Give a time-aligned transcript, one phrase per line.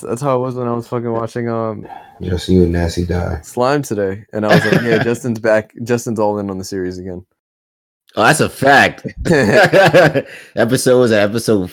[0.00, 1.86] That's how it was when I was fucking watching um
[2.20, 3.40] Just you and Nasty die.
[3.42, 5.74] Slime today, and I was like, yeah, Justin's back.
[5.82, 7.24] Justin's all in on the series again.
[8.14, 9.06] Oh, that's a fact.
[10.56, 11.70] episode was at episode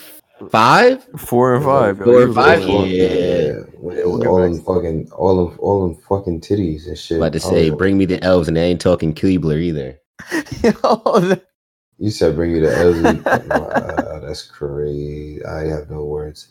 [0.49, 1.07] five.
[1.17, 1.97] Four and five.
[1.99, 2.67] Four and five?
[2.70, 2.89] all in.
[2.91, 3.51] Yeah.
[3.78, 7.17] When it was all them fucking, all them, all them fucking titties and shit.
[7.17, 9.99] About to say, was- bring me the elves, and they ain't talking Keebler either.
[11.99, 13.01] You said bring you the elves.
[13.24, 15.44] wow, that's crazy.
[15.46, 16.48] I have no words.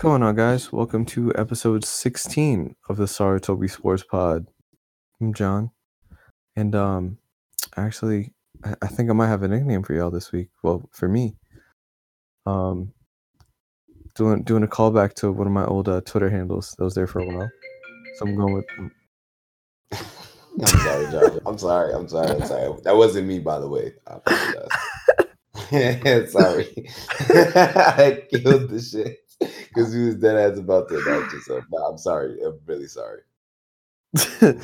[0.00, 0.72] Going on, guys?
[0.72, 4.46] Welcome to episode 16 of the Sarutobi Sports Pod.
[5.20, 5.72] I'm John,
[6.56, 7.18] and um,
[7.76, 8.32] actually,
[8.64, 10.48] I, think I might have a nickname for y'all this week.
[10.62, 11.36] Well, for me,
[12.46, 12.94] um,
[14.14, 17.06] doing doing a callback to one of my old uh, Twitter handles that was there
[17.06, 17.50] for a while.
[18.14, 18.64] So I'm going with
[19.92, 21.40] I'm sorry, John.
[21.44, 21.92] I'm sorry.
[21.92, 22.30] I'm sorry.
[22.30, 22.72] I'm sorry.
[22.84, 23.92] That wasn't me, by the way.
[24.06, 24.70] I apologize.
[26.32, 26.88] sorry.
[27.20, 29.19] I killed the shit
[29.72, 31.64] because he was dead ass about to announce yourself.
[31.72, 32.38] No, I'm sorry.
[32.44, 33.20] I'm really sorry.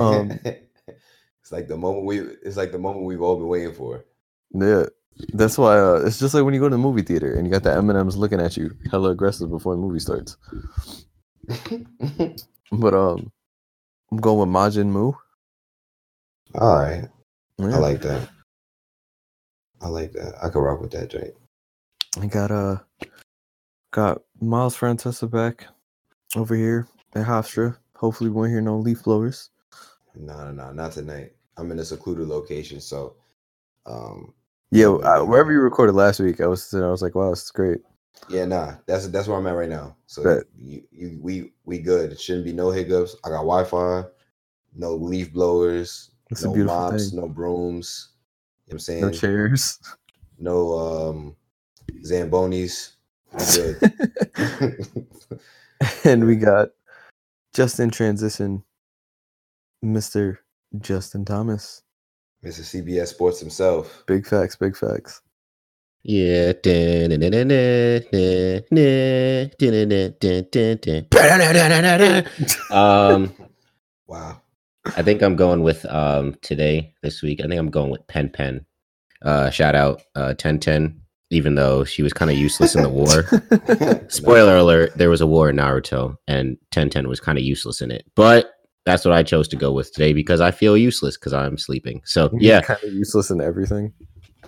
[0.00, 2.18] Um, it's like the moment we.
[2.18, 4.04] It's like the moment we've all been waiting for.
[4.52, 4.86] yeah.
[5.32, 7.52] That's why uh, it's just like when you go to the movie theater and you
[7.52, 10.36] got the M and M's looking at you, hella aggressive before the movie starts.
[12.72, 13.30] But um,
[14.10, 15.12] I'm going with Majin Mu.
[16.56, 17.08] all right.
[17.58, 17.76] Yeah.
[17.76, 18.28] I like that.
[19.80, 20.34] I like that.
[20.42, 21.34] I could rock with that, Jake.
[22.20, 22.78] I got uh
[23.94, 25.68] got Miles Francesa back
[26.34, 27.76] over here at Hofstra.
[27.94, 29.50] Hopefully we won't hear no leaf blowers.
[30.16, 31.30] No, no, no, not tonight.
[31.56, 33.14] I'm in a secluded location, so
[33.86, 34.34] um
[34.72, 37.52] Yeah, I, wherever you recorded last week, I was I was like, wow, this is
[37.52, 37.78] great.
[38.28, 39.96] yeah, nah, that's that's where I'm at right now.
[40.06, 40.44] So Bet.
[40.58, 42.10] you, you we we good.
[42.10, 43.14] It shouldn't be no hiccups.
[43.24, 44.08] I got Wi-Fi,
[44.74, 46.10] no leaf blowers,
[46.42, 47.20] no mops, thing.
[47.20, 48.08] no brooms.
[48.66, 49.00] You know what I'm saying?
[49.02, 49.78] No chairs.
[50.40, 51.36] no um
[52.04, 52.93] Zambonis.
[53.34, 54.86] We good.
[56.04, 56.68] and we got
[57.54, 58.62] just in transition,
[59.84, 60.38] Mr.
[60.80, 61.82] Justin Thomas.
[62.44, 62.60] Mr.
[62.60, 64.04] CBS Sports himself.
[64.06, 65.20] Big facts, big facts.
[66.02, 66.52] Yeah.
[72.70, 73.34] Um,
[74.06, 74.42] Wow.
[74.96, 77.40] I think I'm going with um today this week.
[77.40, 78.66] I think I'm going with Pen Pen.
[79.22, 80.96] Uh, shout out uh Tenten.
[81.30, 82.88] Even though she was kind of useless in the
[84.00, 84.06] war.
[84.08, 87.90] Spoiler alert: there was a war in Naruto, and Tenten was kind of useless in
[87.90, 88.04] it.
[88.14, 88.50] But
[88.84, 92.02] that's what I chose to go with today because I feel useless because I'm sleeping.
[92.04, 93.92] So yeah, kind of useless in everything.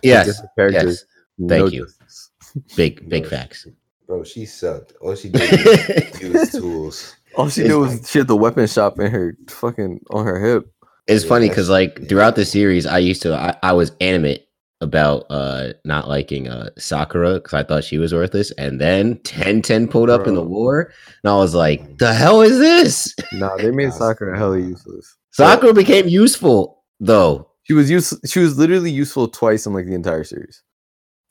[0.03, 1.05] yes, Different characters.
[1.39, 1.49] yes.
[1.49, 1.85] Thank you.
[1.87, 2.31] justice.
[2.77, 3.67] big big Bro, facts.
[4.07, 4.93] Bro, she sucked.
[5.01, 7.17] All she did was use tools.
[7.35, 10.39] All she It's did was she had the weapon shop in her fucking on her
[10.45, 10.71] hip.
[11.07, 12.07] It's Yeah, funny because like yeah.
[12.09, 14.46] throughout the series, I used to I, I was animate
[14.83, 19.91] about uh not liking uh Sakura because I thought she was worthless, and then Tenten
[19.91, 20.93] pulled up in the war,
[21.23, 23.15] and I was like, the hell is this?
[23.33, 25.17] Nah, they made Nah, Sakura hella useless.
[25.33, 27.51] Sakura became useful though.
[27.65, 30.63] She was use she was literally useful twice in like the entire series.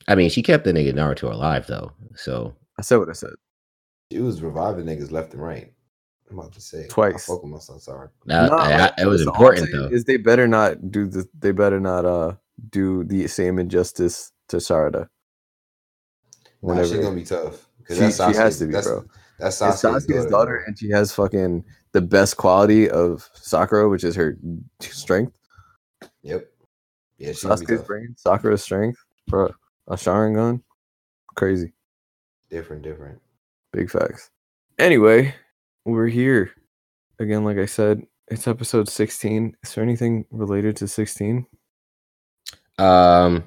[0.08, 3.30] I mean, she kept the nigga Naruto alive though, so I said what I said.
[4.12, 5.72] She was reviving niggas left and right.
[6.30, 7.14] I'm about to say Twice.
[7.14, 8.08] I fuck with my son, sorry.
[8.26, 9.94] that, Nah, I- like, it was listen, all I'm important though.
[9.94, 12.32] Is they better not do the they better not uh
[12.70, 15.08] do the same injustice to Sarada.
[16.62, 17.66] Nah, she's gonna be tough.
[17.88, 19.04] she, Because she has to be, that's, bro.
[19.38, 24.16] That's Sasuke's, Sasuke's daughter, and she has fucking the best quality of Sakura, which is
[24.16, 24.36] her
[24.80, 25.36] strength.
[26.22, 26.46] Yep.
[27.18, 29.52] Yeah, she's Sasuke's brain, Sakura's strength, bro.
[29.88, 30.62] A Sharingan,
[31.36, 31.72] crazy.
[32.50, 33.20] Different, different.
[33.72, 34.30] Big facts.
[34.78, 35.34] Anyway,
[35.84, 36.50] we're here
[37.18, 37.44] again.
[37.44, 39.56] Like I said, it's episode sixteen.
[39.62, 41.46] Is there anything related to sixteen?
[42.78, 43.44] Um,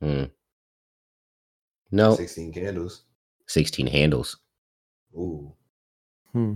[0.00, 0.24] hmm.
[1.90, 3.02] no, 16 candles.
[3.48, 4.38] 16 handles.
[5.14, 5.52] Ooh.
[6.32, 6.54] Hmm.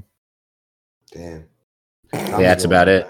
[1.12, 1.44] Damn.
[2.12, 3.06] Yeah, that's about it.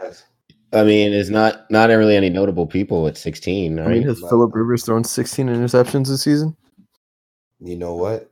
[0.73, 3.87] I mean, it's not not really any notable people at 16, right?
[3.87, 6.57] I mean, has But- Philip Rivers thrown sixteen interceptions this season?
[7.61, 8.31] You know what?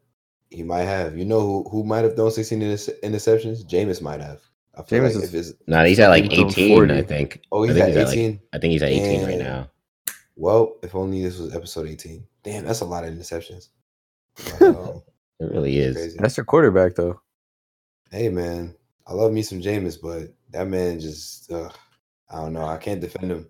[0.51, 1.17] He might have.
[1.17, 3.65] You know who, who might have thrown 16 interce- interceptions?
[3.65, 4.41] Jameis might have.
[4.77, 6.95] I feel Jameis like is- if it's no, he's at like 18, 40.
[6.95, 7.41] I think.
[7.53, 8.41] oh I he's think at he's at, like- 18.
[8.53, 9.71] I think he's at 18 right now.
[10.37, 12.25] Well, if only this was episode 18.
[12.43, 13.69] Damn, that's a lot of interceptions.
[14.61, 15.03] Wow,
[15.41, 15.97] It really is.
[15.97, 16.17] crazy.
[16.21, 17.21] That's your quarterback, though.
[18.11, 18.75] Hey man,
[19.07, 21.71] I love me some Jameis, but that man just uh,
[22.31, 22.65] I don't know.
[22.67, 23.49] I can't defend him.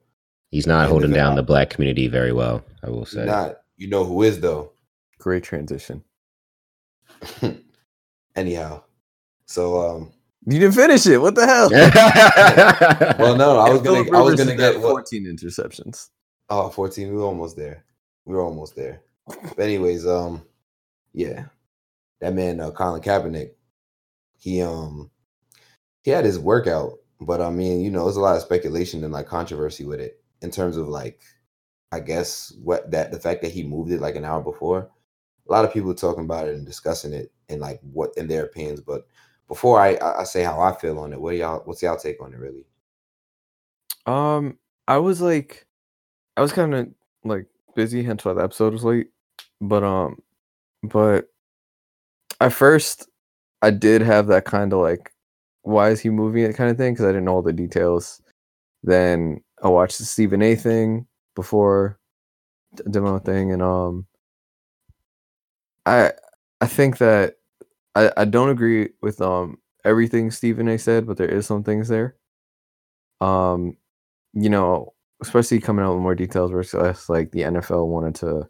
[0.51, 3.25] He's not holding if it- down the black community very well, I will say.
[3.25, 3.57] not.
[3.77, 4.73] You know who is though?
[5.19, 6.03] Great transition.
[8.37, 8.83] Anyhow,
[9.47, 10.13] so um,
[10.47, 11.19] You didn't finish it.
[11.19, 11.71] What the hell?
[13.19, 16.09] well, no, I was gonna, I was gonna get what, 14 interceptions.
[16.57, 17.09] Oh, 14.
[17.11, 17.85] We were almost there.
[18.27, 19.03] We were almost there.
[19.27, 20.47] But anyways, um,
[21.13, 21.47] yeah,
[22.21, 23.51] that man, uh, Colin Kaepernick,
[24.37, 25.11] he um,
[26.05, 29.13] he had his workout, but I mean, you know, there's a lot of speculation and
[29.13, 31.21] like controversy with it in terms of like,
[31.91, 34.89] I guess what that the fact that he moved it like an hour before.
[35.49, 38.45] A lot of people talking about it and discussing it and like what in their
[38.45, 38.81] opinions.
[38.81, 39.09] But
[39.49, 42.33] before I I say how I feel on it, what y'all what's y'all take on
[42.33, 42.65] it really?
[44.07, 45.67] Um, I was like,
[46.37, 46.89] I was kind of
[47.25, 49.09] like busy, why the episode was late.
[49.61, 50.19] But um,
[50.83, 51.29] but
[52.41, 53.09] at first,
[53.63, 55.13] I did have that kind of like,
[55.63, 58.21] why is he moving it kind of thing because I didn't know all the details.
[58.83, 60.57] Then I watched the Stephen A.
[60.57, 61.99] thing before
[62.75, 64.07] the demo thing, and um,
[65.87, 66.13] I
[66.61, 67.37] I think that
[67.95, 70.79] I I don't agree with um everything Stephen A.
[70.79, 72.17] said, but there is some things there.
[73.21, 73.77] Um,
[74.35, 78.49] you know, especially coming out with more details versus like the NFL wanted to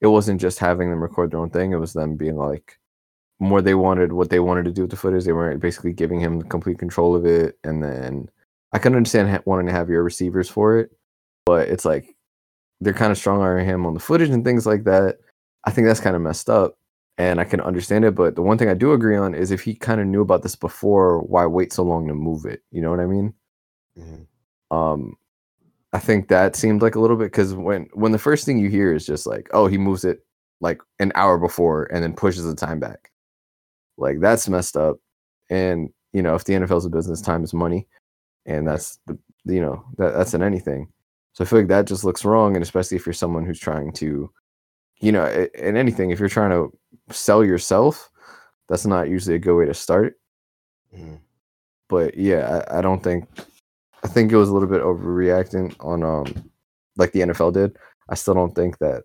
[0.00, 2.78] it wasn't just having them record their own thing, it was them being like
[3.40, 5.24] more they wanted what they wanted to do with the footage.
[5.24, 7.58] They weren't basically giving him complete control of it.
[7.64, 8.28] And then
[8.72, 10.90] I can understand ha- wanting to have your receivers for it,
[11.46, 12.14] but it's like
[12.80, 15.18] they're kind of strong arming him on the footage and things like that.
[15.64, 16.78] I think that's kind of messed up
[17.16, 18.14] and I can understand it.
[18.14, 20.42] But the one thing I do agree on is if he kind of knew about
[20.42, 22.62] this before, why wait so long to move it?
[22.70, 23.34] You know what I mean?
[23.98, 24.26] Mhm.
[24.70, 25.16] um
[25.94, 28.68] i think that seemed like a little bit because when when the first thing you
[28.68, 30.24] hear is just like oh he moves it
[30.60, 33.10] like an hour before and then pushes the time back.
[33.98, 34.96] Like that's messed up.
[35.50, 37.86] And you know if the nfl's a business time is money.
[38.46, 40.88] And that's the you know that, that's in anything.
[41.34, 43.92] So i feel like that just looks wrong and especially if you're someone who's trying
[43.94, 44.30] to
[45.00, 46.72] you know in anything if you're trying to
[47.10, 48.10] sell yourself
[48.68, 50.18] that's not usually a good way to start.
[50.96, 51.18] Mhm.
[51.88, 53.28] but yeah, I, I don't think
[54.04, 56.50] I think it was a little bit overreacting on um
[56.96, 57.76] like the NFL did.
[58.08, 59.04] I still don't think that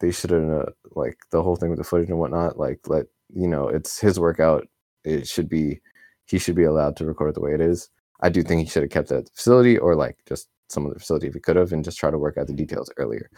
[0.00, 2.58] they should have uh, like the whole thing with the footage and whatnot.
[2.58, 4.66] Like let you know it's his workout.
[5.04, 5.80] It should be
[6.26, 7.90] he should be allowed to record it the way it is.
[8.20, 10.86] I do think he should have kept it at the facility or like just some
[10.86, 12.90] of the facility if he could have and just try to work out the details
[12.96, 13.30] earlier.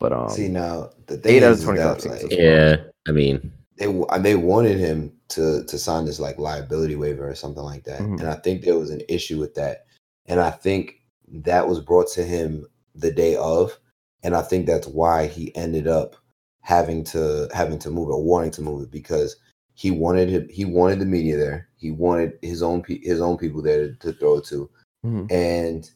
[0.00, 2.36] But um, See now, the thing eight out of is, is 25 that, like, to-
[2.42, 2.76] yeah,
[3.08, 7.28] I mean, they w- uh, they wanted him to to sign this like liability waiver
[7.28, 8.20] or something like that, Mhm.
[8.20, 9.86] and I think there was an issue with that,
[10.26, 13.78] and I think that was brought to him the day of,
[14.22, 16.16] and I think that's why he ended up
[16.60, 19.36] having to having to move it, or wanting to move it because
[19.74, 23.36] he wanted him, he wanted the media there, he wanted his own pe- his own
[23.36, 24.70] people there to, to throw it to,
[25.04, 25.30] mhm.
[25.30, 25.90] and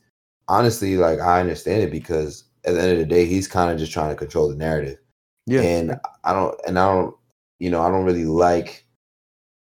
[0.48, 3.78] honestly, like I understand it because at the end of the day, he's kind of
[3.78, 4.98] just trying to control the narrative.
[5.46, 7.16] Yeah, and I don't and I don't
[7.58, 8.84] you know I don't really like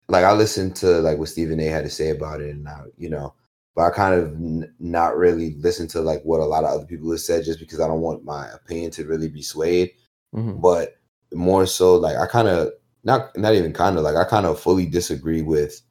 [0.07, 2.85] like I listened to like what Stephen A had to say about it and I
[2.97, 3.33] you know
[3.79, 6.85] but I kind of n- not really listen to like what a lot of other
[6.85, 9.91] people have said just because I don't want my opinion to really be swayed
[10.35, 10.59] mhm.
[10.61, 10.97] but
[11.33, 12.73] more so like I kind of
[13.05, 15.81] not not even kind of like I kind of fully disagree with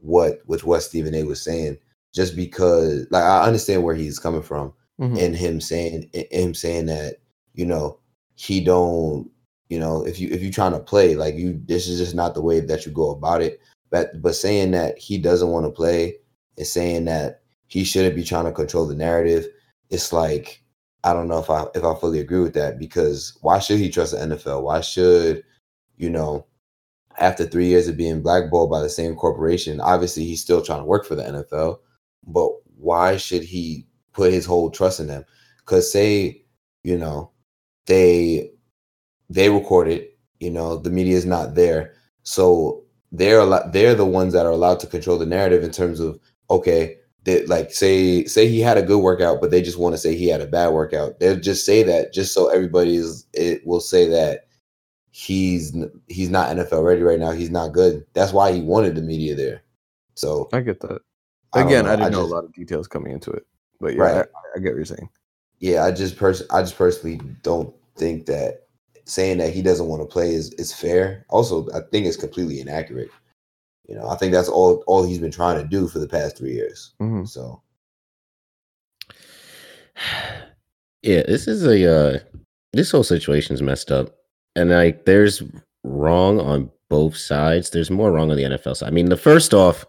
[0.00, 1.78] what with what Stephen A was saying
[2.14, 5.18] just because like I understand where he's coming from Mhm.
[5.18, 7.20] and him saying and him saying that
[7.54, 7.98] you know
[8.34, 9.30] he don't
[9.70, 12.34] you know if you if you're trying to play like you this is just not
[12.34, 15.70] the way that you go about it but but saying that he doesn't want to
[15.70, 16.18] play
[16.56, 19.46] and saying that he shouldn't be trying to control the narrative.
[19.90, 20.60] It's like
[21.04, 23.90] i don't know if i if i fully agree with that because why should he
[23.90, 25.42] trust the nfl why should
[25.96, 26.46] you know
[27.18, 30.84] after three years of being blackballed by the same corporation obviously he's still trying to
[30.84, 31.78] work for the nfl
[32.26, 35.24] but why should he put his whole trust in them?
[35.58, 36.42] Because say
[36.84, 37.30] you know
[37.86, 38.50] they
[39.30, 41.94] they record it you know the media is not there.
[42.24, 45.70] So they're a lot they're the ones that are allowed to control the narrative in
[45.70, 46.18] terms of
[46.52, 49.98] okay they, like say say he had a good workout but they just want to
[49.98, 53.66] say he had a bad workout they'll just say that just so everybody is it
[53.66, 54.46] will say that
[55.10, 55.74] he's
[56.08, 59.34] he's not NFL ready right now he's not good that's why he wanted the media
[59.34, 59.62] there
[60.14, 61.00] so I get that.
[61.54, 63.46] I Again, know, I didn't know just- a lot of details coming into it,
[63.80, 64.16] but yeah, Right.
[64.16, 64.20] I,
[64.56, 65.08] I get what you're saying.
[65.60, 68.66] yeah, I just pers- I just personally don't think that
[69.04, 71.24] saying that he doesn't want to play is is fair.
[71.28, 73.10] Also, I think it's completely inaccurate.
[73.88, 76.36] You know, I think that's all all he's been trying to do for the past
[76.38, 76.94] three years.
[77.00, 77.28] Mhm.
[77.28, 77.62] So
[81.02, 82.18] yeah, this is a uh,
[82.72, 84.10] this whole situation's messed up,
[84.56, 85.42] and like there's
[85.84, 87.70] wrong on both sides.
[87.70, 88.88] There's more wrong on the NFL side.
[88.88, 89.84] I mean, the first off,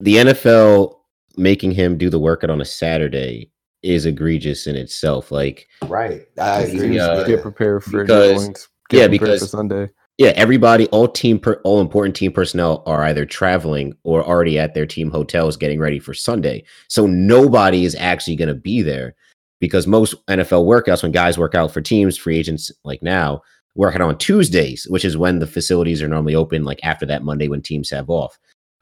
[0.00, 0.96] the NFL
[1.36, 3.50] making him do the workout on a Saturday
[3.82, 5.30] is egregious in itself.
[5.30, 6.98] Like, right, I agree.
[6.98, 8.54] uh, get prepared for because- going
[8.88, 9.88] Get Yeah, prepared for because- Sunday.
[10.18, 14.74] Yeah, everybody, all team, per, all important team personnel are either traveling or already at
[14.74, 16.64] their team hotels getting ready for Sunday.
[16.88, 19.14] So nobody is actually going to be there
[19.58, 23.42] because most NFL workouts, when guys work out for teams, free agents like now,
[23.74, 27.24] work out on Tuesdays, which is when the facilities are normally open, like after that
[27.24, 28.38] Monday when teams have off.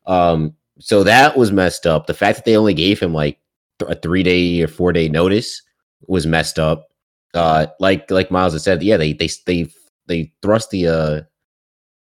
[0.06, 2.06] Um, so that was messed up.
[2.06, 3.38] The fact that they only gave him like
[3.78, 5.62] th- a three day or four day notice
[6.06, 6.88] was messed up.
[7.34, 9.68] Uh, like like Miles had said, yeah, they they they
[10.06, 11.20] they thrust the uh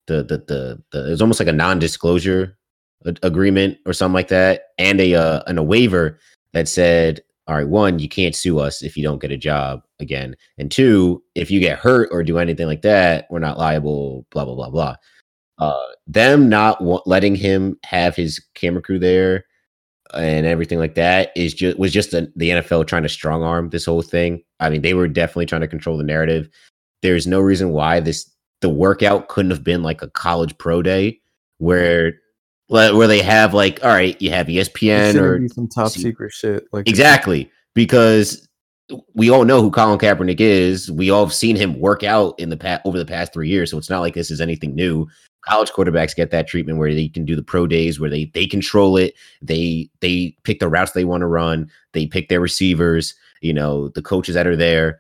[0.07, 2.57] the the the, the it was almost like a non-disclosure
[3.05, 6.19] a- agreement or something like that and a uh and a waiver
[6.53, 9.83] that said all right one you can't sue us if you don't get a job
[10.01, 14.27] again and two if you get hurt or do anything like that we're not liable
[14.31, 14.95] blah blah blah blah
[15.59, 19.45] uh them not wa- letting him have his camera crew there
[20.15, 23.71] and everything like that is just was just the, the NFL trying to strong arm
[23.71, 24.43] this whole thing.
[24.61, 26.49] I mean, they were definitely trying to control the narrative.
[27.03, 31.21] There's no reason why this the workout couldn't have been like a college pro day
[31.59, 32.15] where
[32.69, 36.65] where they have like all right, you have ESPN or some top see- secret shit.
[36.73, 38.49] Like exactly because
[39.15, 40.91] we all know who Colin Kaepernick is.
[40.91, 43.71] We all have seen him work out in the past over the past three years,
[43.71, 45.07] so it's not like this is anything new.
[45.43, 48.47] College quarterbacks get that treatment where they can do the pro days, where they they
[48.47, 49.15] control it.
[49.43, 51.71] They they pick the routes they want to run.
[51.93, 53.15] They pick their receivers.
[53.41, 54.99] You know the coaches that are there,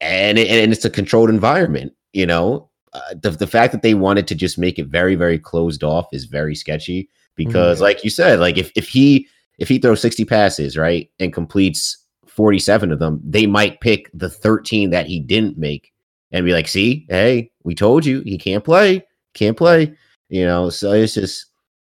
[0.00, 1.92] and it, and it's a controlled environment.
[2.12, 5.38] You know uh, the the fact that they wanted to just make it very very
[5.38, 7.82] closed off is very sketchy because, Mhm.
[7.82, 11.98] like you said, like if if he if he throws 60 passes, right, and completes
[12.26, 15.92] 47 of them, they might pick the 13 that he didn't make
[16.30, 19.94] and be like, see, hey, we told you he can't play, can't play.
[20.28, 21.46] You know, so it's just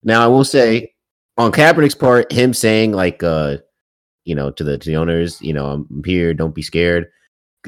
[0.04, 0.92] now I will say
[1.38, 3.58] on Kaepernick's part, him saying like uh,
[4.24, 7.08] you know, to the to the owners, you know, I'm here, don't be scared.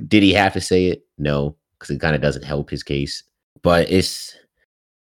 [0.08, 1.04] Did he have to say it?
[1.18, 3.22] No, because it kind of doesn't help his case.
[3.62, 4.36] But it's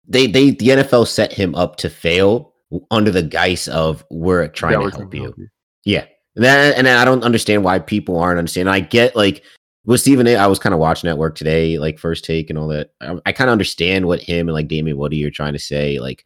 [0.06, 2.52] they they the NFL set him up to fail
[2.90, 5.32] under the guise of we're trying yeah, to help you.
[5.32, 5.48] to
[5.84, 6.06] Yeah.
[6.36, 8.72] And that and I don't understand why people aren't understanding.
[8.72, 9.44] I get like
[9.84, 12.58] with Stephen A, I was kind of watching at work today, like first take and
[12.58, 12.92] all that.
[13.00, 15.98] I, I kind of understand what him and like Damien Woody are trying to say.
[15.98, 16.24] Like,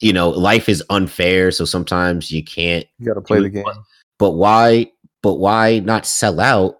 [0.00, 3.64] you know, life is unfair, so sometimes you can't You got to play the game.
[4.18, 4.90] but why
[5.22, 6.79] but why not sell out?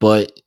[0.00, 0.40] But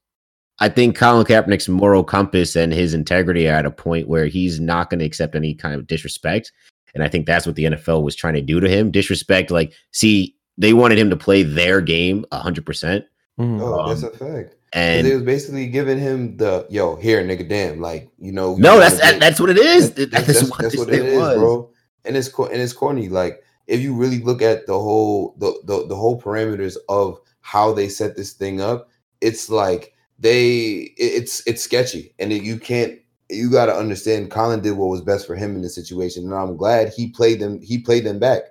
[0.60, 4.60] I think Colin Kaepernick's moral compass and his integrity are at a point where he's
[4.60, 6.52] not going to accept any kind of disrespect.
[6.94, 8.92] And I think that's what the NFL was trying to do to him.
[8.92, 13.04] Disrespect, like, see, they wanted him to play their game 100%.
[13.40, 13.60] Mhm.
[13.62, 14.56] Oh, that's Um, a fact.
[14.74, 18.80] And it was basically giving him the yo here nigga damn like you know no,
[18.80, 19.92] that's that, that's what it is.
[19.92, 21.38] That- That- that's, that's, that's, what, that's what thing it is, was.
[21.38, 21.70] bro.
[22.06, 23.08] And it's and it's corny.
[23.10, 27.72] Like if you really look at the whole the, the the whole parameters of how
[27.72, 28.90] they set this thing up,
[29.24, 33.00] it's like they it's it's sketchy, and you can't
[33.30, 34.32] you got to understand.
[34.32, 37.40] Colin did what was best for him in this situation, and I'm glad he played
[37.40, 37.62] them.
[37.62, 38.44] He played them back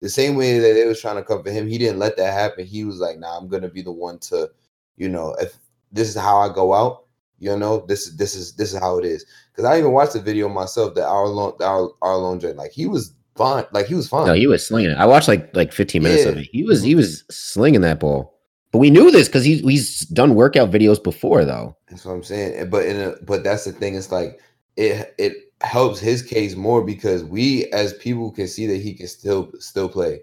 [0.00, 1.66] the same way that they was trying to cover him.
[1.66, 2.66] He didn't let that happen.
[2.66, 4.50] He was like, "Nah, I'm gonna be the one to,
[4.96, 5.58] you know, if
[5.90, 7.04] this is how I go out."
[7.40, 9.24] You know, this is this is this is how it is.
[9.50, 12.56] Because I even watched the video myself that our long our our long joint.
[12.56, 13.64] Like he was fine.
[13.72, 14.26] Like he was fine.
[14.26, 14.98] No, he was slinging it.
[14.98, 16.48] I watched like like 15 minutes of it.
[16.52, 18.37] He was he was slinging that ball.
[18.70, 21.76] But we knew this because he's he's done workout videos before though.
[21.88, 22.68] That's what I'm saying.
[22.70, 23.94] But in a, but that's the thing.
[23.94, 24.40] It's like
[24.76, 25.32] it it
[25.62, 29.88] helps his case more because we as people can see that he can still still
[29.88, 30.20] play.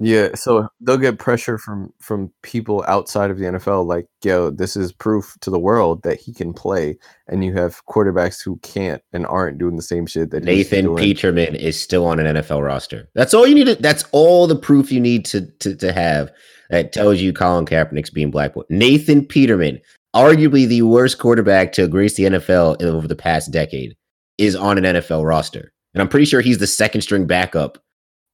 [0.00, 4.76] Yeah, so they'll get pressure from from people outside of the NFL, like, yo, this
[4.76, 9.02] is proof to the world that he can play, and you have quarterbacks who can't
[9.12, 10.94] and aren't doing the same shit that he's Nathan.
[10.94, 13.08] Peterman is still on an NFL roster.
[13.14, 13.66] That's all you need.
[13.66, 16.30] To, that's all the proof you need to, to to have
[16.70, 18.66] that tells you Colin Kaepernick's being blackballed.
[18.70, 19.80] Nathan Peterman,
[20.14, 23.96] arguably the worst quarterback to grace the NFL over the past decade,
[24.36, 27.82] is on an NFL roster, and I'm pretty sure he's the second string backup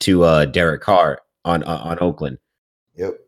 [0.01, 2.39] to uh, Derek Carr on on, on Oakland.
[2.97, 3.19] Yep.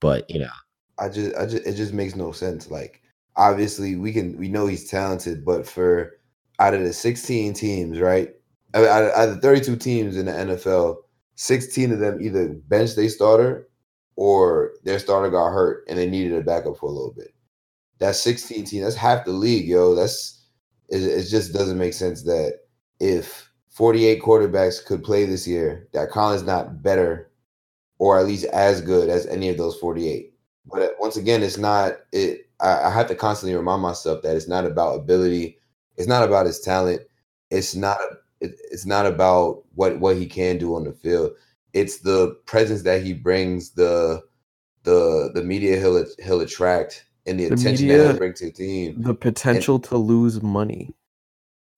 [0.00, 0.50] But you know,
[0.98, 2.70] I just I just it just makes no sense.
[2.70, 3.02] Like
[3.36, 6.18] obviously we can we know he's talented, but for
[6.58, 8.30] out of the 16 teams, right?
[8.74, 10.96] Out of, out of the 32 teams in the NFL,
[11.36, 13.68] 16 of them either bench their starter
[14.16, 17.34] or their starter got hurt and they needed a backup for a little bit.
[17.98, 18.84] That's 16 teams.
[18.84, 19.94] That's half the league, yo.
[19.94, 20.44] That's
[20.90, 22.60] it, it just doesn't make sense that
[23.00, 27.29] if 48 quarterbacks could play this year, that Colin's not better
[28.00, 30.32] or at least as good as any of those 48.
[30.64, 32.48] But once again, it's not it.
[32.58, 35.58] I, I have to constantly remind myself that it's not about ability.
[35.96, 37.02] It's not about his talent.
[37.50, 37.98] It's not.
[38.40, 41.32] It, it's not about what what he can do on the field.
[41.74, 44.22] It's the presence that he brings, the
[44.84, 48.46] the the media he'll he'll attract, and the, The attention that media- it brings to
[48.46, 49.02] the team.
[49.02, 50.94] The potential to lose money.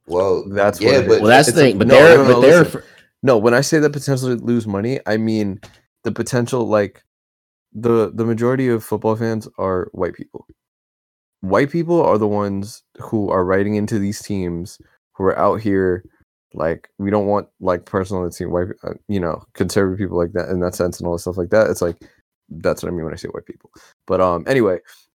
[0.07, 1.21] Well, That's yeah, what it but is.
[1.21, 1.79] well, that's the thing.
[1.79, 2.41] But no, they're no, no, but
[2.73, 2.85] they're.
[3.25, 5.61] No, when I say the potential to lose money, I mean
[6.05, 7.03] the potential like
[7.73, 10.47] the the majority of football fans are white people.
[11.41, 14.79] White people are the ones who are writing into these teams
[15.15, 16.05] who are out here
[16.55, 20.51] like we don't want like personal team white uh, you know conservative people like that
[20.51, 21.71] in that sense and all this stuff like that.
[21.71, 21.97] It's like
[22.49, 23.71] that's what I mean when I say white people.
[24.07, 24.79] But um anyway,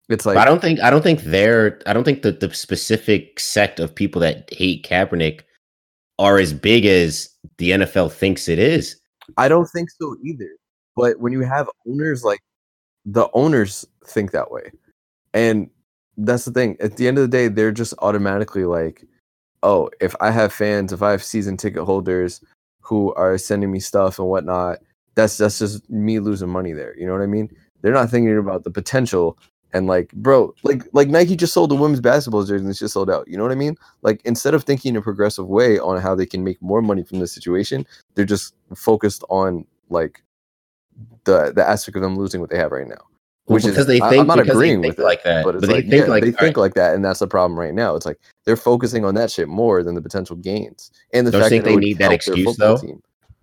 [0.09, 3.39] it's like I don't think I don't think they're I don't think that the specific
[3.39, 5.41] sect of people that hate Kaepernick
[6.19, 8.99] are as big as the NFL thinks it is.
[9.37, 10.49] I don't think so either.
[10.95, 12.39] But when you have owners like
[13.05, 14.71] the owners think that way.
[15.33, 15.69] And
[16.17, 16.77] that's the thing.
[16.79, 19.05] At the end of the day, they're just automatically like,
[19.63, 22.41] oh, if I have fans, if I have season ticket holders
[22.81, 24.79] who are sending me stuff and whatnot,
[25.15, 26.97] that's that's just me losing money there.
[26.97, 27.49] You know what I mean?
[27.81, 29.37] They're not thinking about the potential
[29.73, 32.93] and like, bro, like like Nike just sold the women's basketball jersey and it's just
[32.93, 33.27] sold out.
[33.27, 33.75] You know what I mean?
[34.01, 37.03] Like instead of thinking in a progressive way on how they can make more money
[37.03, 37.85] from this situation,
[38.15, 40.23] they're just focused on like
[41.25, 42.95] the the aspect of them losing what they have right now.
[43.45, 45.43] Well, Which is- because they think I'm not agreeing they with it, like that.
[45.43, 47.27] But But, they like, think yeah, like they think right, like that, and that's the
[47.27, 47.95] problem right now.
[47.95, 51.41] It's like they're focusing on that shit more than the potential gains and the Don't
[51.41, 52.77] fact think that they need that excuse, though?
[52.77, 53.01] team.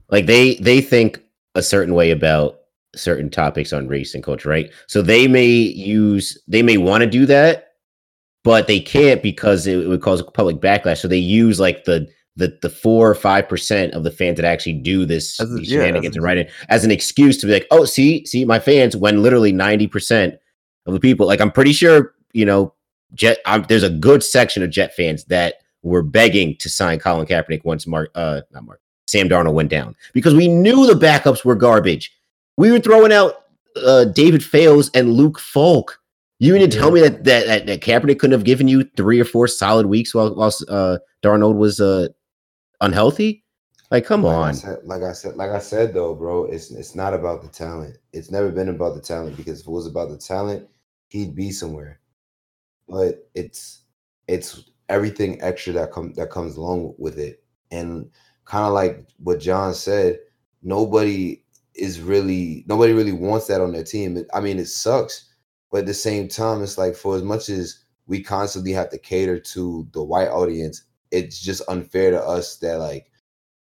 [0.08, 1.22] like they they think
[1.54, 2.60] a certain way about
[2.96, 4.70] certain topics on race and culture, right?
[4.86, 7.74] So they may use they may want to do that,
[8.42, 10.98] but they can't because it would cause public backlash.
[10.98, 14.44] So they use like the the the four or five percent of the fans that
[14.44, 17.46] actually do this As a- yeah, shenanigans a- and write it as an excuse to
[17.46, 20.36] be like, oh, see, see, my fans, when literally ninety percent
[20.86, 22.72] of the people, like I'm pretty sure, you know,
[23.14, 27.26] Jet, um, there's a good section of Jet fans that were begging to sign Colin
[27.26, 31.44] Kaepernick once Mark, uh, not Mark, Sam Darnold went down because we knew the backups
[31.44, 32.12] were garbage.
[32.56, 33.34] We were throwing out
[33.84, 35.98] uh, David Fales and Luke Falk.
[36.38, 39.20] You mean to tell me that, that that that Kaepernick couldn't have given you three
[39.20, 42.08] or four solid weeks while while uh, Darnold was uh,
[42.80, 43.44] unhealthy?
[43.90, 44.54] Like, come like I on.
[44.54, 47.96] said, like I said, like I said though, bro, it's it's not about the talent.
[48.12, 50.68] It's never been about the talent because if it was about the talent,
[51.08, 52.00] he'd be somewhere.
[52.88, 53.82] But it's
[54.28, 58.10] it's everything extra that comes that comes along with it, and
[58.44, 60.18] kind of like what John said,
[60.62, 61.42] nobody
[61.74, 64.24] is really nobody really wants that on their team.
[64.32, 65.32] I mean, it sucks,
[65.72, 68.98] but at the same time, it's like for as much as we constantly have to
[68.98, 73.10] cater to the white audience, it's just unfair to us that like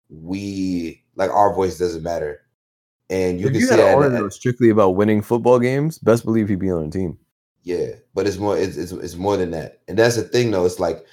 [0.09, 2.41] we like our voice doesn't matter.
[3.09, 4.69] And you if can you see had that, an in owner the- that was strictly
[4.69, 7.17] about winning football games, best believe he'd be on a team.
[7.63, 9.79] yeah, but it's more it's, it's it's more than that.
[9.87, 11.05] And that's the thing though, it's like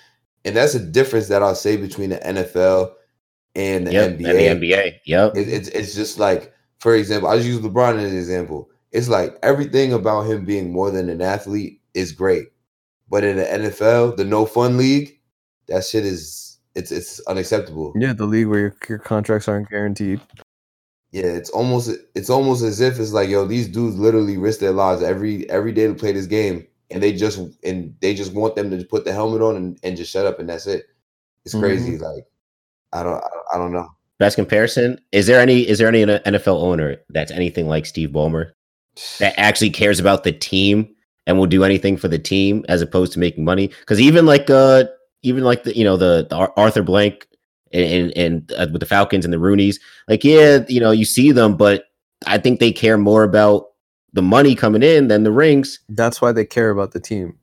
[0.44, 2.92] and that's a difference that I'll say between the NFL
[3.57, 4.51] and the Yep, NBA.
[4.51, 5.01] and the NBA.
[5.07, 5.37] Yep.
[5.37, 8.70] It, it's it's just like, for example, I just use LeBron as an example.
[8.92, 12.49] It's like everything about him being more than an athlete is great,
[13.11, 15.15] but in the NFL, the no fun league,
[15.68, 17.92] that shit is it's it's unacceptable.
[17.96, 20.20] Yeah, the league where your, your contracts aren't guaranteed.
[21.11, 24.72] Yeah, it's almost it's almost as if it's like yo, these dudes literally risk their
[24.72, 28.57] lives every every day to play this game, and they just and they just want
[28.57, 30.87] them to put the helmet on and, and just shut up, and that's it.
[31.44, 31.96] It's crazy.
[31.96, 32.24] Like
[32.92, 33.88] I don't I, I don't know.
[34.18, 35.00] Best comparison.
[35.12, 38.52] Is there any is there any NFL owner that's anything like Steve Ballmer
[39.18, 40.88] that actually cares about the team
[41.26, 43.68] and will do anything for the team as opposed to making money?
[43.68, 44.85] Because even like uh
[45.26, 47.26] even like the you know the, the Arthur Blank
[47.72, 51.04] and and, and uh, with the Falcons and the Rooneys, like yeah, you know you
[51.04, 51.84] see them, but
[52.26, 53.66] I think they care more about
[54.12, 55.80] the money coming in than the rings.
[55.90, 57.36] That's why they care about the team.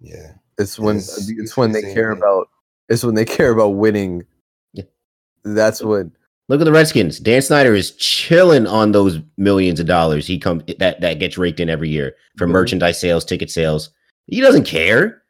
[0.00, 0.32] Yeah.
[0.58, 2.22] It's when It's- it's, it's when they care thing.
[2.22, 2.48] about
[2.88, 4.24] it's when they care about winning.
[4.72, 4.84] Yeah.
[5.44, 6.06] That's what
[6.48, 7.18] Look at the Redskins.
[7.18, 11.60] Dan Snyder is chilling on those millions of dollars he come that that gets raked
[11.60, 12.52] in every year for Mhm.
[12.52, 13.90] merchandise sales, ticket sales.
[14.28, 15.22] He doesn't care.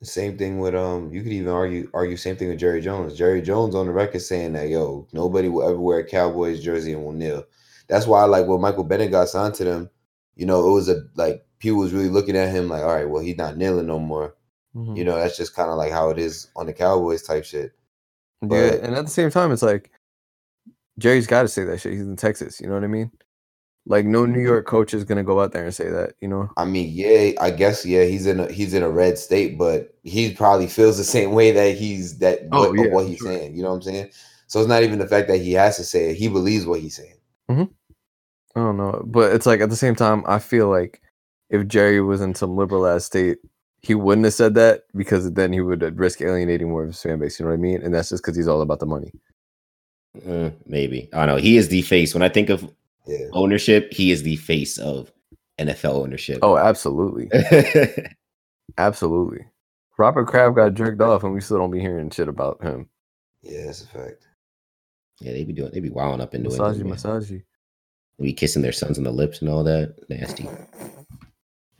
[0.00, 1.10] The same thing with um.
[1.12, 3.16] You could even argue argue same thing with Jerry Jones.
[3.16, 6.92] Jerry Jones on the record saying that yo, nobody will ever wear a Cowboys jersey
[6.92, 7.44] and will kneel.
[7.88, 9.90] That's why like when Michael Bennett got signed to them,
[10.34, 13.08] you know, it was a like people was really looking at him like, all right,
[13.08, 14.34] well he's not kneeling no more.
[14.74, 14.96] Mhm.
[14.98, 17.72] You know, that's just kind of like how it is on the Cowboys type shit.
[18.42, 19.90] Yeah, But- and at the same time, it's like
[20.98, 21.92] Jerry's got to say that shit.
[21.92, 22.60] He's in Texas.
[22.60, 23.10] You know what I mean?
[23.86, 24.32] Like no Mm-hmm.
[24.34, 26.14] New York coach is gonna go out there and say that.
[26.20, 26.50] You know?
[26.56, 29.94] I mean, yeah, I guess yeah, he's in a he's in a red state, but
[30.04, 33.28] he probably feels the same way that he's that Oh, what, yeah, what he's sure.
[33.28, 33.56] saying.
[33.56, 34.10] You know what I'm saying?
[34.48, 36.80] So it's not even the fact that he has to say it; he believes what
[36.80, 37.14] he's saying.
[38.56, 41.02] I don't know, but it's like at the same time, I feel like
[41.50, 43.38] if Jerry was in some liberal ass state,
[43.82, 47.18] he wouldn't have said that because then he would risk alienating more of his fan
[47.18, 47.38] base.
[47.38, 47.82] You know what I mean?
[47.82, 49.12] And that's just because he's all about the money.
[50.26, 51.42] Uh, maybe I don't know.
[51.42, 52.14] He is the face.
[52.14, 52.70] When I think of
[53.06, 53.26] Yeah.
[53.32, 55.12] ownership, he is the face of
[55.58, 56.38] NFL ownership.
[56.42, 57.30] Oh, absolutely.
[58.78, 59.46] Absolutely.
[59.98, 62.88] Robert Kraft got jerked off, and we still don't be hearing shit about him.
[63.42, 64.26] Yeah, that's a fact.
[65.20, 65.70] Yeah, they be doing.
[65.72, 66.84] They be wilding up into Massaji, it.
[66.84, 66.94] man.
[66.94, 67.42] massaji.
[68.18, 69.94] They be kissing their sons on the lips and all that.
[70.10, 70.48] Nasty.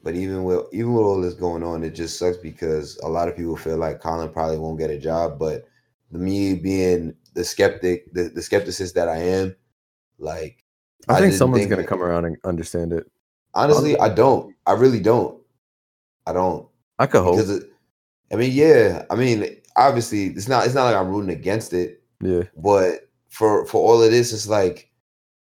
[0.03, 3.27] But even with even with all this going on, it just sucks because a lot
[3.27, 5.37] of people feel like Colin probably won't get a job.
[5.37, 5.67] But
[6.13, 9.57] me being the skeptic, the, the skepticist that I am,
[10.21, 10.63] like
[11.09, 13.11] I, I think someone's think gonna that- come around and understand it.
[13.55, 14.55] honestly, I don't.
[14.67, 15.41] I really don't.
[16.27, 16.67] I don't.
[16.99, 17.39] I could hope.
[17.39, 17.65] It,
[18.33, 19.05] I mean, yeah.
[19.11, 20.67] I mean, obviously, it's not.
[20.67, 22.03] It's not like I'm rooting against it.
[22.21, 22.43] Yeah.
[22.57, 24.91] But for for all of this, it's like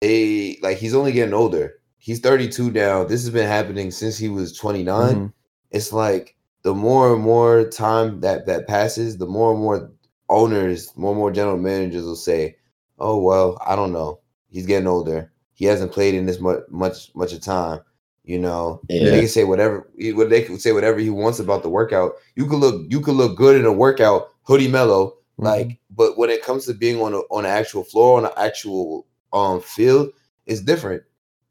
[0.02, 1.74] a like he's only getting older.
[1.98, 3.04] He's 32 now.
[3.04, 5.14] This has been happening since he was 29.
[5.14, 5.32] Mhm.
[5.72, 9.90] It's like the more and more time that that passes, the more and more
[10.28, 12.56] owners, more and more general managers will say,
[12.98, 14.20] "Oh well, I don't know.
[14.48, 15.32] He's getting older.
[15.58, 17.80] He hasn't played in this much much much of time."
[18.24, 19.10] You know, Yeah.
[19.10, 19.88] they can say whatever.
[20.14, 22.12] What they can say whatever he wants about the workout.
[22.36, 25.44] You could look you could look good in a workout, hoodie mellow, Mhm.
[25.44, 25.78] like.
[25.94, 29.06] But when it comes to being on a, on an actual floor on an actual
[29.32, 30.10] um field,
[30.46, 31.02] it's different.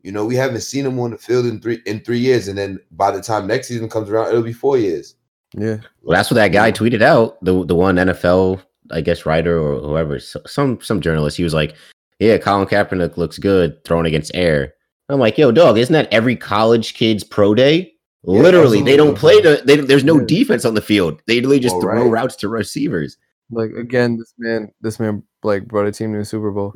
[0.03, 2.57] You know, we haven't seen him on the field in three in three years, and
[2.57, 5.15] then by the time next season comes around, it'll be four years.
[5.57, 5.77] yeah.
[6.03, 7.43] Well, that's what that guy tweeted out.
[7.43, 11.37] The the one NFL, I guess, writer or whoever, some some journalist.
[11.37, 11.73] He was like,
[12.19, 14.73] "Yeah, Colin Kaepernick looks good throwing against air."
[15.09, 19.17] I'm like, "Yo, dog, isn't that every college kid's pro day?" Yeah, Literally, they don't
[19.17, 19.61] play the.
[19.65, 20.25] They, there's no Yeah.
[20.27, 21.21] defense on the field.
[21.27, 22.11] They literally just Well, throw right.
[22.11, 23.17] routes to receivers.
[23.51, 26.73] Like again, this man, this man, like brought a team to the Super Bowl.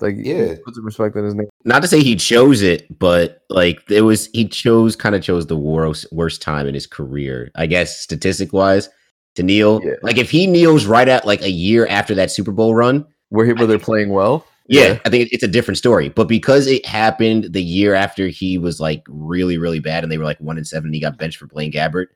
[0.00, 0.54] Like, Yeah.
[0.64, 1.48] put some respect on his name.
[1.64, 5.46] Not to say he chose it, but like it was, he chose kind of chose
[5.46, 8.88] the worst worst time in his career, I guess, statistic wise,
[9.36, 9.80] to kneel.
[9.84, 9.94] Yeah.
[10.02, 13.44] Like if he kneels right at like a year after that Super Bowl run, Where
[13.46, 14.46] he, where they're think- playing well.
[14.68, 16.08] Yeah, I think it's a different story.
[16.08, 20.18] But because it happened the year after he was like really, really bad and they
[20.18, 22.06] were like one and seven, and he got benched for Blaine Gabbert.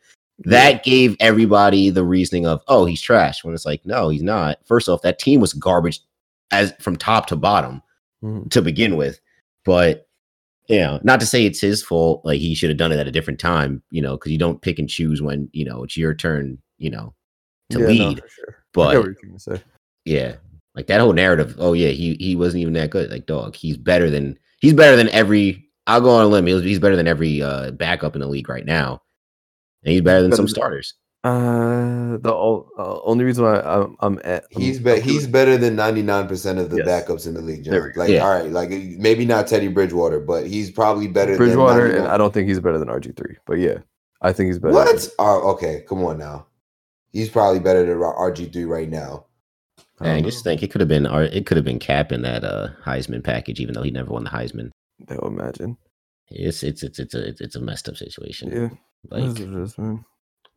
[0.44, 3.44] That gave everybody the reasoning of, oh, he's trash.
[3.44, 4.58] When it's like, no, he's not.
[4.66, 6.00] First off, that team was garbage
[6.50, 7.82] as from top to bottom
[8.24, 8.50] Mhm.
[8.50, 9.20] to begin with.
[9.64, 10.06] But
[10.68, 12.24] you know, not to say it's his fault.
[12.24, 14.62] Like he should have done it at a different time, you know, because you don't
[14.62, 17.12] pick and choose when, you know, it's your turn, you know,
[17.70, 18.20] to Yeah, no, lead.
[18.20, 18.56] for sure.
[18.72, 19.62] But what you're say.
[20.04, 20.36] yeah.
[20.80, 23.10] Like that whole narrative, oh yeah, he he wasn't even that good.
[23.10, 26.46] Like dog, he's better than he's better than every I'll go on a limb.
[26.46, 29.02] He's, he's better than every uh backup in the league right now.
[29.84, 30.94] And he's better than Better some than- starters.
[31.22, 35.58] Uh, the uh, only reason why I'm, I'm at I'm- He's I'm be- he's better
[35.58, 36.88] than 99% of the Yes.
[36.88, 37.62] backups in the league.
[37.64, 37.98] There John.
[37.98, 38.24] Like, Yeah.
[38.24, 42.16] all right, like maybe not Teddy Bridgewater, but he's probably better Bridgewater, than and I
[42.16, 43.36] don't think he's better than RG three.
[43.44, 43.78] But yeah,
[44.22, 44.72] I think he's better.
[44.72, 45.08] What?
[45.18, 46.46] Oh, okay, come on now.
[47.12, 49.26] He's probably better than RG3 right now.
[50.00, 52.44] I just think it could have been or it could have been Cap in that
[52.44, 54.70] uh Heisman package, even though he never won the Heisman.
[55.06, 55.76] They will imagine.
[56.30, 58.50] It's it's it's it's a it's, a messed up situation.
[58.50, 58.68] Yeah,
[59.10, 59.76] Like just,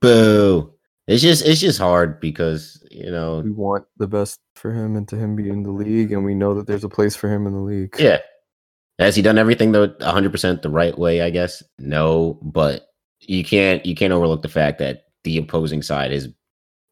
[0.01, 0.73] boo.
[1.08, 5.08] It's just it's just hard because you know we want the best for him and
[5.10, 7.45] to him be in the league, and we know that there's a place for him
[7.47, 7.95] in the league.
[7.99, 8.19] Yeah.
[8.99, 11.63] Has he done everything the 100% the right way, I guess?
[11.79, 16.27] No, but you can't you can't overlook the fact that the opposing side has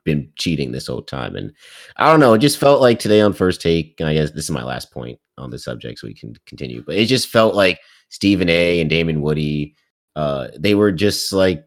[0.03, 1.51] been cheating this whole time and
[1.97, 4.45] I don't know, it just felt like today on first take, and I guess this
[4.45, 7.55] is my last point on the subject so we can continue, but it just felt
[7.55, 9.75] like Stephen A and Damien Woody
[10.17, 11.65] uh they were just like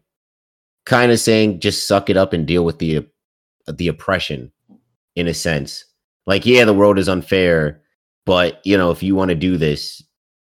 [0.85, 3.07] kind of saying just suck it up and deal with the
[3.67, 4.51] the oppression
[5.15, 5.85] in a sense.
[6.27, 7.81] Like yeah, the world is unfair,
[8.25, 10.03] but you know, if you want to do this,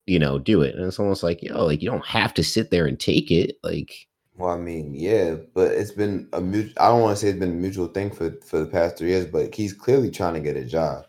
[0.08, 0.76] you know, do it.
[0.76, 3.58] And it's almost like, yo, like you don't have to sit there and take it.
[3.63, 3.93] Like,
[4.38, 6.73] Well, I mean, yeah, but it's been a mutual.
[6.80, 9.10] I don't want to say it's been a mutual thing for for the past three
[9.10, 11.06] years, but he's clearly trying to get a job.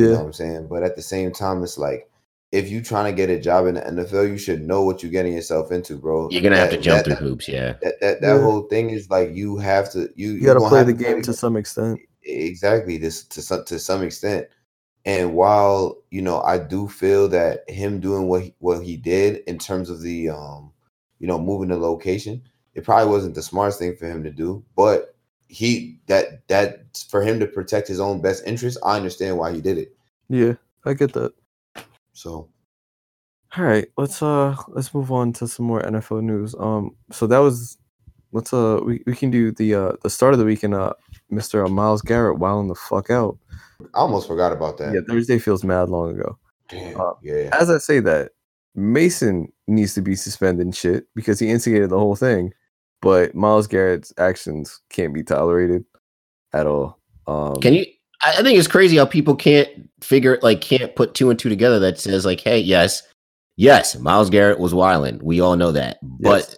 [0.00, 0.68] You know yeah, what I'm saying?
[0.68, 2.10] But at the same time, it's like
[2.52, 5.12] if you're trying to get a job in the NFL, you should know what you're
[5.12, 6.30] getting yourself into, bro.
[6.30, 7.74] you're gonna have to jump that, through hoops, yeah.
[7.82, 8.40] That that, that Yeah.
[8.40, 11.22] whole thing is like you have to you you got to play the to game
[11.22, 12.00] to some extent.
[12.24, 14.48] exactly this to some to some extent.
[15.04, 19.42] And while you know, I do feel that him doing what he, what he did
[19.46, 20.67] in terms of the um,
[21.18, 22.42] you know, moving the location,
[22.74, 24.64] it probably wasn't the smartest thing for him to do.
[24.76, 25.14] But
[25.48, 29.60] he that that for him to protect his own best interest, I understand why he
[29.60, 29.96] did it.
[30.28, 30.54] Yeah,
[30.84, 31.32] I get that.
[32.12, 32.48] So
[33.56, 36.54] All right, let's uh let's move on to some more NFL news.
[36.58, 37.78] Um, so that was
[38.32, 40.74] let's uh we, we can do the uh the start of the weekend.
[40.74, 40.92] Uh,
[41.32, 41.68] Mr.
[41.70, 43.38] Myles Garrett wilding the fuck out.
[43.94, 44.94] I almost forgot about that.
[44.94, 46.38] Yeah, Thursday feels mad long ago.
[46.68, 47.48] Damn, Uh, yeah.
[47.52, 48.32] As I say that,
[48.78, 52.52] Mason needs to be suspended and shit because he instigated the whole thing.
[53.02, 55.84] But Myles Garrett's actions can't be tolerated
[56.52, 56.98] at all.
[57.26, 57.86] Um, Can you
[58.24, 59.68] I think it's crazy how people can't
[60.00, 63.02] figure like can't put two and two together that says like, hey, yes,
[63.56, 65.20] yes, Myles Garrett was wilding.
[65.22, 65.98] We all know that.
[66.02, 66.52] But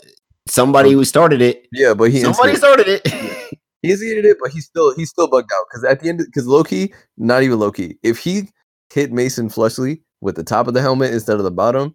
[0.49, 1.67] somebody who started it.
[1.73, 3.07] Yeah, but he Somebody started it.
[3.83, 6.47] he instigated it, but he's still he's still bugged out because at the end, because
[6.47, 7.99] low key, not even low key.
[8.03, 8.49] If he
[8.93, 11.93] hit Mason flushly with the top of the helmet instead of the bottom,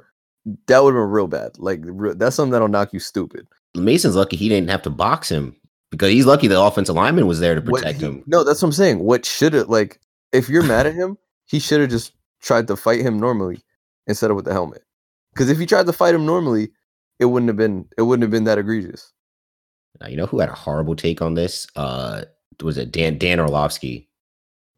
[0.67, 1.57] that would have been real bad.
[1.57, 1.81] Like
[2.17, 3.47] that's something that'll knock you stupid.
[3.75, 5.55] Mason's lucky he didn't have to box him
[5.91, 8.23] because he's lucky the offensive lineman was there to protect he- him.
[8.27, 8.99] No, that's what I'm saying.
[8.99, 9.99] What should have like
[10.31, 13.61] if you're mad at him, he should have just tried to fight him normally
[14.07, 14.83] instead of with the helmet.
[15.33, 16.71] Because if he tried to fight him normally,
[17.19, 19.11] it wouldn't have been it wouldn't have been that egregious.
[20.01, 21.67] Uh, you know who had a horrible take on this?
[21.75, 22.23] Uh,
[22.61, 24.09] was it Dan Dan Orlovsky?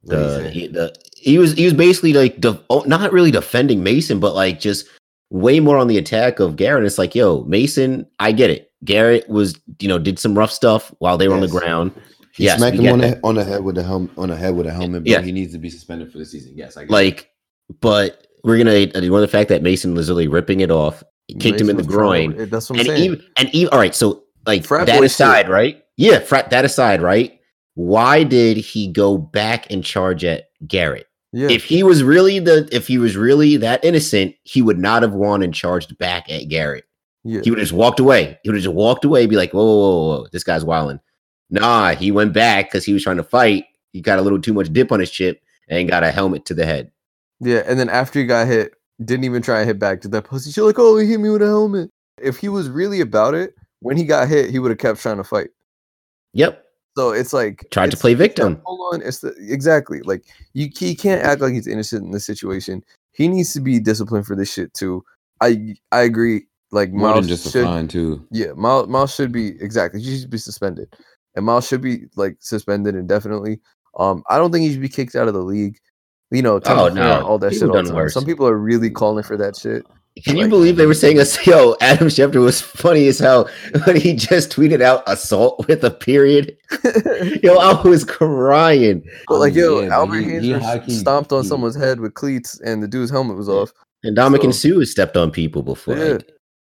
[0.04, 3.84] He The he, the he was he was basically like def- oh, not really defending
[3.84, 4.88] Mason, but like just
[5.30, 6.86] way more on the attack of Garrett.
[6.86, 8.72] It's like, yo, Mason, I get it.
[8.86, 11.92] Garrett was you know did some rough stuff while they were on the ground.
[12.34, 14.56] He Yes, smacked him on the on the head with the helmet on the head
[14.56, 15.22] with a helmet, but Yeah.
[15.22, 16.54] he needs to be suspended for the season.
[16.56, 16.94] Yes, I get it.
[16.94, 17.32] Like,
[17.82, 21.04] but we're gonna uh, ignore the fact that Mason was literally ripping it off,
[21.40, 23.04] kicked him in the Mason trying- groin, That's what I'm and saying.
[23.04, 23.96] even and even all right.
[23.96, 25.52] So like Frat that aside, shit.
[25.52, 25.84] right?
[25.98, 27.40] Yeah, frat that aside, right?
[27.74, 31.07] Why did he go back and charge at Garrett?
[31.34, 31.50] Yeah.
[31.50, 35.14] If he was really the if he was really that innocent, he would not have
[35.14, 36.86] won and charged back at Garrett.
[37.24, 37.42] yeah.
[37.44, 38.40] He would have just walked away.
[38.44, 41.00] He would have just walked away, be like, whoa, whoa, whoa, whoa, this guy's wilding.
[41.50, 43.66] Nah, he went back because he was trying to fight.
[43.92, 46.54] He got a little too much dip on his chip and got a helmet to
[46.54, 46.92] the head.
[47.40, 50.24] Yeah, and then after he got hit, didn't even try and hit back to that
[50.24, 50.52] pussy.
[50.52, 53.54] She's like, "Oh, he hit me with a helmet." If he was really about it,
[53.80, 55.50] when he got hit, he would have kept trying to fight.
[56.34, 56.64] Yep.
[56.98, 58.60] So it's like Tried to play victim.
[58.66, 60.70] Hold on, it's the, exactly like you.
[60.76, 62.84] He can't act like he's innocent in this situation.
[63.12, 65.04] He needs to be disciplined for this shit too.
[65.42, 66.48] I I agree.
[66.72, 68.26] Like more Miles than just a should, fine too.
[68.32, 70.02] yeah, Miles, Miles should be exactly.
[70.02, 70.92] He should be suspended,
[71.36, 73.60] and Miles should be like suspended indefinitely.
[74.00, 75.78] Um, I don't think he should be kicked out of the league.
[76.32, 77.26] You know, Oh, no.
[77.26, 77.76] all that People shit.
[77.76, 78.14] All done worse.
[78.14, 79.86] Some people are really calling for that shit.
[80.26, 81.46] Can you Like- believe they were saying us?
[81.48, 83.50] Yo, Adam Schefter was funny as hell
[83.86, 86.58] when he just tweeted out assault with a period.
[87.44, 89.04] Yo, I was crying.
[89.28, 92.60] But like, yo, oh, yeah, Albert Haynes he stomped on he- someone's head with cleats,
[92.62, 93.72] and the dude's helmet was off.
[94.04, 95.98] And Ndamukong So- Suh has stepped on people before.
[95.98, 96.18] Yeah.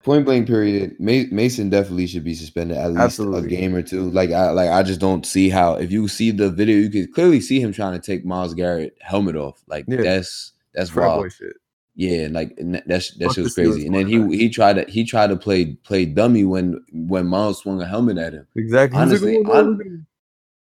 [0.04, 0.96] Point blank period.
[1.00, 3.48] Mason definitely should be suspended at least Absolutely.
[3.56, 4.12] a game or two.
[4.12, 7.12] Like I like I just don't see how if you see the video, you could
[7.12, 9.64] clearly see him trying to take Myles Garrett helmet off.
[9.68, 10.04] Like Yeah.
[10.04, 11.32] that's that's Frat boy wild.
[11.34, 11.54] shit.
[11.96, 13.86] Yeah, like that's, that Fuck shit was crazy.
[13.86, 17.60] And then he he tried to he tried to play play dummy when when Myles
[17.62, 18.46] swung a helmet at him.
[18.56, 19.00] Exactly.
[19.00, 20.08] Honestly, "Oh, hon- look at him."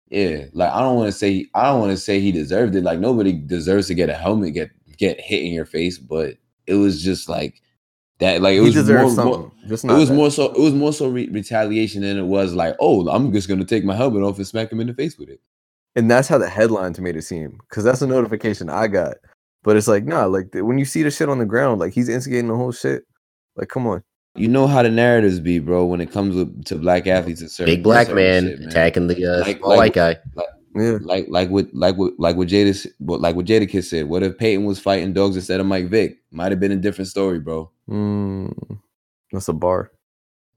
[0.09, 2.83] Yeah, like I don't want to say I don't want to say he deserved it.
[2.83, 6.35] Like nobody deserves to get a helmet get get hit in your face, but
[6.67, 7.61] it was just like
[8.19, 8.39] that.
[8.41, 10.15] Like it he was more, more it was that.
[10.15, 13.49] more so it was more so re- retaliation than it was like oh I'm just
[13.49, 15.41] gonna take my helmet off and smack him in the face with it.
[15.97, 17.57] and that's how the headlines made it seem.
[17.67, 19.15] Because that's a notification I got.
[19.65, 22.07] But it's like, nah, like when you see the shit on the ground, like he's
[22.07, 23.03] instigating the whole shit.
[23.57, 24.03] Like, come on.
[24.35, 27.49] You know how the narratives be, bro, when it comes with, to black athletes and
[27.49, 30.17] certain big black man shit, attacking the uh, Like- small like- white guy.
[30.77, 30.97] Yeah.
[31.01, 34.09] Like like what like what like what Jada s- like what Jadakiss said.
[34.09, 36.17] What if Peyton was fighting dogs instead of Mike Vick?
[36.31, 37.71] Might have been a different story, bro.
[37.89, 38.51] Mm,
[39.31, 39.91] that's a bar.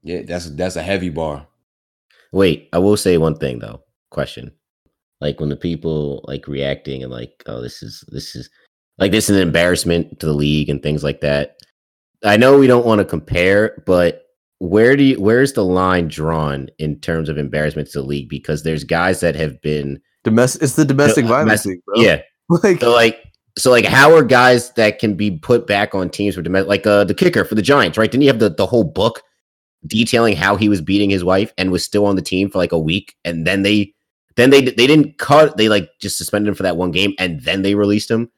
[0.03, 1.47] Yeah, that's that's a heavy bar.
[2.33, 3.81] Wait, I will say one thing though.
[4.11, 4.51] Question.
[5.21, 8.49] Like when the people like reacting and like, oh, this is this is
[8.99, 11.57] like this is an embarrassment to the league and things like that.
[12.23, 14.25] I know we don't want to compare, but
[14.59, 18.29] where do you where's the line drawn in terms of embarrassment to the league?
[18.29, 20.63] Because there's guys that have been Domestic.
[20.63, 22.01] It's the domestic violence league, bro.
[22.01, 22.21] yeah.
[22.49, 23.23] Like, So like
[23.59, 26.87] so like how are guys that can be put back on teams for domestic like
[26.87, 28.09] uh the kicker for the Giants, right?
[28.09, 29.21] Didn't he have the, the whole book
[29.85, 32.71] detailing how he was beating his wife and was still on the team for like
[32.71, 33.93] a week and then they
[34.35, 37.41] then they they didn't cut they like just suspended him for that one game and
[37.41, 38.29] then they released him.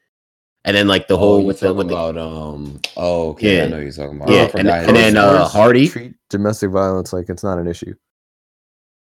[0.64, 3.30] And then like the Oh, whole you with the talking with the, about um oh
[3.30, 3.64] okay, Yeah.
[3.64, 4.30] I know you're talking about.
[4.30, 5.88] Yeah, I and- and then, uh, Hardy?
[5.90, 7.94] treat domestic violence like it's not an issue.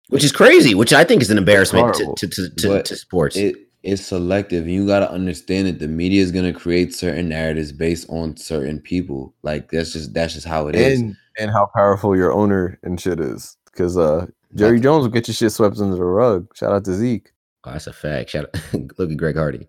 [0.10, 3.36] which is crazy, which I think is an embarrassment to to, to, to, to sports.
[3.38, 6.94] it it's selective and you got to understand that the media is going to create
[6.94, 11.00] certain narratives based on certain people like that's just that's just how it is.
[11.00, 13.56] and and how powerful your owner and shit is.
[13.65, 16.48] Because uh, Jerry But- Jones will get your shit swept under the rug.
[16.56, 17.32] Shout out to Zeke.
[17.65, 18.30] oh, that's a fact.
[18.32, 19.68] Shout out, look at Greg Hardy.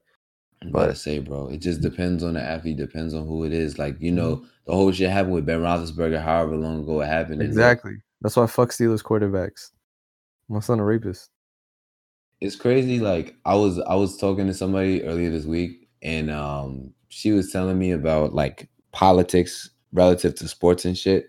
[0.62, 3.44] I'm about to But- say, bro, it just depends on the athlete, depends on who
[3.44, 3.78] it is.
[3.78, 4.46] Like you know, Mm-hmm.
[4.66, 7.40] the whole shit happened with Ben Roethlisberger, however long ago it happened.
[7.42, 7.94] and, like, Exactly.
[8.22, 9.70] That's why fuck Steelers quarterbacks.
[10.48, 11.30] My son a rapist.
[12.40, 12.98] it's crazy.
[13.00, 17.50] Like I was I was talking to somebody earlier this week, and um, she was
[17.52, 21.28] telling me about like politics relative to sports and shit.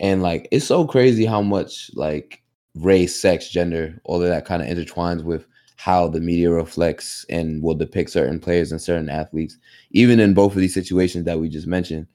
[0.00, 2.42] And like it's so crazy how much like
[2.74, 5.46] race, sex, gender, all of that kind of intertwines with
[5.84, 9.58] how the media reflects and will depict certain players and certain athletes.
[9.90, 12.06] Even in both of these situations that we just mentioned,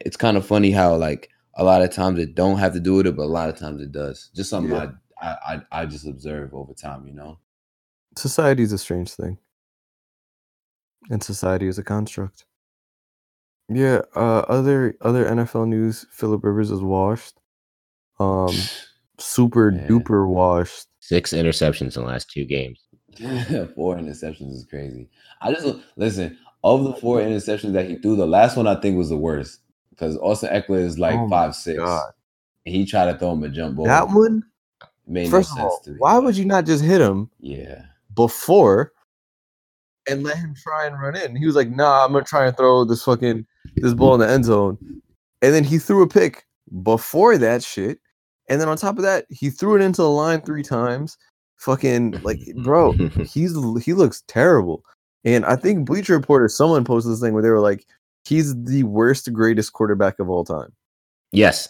[0.00, 2.94] it's kind of funny how like a lot of times it don't have to do
[2.94, 4.30] with it, but a lot of times it does.
[4.34, 4.92] Just something Yeah.
[5.20, 7.38] I, I I I just observe over time, you know.
[8.16, 9.36] Society is a strange thing,
[11.10, 12.46] and society is a construct.
[13.68, 14.00] Yeah.
[14.16, 17.34] Uh, other other NFL news: Philip Rivers is washed.
[18.18, 18.54] Um,
[19.18, 19.86] super Yeah.
[19.86, 20.86] duper washed.
[21.00, 22.81] Six interceptions in the last two games.
[23.74, 25.08] four interceptions is crazy.
[25.40, 28.16] I just listen of the four interceptions that he threw.
[28.16, 31.54] The last one I think was the worst because Austin Ekeler is like Oh five
[31.54, 31.78] six.
[31.78, 32.12] God.
[32.64, 33.86] And he tried to throw him a jump ball.
[33.86, 34.44] That one.
[35.06, 35.96] made First no sense all, to me.
[35.98, 37.82] why would you not just hit him Yeah,
[38.14, 38.92] before
[40.08, 41.34] and let him try and run in?
[41.36, 43.44] He was like, "Nah, I'm gonna try and throw this fucking
[43.76, 44.78] this ball in the end zone,"
[45.42, 46.46] and then he threw a pick
[46.82, 47.98] before that shit.
[48.48, 51.16] And then on top of that, he threw it into the line three times.
[51.62, 52.92] Fucking like, bro,
[53.24, 54.84] he's he looks terrible.
[55.24, 57.86] And I think Bleacher Report or someone posted this thing where they were like,
[58.24, 60.72] he's the worst, greatest quarterback of all time.
[61.30, 61.68] Yes,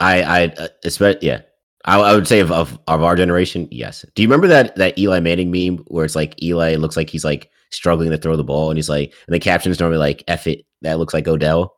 [0.00, 1.42] I, I, uh, especially, yeah,
[1.84, 4.04] I, I would say of, of of our generation, yes.
[4.14, 7.24] Do you remember that that Eli Manning meme where it's like Eli looks like he's
[7.24, 10.46] like struggling to throw the ball, and he's like, and the caption's normally like, "F
[10.46, 11.77] it, that looks like Odell."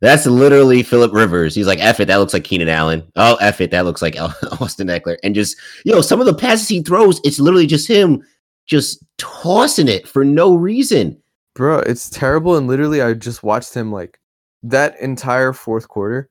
[0.00, 1.54] That's literally Philip Rivers.
[1.54, 4.16] He's like, "F it, that looks like Keenan Allen." Oh, F it, that looks like
[4.60, 7.88] Austin Ekeler, and just you know, some of the passes he throws, it's literally just
[7.88, 8.22] him
[8.66, 11.20] just tossing it for no reason.
[11.54, 12.56] Bro, it's terrible.
[12.56, 14.18] And literally, I just watched him like
[14.62, 16.28] that entire fourth quarter.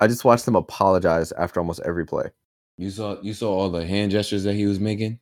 [0.00, 2.30] I just watched him apologize after almost every play.
[2.76, 5.18] you saw you saw all the hand gestures that he was making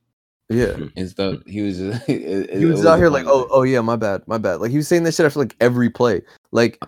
[0.48, 0.76] Yeah.
[0.96, 1.40] and stuff.
[1.46, 4.22] He was just it- He it was out here like, oh, oh yeah, my bad,
[4.26, 4.60] my bad.
[4.60, 6.22] Like he was saying this shit after like every play.
[6.52, 6.82] Like,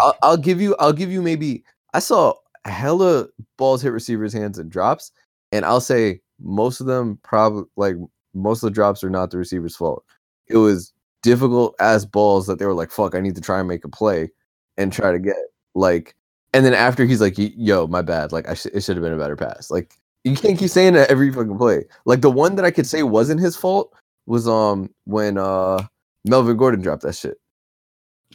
[0.00, 1.64] I'll, I'll give you, I'll give you maybe.
[1.94, 3.26] I saw hella
[3.56, 5.12] balls hit receivers' hands and drops,
[5.52, 7.96] and I'll say most of them probably like
[8.34, 10.04] most of the drops are not the receiver's fault.
[10.48, 13.68] It was difficult as balls that they were like, fuck, I need to try and
[13.68, 14.30] make a play
[14.76, 15.36] and try to get
[15.74, 16.14] like.
[16.52, 18.32] And then after he's like, yo, my bad.
[18.32, 19.70] Like I sh- it should have been a better pass.
[19.70, 21.84] Like you can't keep saying that every fucking play.
[22.04, 23.92] Like the one that I could say wasn't his fault
[24.26, 25.84] was um when uh
[26.24, 27.38] Melvin Gordon dropped that shit.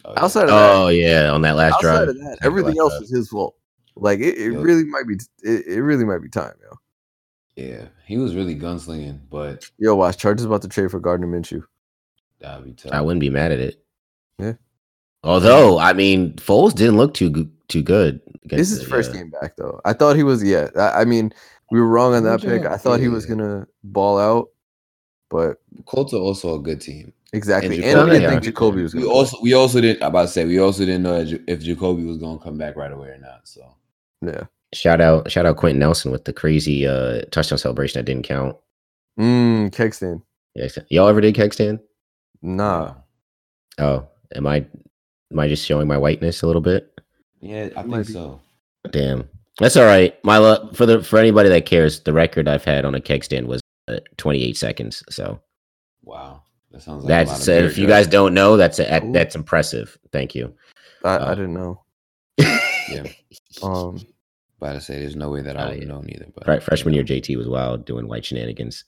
[0.04, 0.22] Oh, yeah.
[0.24, 2.08] Outside of that, Oh yeah, on that last outside drive.
[2.08, 3.00] of that, everything else drive.
[3.02, 3.54] was his fault.
[3.96, 4.62] Like it, it Yup.
[4.64, 6.76] really might be it, it really might be time, yo.
[7.56, 11.62] yeah, he was really gunslinging, but Yo, watch Chargers about to trade for Gardner Minshew.
[12.40, 12.92] that'd be tough.
[12.92, 13.84] I wouldn't be mad at it.
[14.38, 14.54] Yeah.
[15.24, 18.20] Although, I mean, Foles didn't look too too good.
[18.44, 19.80] This is his the, first uh, game back though.
[19.84, 20.68] I thought he was yeah.
[20.76, 21.32] I, I mean,
[21.70, 22.62] we were wrong on that Good pick.
[22.64, 22.72] job.
[22.72, 24.48] I thought he was gonna ball out,
[25.28, 27.12] but Colts are also a good team.
[27.34, 27.76] Exactly.
[27.76, 28.30] And And, we didn't yeah.
[28.30, 29.12] think Jacoby was We gonna.
[29.12, 30.02] also we also didn't.
[30.02, 32.76] I'm about to say we also didn't know if Jacoby was going to come back
[32.76, 33.40] right away or not.
[33.48, 33.74] So
[34.20, 34.44] yeah.
[34.74, 38.56] Shout out, shout out Quenton Nelson with the crazy uh, touchdown celebration that didn't count.
[39.20, 40.22] Mm, keg stand.
[40.54, 41.80] Yeah, y'all ever did keg stand?
[42.40, 42.94] Nah.
[43.78, 44.66] Oh, am I
[45.30, 47.00] am I just showing my whiteness a little bit?
[47.40, 48.40] yeah, I Might think so.
[48.90, 50.14] Damn, that's all right.
[50.24, 53.24] My luck for the for anybody that cares, the record I've had on a keg
[53.24, 55.02] stand was uh, 28 seconds.
[55.10, 55.40] So
[56.02, 58.56] Wow, that sounds like a lot that's of uh, beer if you guys don't know,
[58.56, 59.12] that's a, Cool.
[59.12, 59.96] that's impressive.
[60.10, 60.54] Thank you.
[61.04, 61.82] I, Uh, I didn't know.
[62.88, 63.04] Yeah,
[63.62, 64.00] Um,
[64.60, 65.88] about to say there's no way that I would have yeah.
[65.88, 66.26] known either.
[66.34, 68.84] But Fre- freshman year, JT was wild doing white shenanigans.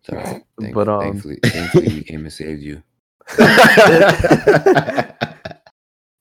[0.00, 0.42] it's all right.
[0.60, 2.82] Thank- But, um, thankfully, thankfully we came and saved you.
[3.38, 3.46] uh,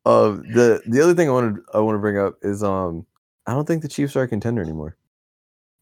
[0.05, 3.05] the the other thing I wanted I want to bring up is um
[3.45, 4.97] I don't think the Chiefs are a contender anymore.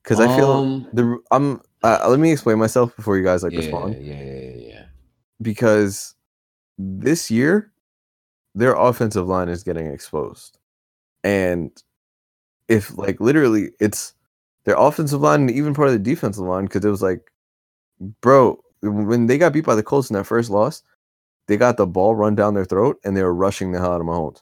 [0.04, 3.54] Because I feel Um, the I'm uh, let me explain myself before you guys like
[3.54, 3.96] yeah, respond.
[3.96, 4.75] yeah, yeah, yeah, yeah.
[5.42, 6.16] Because
[6.78, 7.72] this year
[8.56, 10.58] their offensive line is getting exposed.
[11.24, 11.72] And
[12.68, 14.14] if like literally it's
[14.64, 17.32] their offensive line and even part of the defensive line, because it was like,
[18.22, 20.84] bro, when they got beat by the Colts in that first loss,
[21.48, 24.02] they got the ball run down their throat and they were rushing the hell out
[24.02, 24.42] of Mahomes.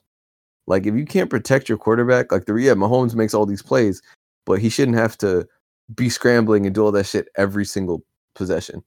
[0.67, 4.01] Like if you can't protect your quarterback, like the yeah, Mahomes makes all these plays,
[4.45, 5.47] but he shouldn't have to
[5.95, 8.03] be scrambling and do all that shit every single
[8.35, 8.83] possession.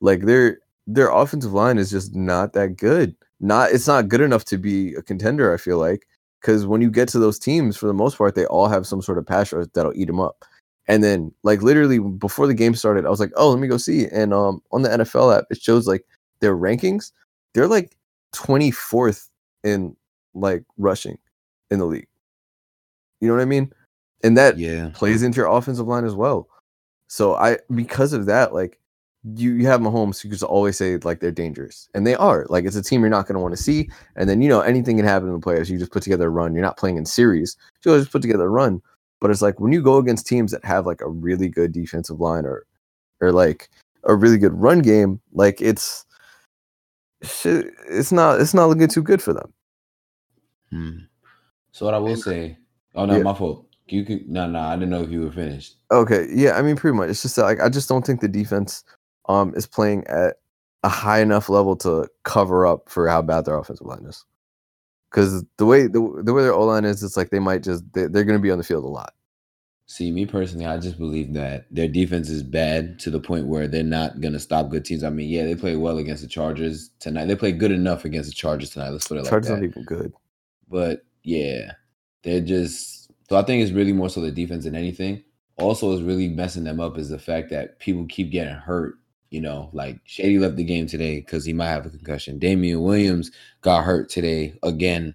[0.00, 3.14] Like their their offensive line is just not that good.
[3.40, 5.52] Not it's not good enough to be a contender.
[5.52, 6.06] I feel like
[6.40, 9.02] because when you get to those teams, for the most part, they all have some
[9.02, 10.44] sort of pass rush that'll eat them up.
[10.88, 13.76] And then, like literally before the game started, I was like, "Oh, let me go
[13.76, 16.04] see." And um, on the NFL app, it shows like
[16.40, 17.10] their rankings.
[17.54, 17.96] They're like
[18.32, 19.28] twenty fourth
[19.64, 19.96] in
[20.34, 21.18] like rushing
[21.70, 22.06] in the league.
[23.20, 23.72] You know what I mean?
[24.22, 24.90] And that Yeah.
[24.94, 26.48] plays into your offensive line as well.
[27.08, 28.78] So I because of that, like
[29.34, 32.46] you you have Mahomes, you just always say like they're dangerous, and they are.
[32.48, 34.60] Like it's a team you're not going to want to see, and then you know
[34.60, 35.68] anything can happen in the playoffs.
[35.68, 36.54] You just put together a run.
[36.54, 37.56] You're not playing in series.
[37.84, 38.80] You just put together a run.
[39.20, 42.20] But it's like when you go against teams that have like a really good defensive
[42.20, 42.66] line or
[43.20, 43.70] or like
[44.04, 46.04] a really good run game, like it's
[47.20, 49.52] it's not it's not looking too good for them.
[50.70, 50.98] Hmm.
[51.72, 52.58] So what I will say,
[52.94, 53.22] oh no, Yeah.
[53.22, 53.66] my fault.
[53.88, 54.58] You could no, no.
[54.58, 55.76] I didn't know if you were finished.
[55.92, 57.08] Okay, yeah, I mean, pretty much.
[57.08, 58.82] It's just like I just don't think the defense
[59.28, 60.36] um is playing at
[60.82, 64.24] a high enough level to cover up for how bad their offensive line is.
[65.10, 67.84] Because the way the, the way their O line is, it's like they might just
[67.92, 69.14] they, they're going to be on the field a lot.
[69.88, 73.68] See, me personally, I just believe that their defense is bad to the point where
[73.68, 75.04] they're not gonna stop good teams.
[75.04, 77.26] I mean, yeah, they play well against the Chargers tonight.
[77.26, 78.90] They played good enough against the Chargers tonight.
[78.90, 79.30] Let's put it like that.
[79.30, 80.12] Chargers not even good.
[80.68, 81.72] But yeah,
[82.24, 83.12] they're just.
[83.28, 85.22] So I think it's really more so the defense than anything.
[85.56, 88.96] Also, is really messing them up is the fact that people keep getting hurt.
[89.36, 92.38] You know, like Shady left the game today because he might have a concussion.
[92.38, 93.30] Damien Williams
[93.60, 95.14] got hurt today again.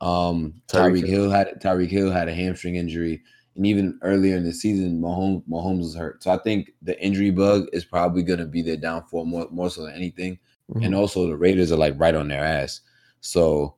[0.00, 3.22] Um, Tyreek Hill had Tyreek Hill had a hamstring injury,
[3.54, 6.24] and even earlier in the season, Mahomes Mahomes was hurt.
[6.24, 9.70] So I think the injury bug is probably going to be their downfall more more
[9.70, 10.40] so than anything.
[10.74, 10.86] Mhm.
[10.86, 12.80] And also, the Raiders are like right on their ass.
[13.20, 13.76] So,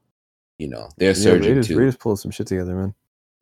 [0.56, 2.94] you know, they're Yeah, surging Raiders, too Raiders pulled some shit together, man.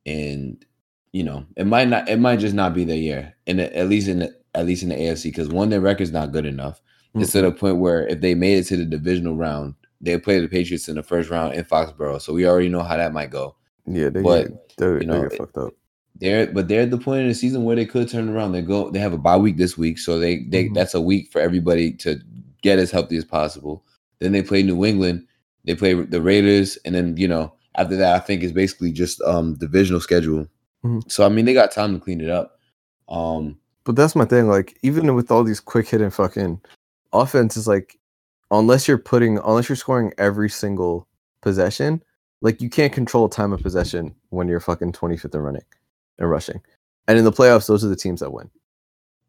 [0.07, 0.66] and
[1.12, 4.09] you know it might not it might just not be their year and at least
[4.09, 6.80] in the at least in the AFC because one their record's not good enough.
[7.14, 10.40] It's to the point where if they made it to the divisional round they play
[10.40, 13.30] the Patriots in the first round in Foxborough so we already know how that might
[13.30, 13.55] go.
[13.86, 15.74] Yeah, they but, get, they, you know, they get fucked up.
[16.16, 18.53] They're but they're at the point in the season where they could turn around.
[18.53, 20.74] They go they have a bye week this week so they they Mhm.
[20.74, 22.20] that's a week for everybody to
[22.62, 23.84] get as healthy as possible.
[24.20, 25.26] Then they play New England
[25.64, 29.20] they play the Raiders and then you know after that I think it's basically just
[29.22, 30.46] um divisional schedule.
[30.84, 31.11] Mhm.
[31.11, 32.59] so I mean they got time to clean it up.
[33.09, 34.49] Um But that's my thing.
[34.49, 36.61] Like, even with all these quick hitting fucking
[37.12, 37.99] offense, is like,
[38.51, 41.09] unless you're putting, unless you're scoring every single
[41.41, 42.03] possession,
[42.43, 45.64] like you can't control time of possession when you're fucking 25th and running
[46.18, 46.61] and rushing.
[47.09, 48.51] And in the playoffs, those are the teams that win.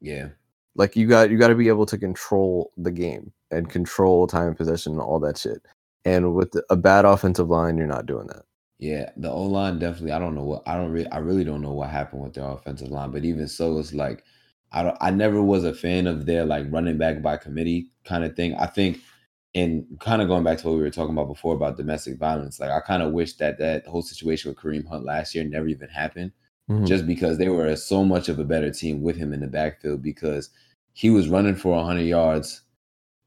[0.02, 0.30] yeah
[0.76, 4.50] Like you got you got to be able to control the game and control time
[4.50, 5.62] of possession and all that shit.
[6.06, 8.44] And with a bad offensive line, you're not doing that.
[8.80, 10.12] Yeah, the O line definitely.
[10.12, 11.08] I don't know what I don't really.
[11.08, 13.12] I really don't know what happened with their offensive line.
[13.12, 14.24] But even so, it's like
[14.74, 14.98] I don't.
[15.02, 18.56] I never was a fan of their like running back by committee kind of thing.
[18.56, 19.00] I think,
[19.56, 22.60] and kind of going back to what we were talking about before about domestic violence.
[22.60, 25.68] Like I kind of wish that that whole situation with Kareem Hunt last year never
[25.68, 26.32] even happened,
[26.70, 26.88] Mhm.
[26.88, 30.02] just because they were so much of a better team with him in the backfield
[30.02, 30.50] because
[30.94, 32.62] he was running for 100 yards,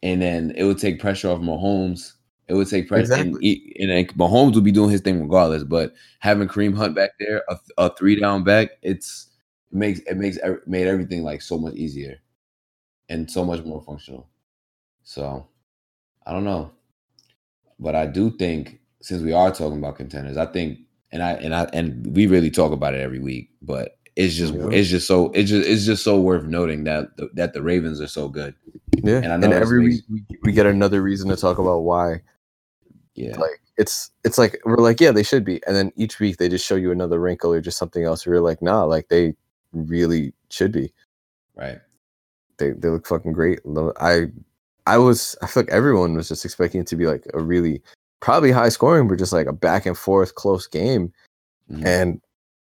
[0.02, 2.12] and then it would take pressure off Mahomes.
[2.48, 3.40] It would take pressure, and, Exactly.
[3.48, 5.64] he- and Mahomes would be doing his thing regardless.
[5.64, 9.35] But having Kareem Hunt back there, a, a three down back, it's it
[9.76, 12.18] makes it makes made everything like so much easier
[13.08, 14.28] and so much more functional.
[15.04, 15.46] So
[16.26, 16.72] I don't know,
[17.78, 20.80] but I do think since we are talking about contenders, I think
[21.12, 24.54] and I and I and we really talk about it every week, but it's just
[24.54, 24.68] Yeah.
[24.70, 28.00] it's just so it's just it's just so worth noting that the, that the Ravens
[28.00, 28.54] are so good.
[29.04, 32.22] Yeah, And I and, every week we, we get another reason to talk about why.
[33.14, 36.38] Yeah, Like it's it's like we're like yeah they should be, and then each week
[36.38, 38.26] they just show you another wrinkle or just something else.
[38.26, 39.34] We're like nah, like they
[39.72, 40.92] really should be.
[41.56, 41.80] right.
[42.58, 43.60] They they look fucking great.
[44.00, 44.26] I
[44.86, 47.82] I was I feel like everyone was just expecting it to be like a really
[48.20, 51.12] probably high scoring, but just like a back and forth close game.
[51.70, 51.84] Mhm.
[51.84, 52.20] And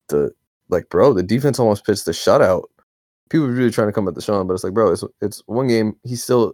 [0.09, 0.31] the
[0.69, 2.63] like bro, the defense almost pitched the shutout.
[3.29, 5.67] People were really trying to come at Deshaun, but it's like bro, it's it's one
[5.69, 5.95] game.
[6.03, 6.53] He's still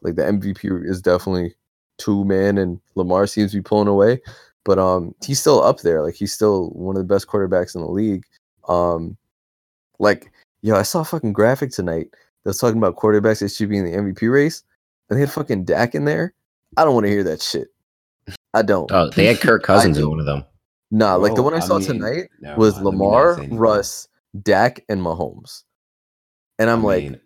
[0.00, 1.54] like the MVP is definitely
[1.98, 4.20] two man, and Lamar seems to be pulling away,
[4.64, 6.02] but um he's still up there.
[6.02, 8.24] Like he's still one of the best quarterbacks in the league.
[8.66, 9.16] Um,
[9.98, 10.30] like
[10.62, 12.08] yo, I saw a fucking graphic tonight
[12.44, 14.62] that was talking about quarterbacks that should be in the MVP race,
[15.08, 16.34] and they had fucking Dak in there.
[16.76, 17.68] I don't want to hear that shit.
[18.54, 18.90] I don't.
[18.92, 20.44] Oh, they had Kirk Cousins in one of them.
[20.90, 23.04] Nah, like the one I I saw mean, tonight never was mind, let me not
[23.06, 23.46] Lamar.
[23.50, 24.08] Russ,
[24.42, 25.64] Dak, and Mahomes.
[26.58, 27.20] And I'm I like, mean,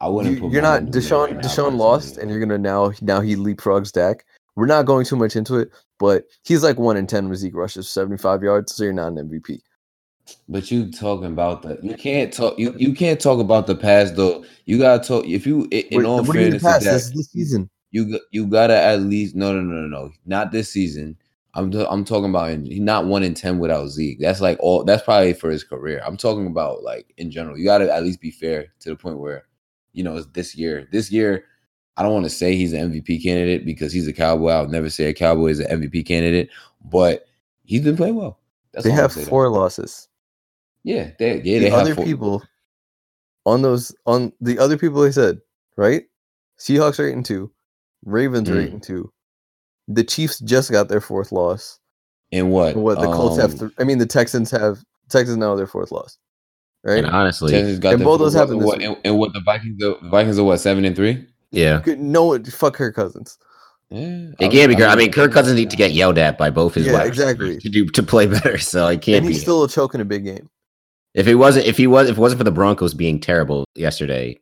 [0.00, 0.34] I wouldn't.
[0.36, 1.34] you, put you're not Mahomes in there Deshaun.
[1.34, 4.24] right Deshaun lost, and you're gonna now now he leapfrogs Dak.
[4.56, 7.54] We're not going too much into it, but he's like one in ten with Zeke
[7.54, 9.60] rushes, 75 yards, so you're not an MVP.
[10.48, 14.16] But you talking about the you can't talk you, you can't talk about the past
[14.16, 14.44] though.
[14.66, 16.78] You gotta talk if you in Wait, all what you mean fairness pass?
[16.80, 17.70] to Dak, This is the season.
[17.90, 21.16] you you gotta at least no no no no no not this season.
[21.54, 24.20] I'm I'm talking about in, not one in ten without Zeke.
[24.20, 26.02] That's like all that's probably for his career.
[26.04, 27.58] I'm talking about like in general.
[27.58, 29.46] You gotta at least be fair to the point where
[29.92, 30.88] you know it's this year.
[30.92, 31.44] This year,
[31.96, 34.50] I don't want to say he's an MVP candidate because he's a cowboy.
[34.50, 36.50] I'll never say a cowboy is an MVP candidate,
[36.84, 37.26] but
[37.64, 38.38] he's been playing well.
[38.72, 40.07] That's They have four losses.
[40.88, 42.04] Yeah, they yeah the they other four.
[42.04, 42.42] people
[43.44, 45.38] on those on the other people they said
[45.76, 46.04] right.
[46.58, 47.52] Seahawks are eight and two,
[48.04, 48.64] Ravens are Mm.
[48.64, 49.12] eight and two.
[49.86, 51.78] The Chiefs just got their fourth loss.
[52.32, 52.74] And what?
[52.76, 53.52] What the Colts have?
[53.52, 54.78] Um, Th- I mean, the Texans have
[55.08, 56.18] Texans now have their fourth loss,
[56.84, 56.98] right?
[57.04, 59.76] And honestly, Texans got And both those what- happened what- and, and what the Vikings?
[59.78, 61.26] The Vikings are what seven and three.
[61.50, 61.80] yeah.
[61.84, 63.38] Good- No, fuck Kirk Cousins.
[63.90, 64.76] Yeah, It can't be.
[64.76, 64.90] Kirk.
[64.90, 67.56] I mean, Kirk Cousins need to get yelled at by both his Yeah, wide exactly.
[67.58, 68.58] to do to play better.
[68.58, 69.32] So it can't and be.
[69.32, 70.50] he's still choking a big game.
[71.18, 74.38] If it wasn't, if he was, if it wasn't for the Broncos being terrible yesterday,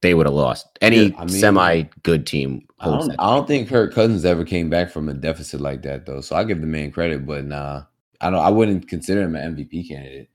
[0.00, 0.66] they would have lost.
[0.80, 3.10] Any Yeah, I mean- semi good team I don't.
[3.18, 6.22] I don't think Kirk Cousins ever came back from a deficit like that though.
[6.22, 7.82] So I give the man credit, but nah,
[8.22, 8.40] I don't.
[8.40, 10.30] I wouldn't consider him an MVP candidate.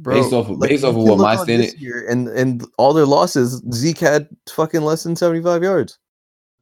[0.00, 2.94] Based off of- based off of what my on standard- this year and and all
[2.94, 5.98] their losses, Zeke had fucking less than seventy five yards.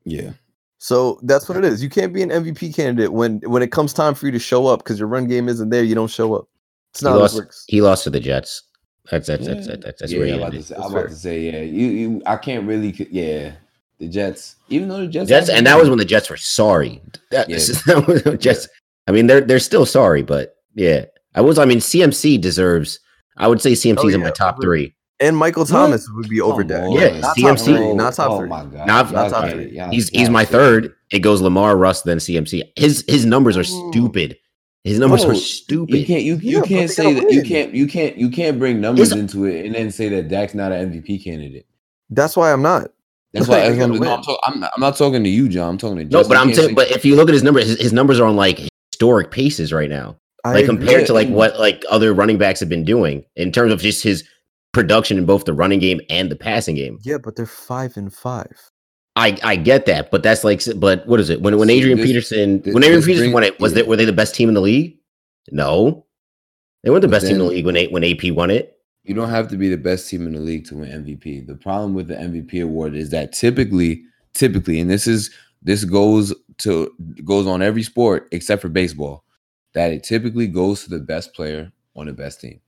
[0.04, 0.30] Yeah,
[0.78, 1.82] So that's what it is.
[1.82, 4.66] You can't be an MVP candidate when when it comes time for you to show
[4.66, 5.84] up because your run game isn't there.
[5.84, 6.48] You don't show up.
[6.96, 7.34] It's He not how lost.
[7.36, 7.64] works.
[7.68, 8.62] He lost to the Jets.
[9.10, 10.18] That's that's that's that's, that's, that's yeah.
[10.18, 10.64] where I'm he about, to ended.
[10.66, 11.60] say, I'm about to say, yeah.
[11.60, 12.92] You, you, I can't really.
[13.10, 13.52] Yeah,
[13.98, 14.56] the Jets.
[14.68, 17.00] Even though the Jets, Jets, and that was when the Jets were sorry.
[17.30, 17.56] That, Yeah.
[17.86, 18.68] that was Jets.
[19.06, 21.58] I mean, they're they're still sorry, but yeah, I was.
[21.58, 22.98] I mean, CMC deserves.
[23.36, 24.94] I would say CMC's Oh, in my top three.
[25.20, 26.82] And Michael Thomas would be over Come Dak.
[26.82, 26.92] on.
[26.92, 27.42] Yeah, not CMC.
[27.42, 27.94] top three.
[27.94, 28.48] Not top oh three.
[28.48, 29.70] my god, Not- not top can't- three.
[29.76, 30.92] y'all- He's y'all he's my third.
[31.12, 32.62] It goes Lamar, Russ, then CMC.
[32.76, 33.90] His his numbers are Ooh.
[33.92, 34.36] stupid.
[34.86, 35.96] His numbers Bro, are stupid.
[35.96, 38.56] You can't you, you but can't say gotta that you can't you can't you can't
[38.56, 41.66] bring numbers It's- into it and then say that Dak's not an MVP candidate.
[42.08, 42.92] That's why I'm not.
[43.32, 45.28] That's why They that's what I'm, no, I'm, talk, I'm, not, I'm not talking to
[45.28, 45.70] you, John.
[45.70, 47.66] I'm talking to no, but I'm can't saying, but if you look at his numbers,
[47.66, 48.60] his, his numbers are on like
[48.92, 50.16] historic paces right now.
[50.44, 50.76] I like agree.
[50.76, 54.04] compared to like what like other running backs have been doing in terms of just
[54.04, 54.22] his
[54.72, 57.00] production in both the running game and the passing game.
[57.02, 58.70] Yeah, but they're five and five.
[59.16, 61.40] I I get that, but that's like but what is it?
[61.40, 63.82] When when See, Adrian this- Peterson thi- when Adrian Peterson won it, was yeah.
[63.82, 64.98] they were they the best team in the league?
[65.50, 66.04] No.
[66.82, 68.78] They weren't the best team in the league when when AP won it.
[69.04, 71.46] you don't have to be the best team in the league to win MVP.
[71.46, 74.02] The problem with the MVP award is that typically,
[74.34, 75.30] typically, and this is
[75.62, 76.92] this goes to
[77.24, 79.24] goes on every sport except for baseball,
[79.74, 82.60] that it typically goes to the best player on the best team.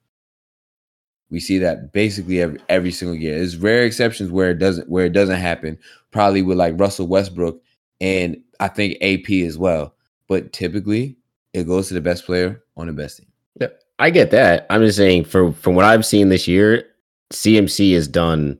[1.30, 3.36] We see that basically every every single year.
[3.36, 5.78] There's rare exceptions where it doesn't where it doesn't happen.
[6.10, 7.60] Probably with like Russell Westbrook
[8.00, 9.94] and I think AP as well.
[10.26, 11.16] But typically,
[11.52, 13.26] it goes to the best player on the best team.
[13.60, 13.68] Yeah,
[13.98, 14.66] I get that.
[14.70, 16.84] I'm just saying for from what I've seen this year,
[17.32, 18.58] CMC has done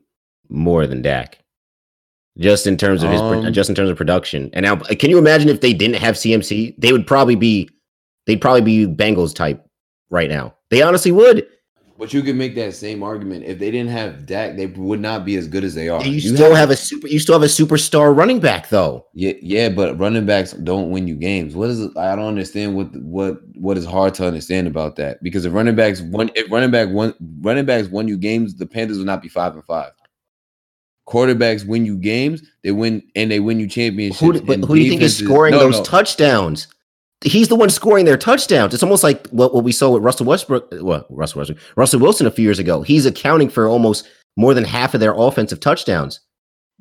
[0.49, 1.39] more than Dak.
[2.39, 4.51] Just in terms of his Um, just in terms of production.
[4.53, 6.75] And now can you imagine if they didn't have CMC?
[6.79, 7.69] They would probably be
[8.27, 9.65] they'd probably be Bengals type
[10.11, 10.55] right now.
[10.71, 11.47] They honestly would.
[11.99, 15.25] But you could make that same argument if they didn't have Dak, they would not
[15.25, 16.01] be as good as they are.
[16.07, 19.07] You, still have a super you still have a superstar running back though.
[19.15, 21.57] yeah, yeah, but running backs don't win you games.
[21.57, 21.85] What is?
[21.97, 25.75] I don't understand what what what is hard to understand about that because if running
[25.75, 29.21] backs won, if running back won, running backs won you games, the Panthers would not
[29.21, 29.91] be five and five.
[31.09, 34.21] Quarterbacks win you games, they win and they win you championships.
[34.21, 35.83] Who, but who do you think is scoring no, those no.
[35.83, 36.69] touchdowns?
[37.25, 38.73] He's the one scoring their touchdowns.
[38.75, 40.69] It's almost like what, what we saw with Russell Westbrook.
[40.81, 42.83] Well, Russell Westbrook, Russell Wilson a few years ago.
[42.83, 46.21] He's accounting for almost more than half of their offensive touchdowns.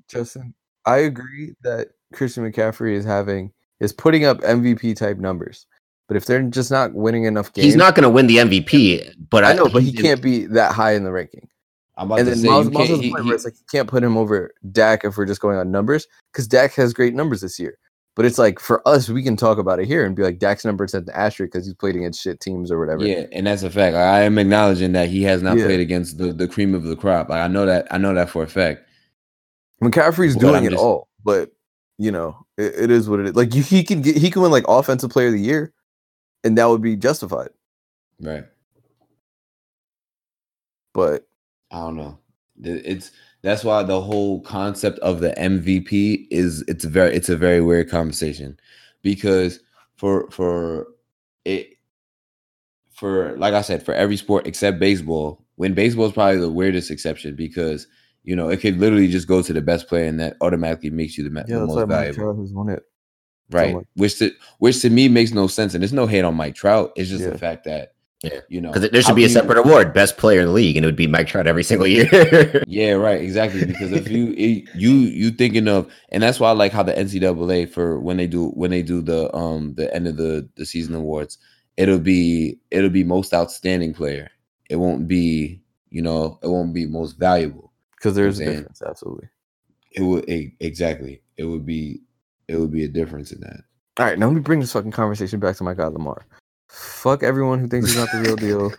[0.08, 0.54] Justin,
[0.86, 5.66] I agree that Christian McCaffrey is having is putting up MVP type numbers.
[6.08, 9.14] But if they're just not winning enough games, He's not going to win the MVP,
[9.30, 11.50] but I know, but he he's in- can't be that high in the ranking.
[11.98, 12.90] I'm about And to then say Miles, you Miles can't.
[12.92, 15.18] has a he- point he- where it's like you can't put him over Dak if
[15.18, 17.78] we're just going on numbers because Dak has great numbers this year.
[18.18, 20.66] But it's like for us, we can talk about it here and be like Dak's
[20.66, 23.06] numbers at the asterisk because he's played against shit teams or whatever.
[23.06, 23.96] Yeah, and that's a fact.
[23.96, 25.66] I am acknowledging that he has not Yeah.
[25.66, 27.30] played against the, the cream of the crop.
[27.30, 27.86] Like, I know that.
[27.92, 28.82] I know that for a fact.
[29.84, 31.52] McCaffrey's But doing it all, but
[32.00, 33.36] you know it, it is what it is.
[33.36, 35.72] Like you, he can get he can win like offensive player of the year,
[36.44, 37.50] and that would be justified.
[38.20, 38.46] Right.
[40.96, 41.28] But
[41.70, 42.18] I don't know.
[42.64, 43.12] It's
[43.48, 47.62] that's why the whole concept of the MVP is it's a very it's a very
[47.62, 48.60] weird conversation
[49.02, 49.60] because
[49.96, 50.88] for for
[51.46, 51.70] it
[52.92, 56.92] for like I said for every sport except baseball when baseball is probably the weirdest
[56.92, 57.88] exception because
[58.24, 61.18] you know it could literally just go to the best player and that automatically makes
[61.18, 62.84] you the, yeah, the most Mike valuable has won it.
[63.52, 63.86] right much.
[63.96, 66.92] which to which to me makes no sense and there's no hate on Mike Trout
[66.96, 67.30] it's just Yeah.
[67.30, 67.94] the fact that
[68.24, 68.40] Yeah.
[68.50, 70.52] you know because there should be a can you- separate award, best player in the
[70.52, 72.64] league, and it would be Mike Trout every single year.
[72.68, 73.64] Yeah, right, exactly.
[73.66, 76.94] Because if you it- you you thinking of, and that's why I like how the
[76.94, 80.66] NCAA for when they do when they do the um the end of the the
[80.66, 81.38] season awards,
[81.78, 84.30] it'll be it'll be most outstanding player.
[84.70, 85.62] It won't be
[85.92, 87.72] you know it won't be most valuable.
[87.98, 88.82] because there is a difference.
[88.82, 89.30] Absolutely.
[89.92, 90.26] It would
[90.60, 92.02] exactly it would be
[92.48, 93.62] it would be a difference in that.
[94.00, 96.26] All right, now let me bring this fucking conversation back to my guy Lamar.
[96.70, 98.70] Fuck everyone who thinks he's not the real deal.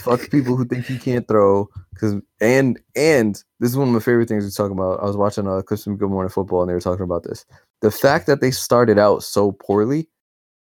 [0.00, 1.68] Fuck people who think he can't throw.
[2.00, 5.00] Cause and and this is one of my favorite things we talk about.
[5.00, 7.44] I was watching uh, clips from Good Morning Football and they were talking about this.
[7.82, 10.08] The fact that they started out so poorly,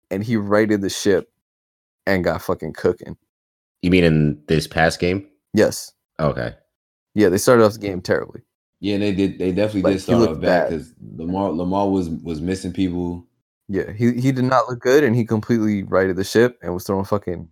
[0.10, 1.30] and he righted the ship,
[2.08, 3.18] and got fucking cooking.
[3.82, 5.28] you mean in this past game?
[5.54, 6.54] Yes, Okay.
[7.14, 8.42] yeah, they started off the game terribly.
[8.80, 10.70] Yeah, they did they definitely Like, did he start looked off bad bad.
[10.70, 13.28] because Lamar Lamar was was missing people.
[13.70, 16.86] Yeah, he he did not look good, and he completely righted the ship and was
[16.86, 17.48] throwing fucking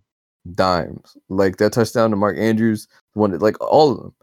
[0.54, 1.16] dimes.
[1.28, 4.14] Like that touchdown to Mark Andrews, one like all of them.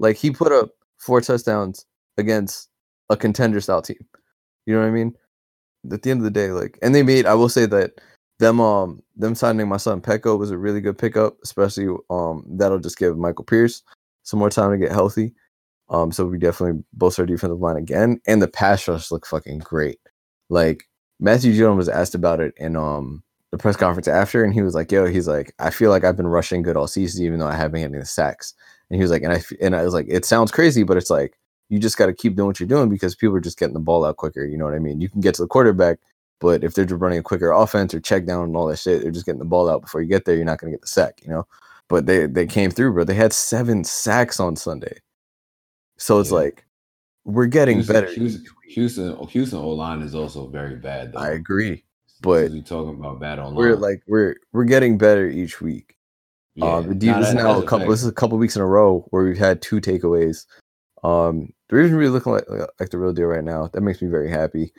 [0.00, 1.86] Like he put up four touchdowns
[2.18, 2.68] against
[3.10, 4.04] a contender style team.
[4.66, 5.14] You know what I mean?
[5.92, 7.26] At the end of the day, like, and they made.
[7.26, 7.92] I will say that
[8.40, 12.80] them um them signing my son Peko was a really good pickup, especially um that'll
[12.80, 13.82] just give Michael Pierce
[14.24, 15.34] some more time to get healthy.
[15.90, 19.60] Um, so we definitely bolster our defensive line again, and the pass rush looked fucking
[19.60, 20.00] great.
[20.50, 20.84] Like
[21.20, 24.74] Matthew Judon was asked about it in um the press conference after, and he was
[24.74, 27.46] like, "Yo, he's like, I feel like I've been rushing good all season, even though
[27.46, 28.54] I haven't hit any sacks."
[28.90, 31.10] And he was like, and I and I was like, it sounds crazy, but it's
[31.10, 31.38] like
[31.68, 33.80] you just got to keep doing what you're doing because people are just getting the
[33.80, 34.44] ball out quicker.
[34.44, 35.00] You know what I mean?
[35.00, 35.98] You can get to the quarterback,
[36.40, 39.02] but if they're just running a quicker offense or check down and all that shit,
[39.02, 40.34] they're just getting the ball out before you get there.
[40.36, 41.46] You're not going to get the sack, you know.
[41.88, 43.04] But they they came through, bro.
[43.04, 44.98] They had seven sacks on Sunday,
[45.98, 46.36] so it's Yeah.
[46.36, 46.64] like
[47.24, 48.12] we're getting Houston, better.
[48.12, 51.12] Houston, Houston, Houston O line is also very bad.
[51.12, 51.20] Though.
[51.20, 51.84] I agree,
[52.20, 53.56] but we talking about bad online.
[53.56, 55.96] we're like we're we're getting better each week.
[56.60, 57.80] Uh, the deep Nah, this is now a couple.
[57.80, 57.90] fact.
[57.90, 60.46] This is a couple weeks in a row where we've had two takeaways.
[61.02, 62.46] Um, they're even really looking like
[62.78, 63.68] like the real deal right now.
[63.72, 64.72] That makes me very happy.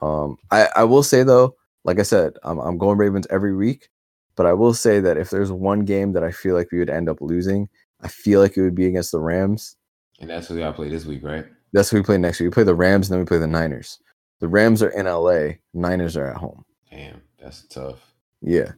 [0.00, 3.88] Um, I I will say though, like I said, I'm I'm going Ravens every week,
[4.36, 6.88] but I will say that if there's one game that I feel like we would
[6.88, 7.68] end up losing,
[8.00, 9.76] I feel like it would be against the Rams.
[10.20, 11.46] and that's what we got play this week, right?
[11.72, 12.48] That's who we play next week.
[12.48, 13.98] We play the Rams and then we play the Niners.
[14.40, 15.56] The Rams are in LA.
[15.74, 16.64] Niners are at home.
[16.90, 17.98] Damn, that's tough.
[18.40, 18.72] Yeah.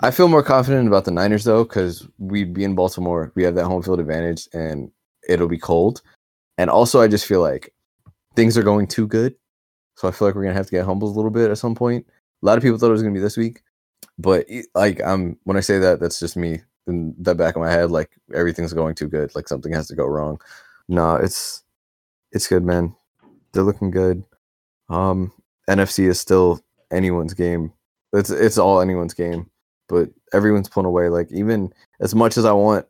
[0.00, 3.32] I feel more confident about the Niners though, because we'd be in Baltimore.
[3.34, 4.90] We have that home field advantage and
[5.28, 6.02] it'll be cold.
[6.58, 7.72] And also I just feel like
[8.34, 9.34] things are going too good.
[9.96, 11.74] So I feel like we're gonna have to get humbled a little bit at some
[11.74, 12.06] point.
[12.42, 13.62] A lot of people thought it was gonna be this week.
[14.18, 17.70] But like I'm when I say that, that's just me in the back of my
[17.70, 19.34] head, like everything's going too good.
[19.34, 20.40] Like something has to go wrong.
[20.88, 21.62] No, it's
[22.32, 22.94] it's good, man.
[23.52, 24.24] They're looking good.
[24.88, 25.32] Um
[25.70, 26.60] NFC is still
[26.90, 27.72] anyone's game.
[28.12, 29.50] It's it's all anyone's game
[29.92, 31.10] but everyone's pulling away.
[31.10, 32.86] Like even as much as I want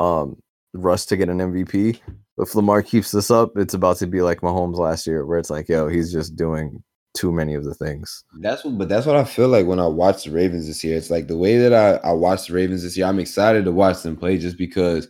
[0.00, 0.36] um
[0.74, 2.00] Russ to get an MVP,
[2.38, 5.50] if Lamar keeps this up, it's about to be like Mahomes last year, where it's
[5.50, 6.82] like, yo, he's just doing
[7.14, 8.24] too many of the things.
[8.40, 10.96] That's what, but that's what I feel like when I watch the Ravens this year.
[10.96, 13.06] It's like the way that I I watch the Ravens this year.
[13.06, 15.06] I'm excited to watch them play just because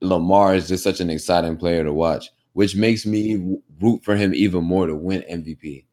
[0.00, 4.34] Lamar is just such an exciting player to watch, which makes me root for him
[4.34, 5.84] even more to win MVP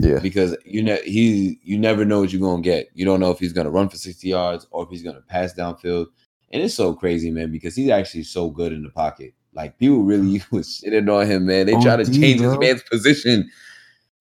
[0.00, 2.88] Yeah, because you know he you never know what you're gonna get.
[2.94, 5.54] You don't know if he's gonna run for 60 yards or if he's gonna pass
[5.54, 6.06] downfield.
[6.52, 9.34] And it's so crazy, man, because he's actually so good in the pocket.
[9.54, 11.66] Like people really was shitting on him, man.
[11.66, 12.58] They try to change his bro.
[12.58, 13.50] man's position.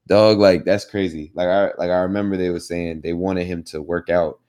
[0.08, 1.32] Dog, like that's crazy.
[1.34, 4.39] Like I like I remember they were saying they wanted him to work out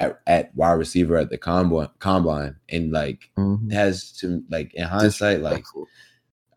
[0.00, 3.72] at, at wide receiver at the combine combine and like Mhm.
[3.72, 5.64] has to like in hindsight, like.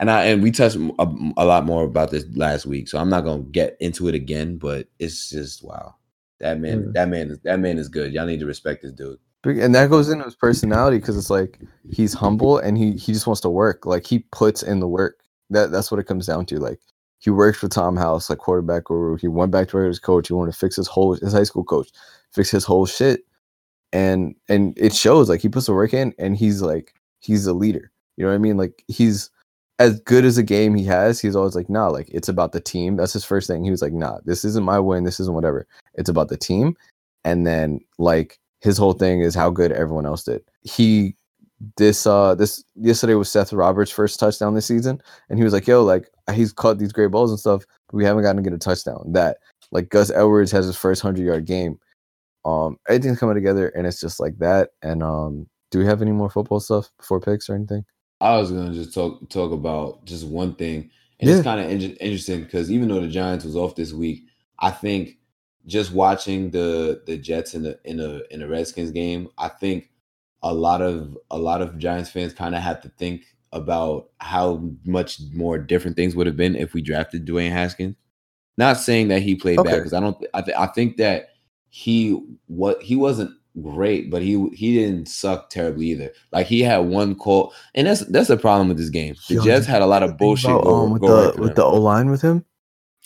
[0.02, 3.10] And I and we touched a, a lot more about this last week, so I'm
[3.10, 4.58] not gonna get into it again.
[4.58, 5.96] But it's just wow,
[6.42, 6.92] that man, Yeah.
[6.96, 8.14] that man, is that man is good.
[8.14, 9.20] Y'all need to respect this dude.
[9.46, 13.28] And that goes into his personality because it's like he's humble and he he just
[13.28, 13.86] wants to work.
[13.88, 15.20] Like he puts in the work.
[15.52, 16.60] That that's what it comes down to.
[16.60, 16.80] Like
[17.20, 19.18] he worked for Tom House, like quarterback guru.
[19.18, 20.28] He went back to where he was coach.
[20.28, 21.92] He wanted to fix his whole his high school coach,
[22.34, 23.22] fix his whole shit,
[23.94, 25.30] and and it shows.
[25.30, 27.92] Like he puts the work in, and he's like he's a leader.
[28.18, 28.58] You know what I mean?
[28.58, 29.30] Like he's
[29.82, 31.20] as good as a game he has.
[31.20, 32.98] He's always like, nah, like it's about the team.
[32.98, 33.64] That's his first thing.
[33.64, 35.06] He was like, nah, this isn't my win.
[35.06, 35.66] This isn't whatever.
[35.96, 36.78] It's about the team.
[37.26, 40.44] And then like his whole thing is how good everyone else did.
[40.62, 41.16] He
[41.78, 45.68] this uh this yesterday was Seth Roberts' first touchdown this season, and he was like,
[45.68, 48.56] "Yo, like he's caught these great balls and stuff, but we haven't gotten to get
[48.56, 49.38] a touchdown." That
[49.72, 51.80] like Gus Edwards has his first hundred yard game.
[52.46, 54.70] Um, everything's coming together, and it's just like that.
[54.82, 57.86] And um, do we have any more football stuff before picks or anything?
[58.22, 61.36] I was gonna just talk talk about just one thing, and Yeah.
[61.38, 64.24] it's kind of in- interesting because even though the Giants was off this week,
[64.60, 65.18] I think
[65.66, 69.90] just watching the the Jets in the in a in a Redskins game, I think
[70.44, 74.64] a lot of a lot of Giants fans kind of have to think about how
[74.86, 77.96] much more different things would have been if we drafted Dwayne Haskins.
[78.58, 80.18] Not saying that he played bad because I don't.
[80.34, 81.30] I, th- I think that
[81.70, 83.32] he what he wasn't
[83.62, 86.12] great, but he he didn't suck terribly either.
[86.32, 89.16] Like he had one call, and that's that's the problem with this game.
[89.28, 91.40] The Yo, Jets had a lot of bullshit about, go, um, with go the right
[91.40, 91.56] with them.
[91.56, 92.46] the O line with him.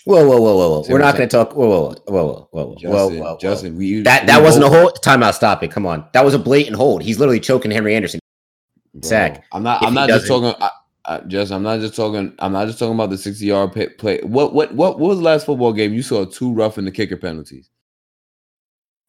[0.05, 0.83] Whoa, whoa, whoa, whoa, whoa.
[0.83, 1.55] Say We're not going to talk.
[1.55, 3.37] Whoa, whoa, whoa, whoa, whoa, whoa, Justin, whoa, whoa, whoa.
[3.39, 4.99] Justin, we That we that wasn't a both- hold.
[5.03, 5.33] Timeout.
[5.33, 5.71] Stop it.
[5.71, 6.05] Come on.
[6.13, 7.01] That was a blatant hold.
[7.01, 8.19] He's literally choking Henry Anderson.
[8.93, 9.45] Bro, sack.
[9.51, 9.81] I'm not.
[9.83, 10.61] I'm not just doesn't- talking.
[10.61, 10.69] I,
[11.15, 12.33] I, just I'm not just talking.
[12.37, 14.19] I'm not just talking about the 60 yard play, play.
[14.21, 16.91] What what what what was the last football game you saw two rough in the
[16.91, 17.71] kicker penalties?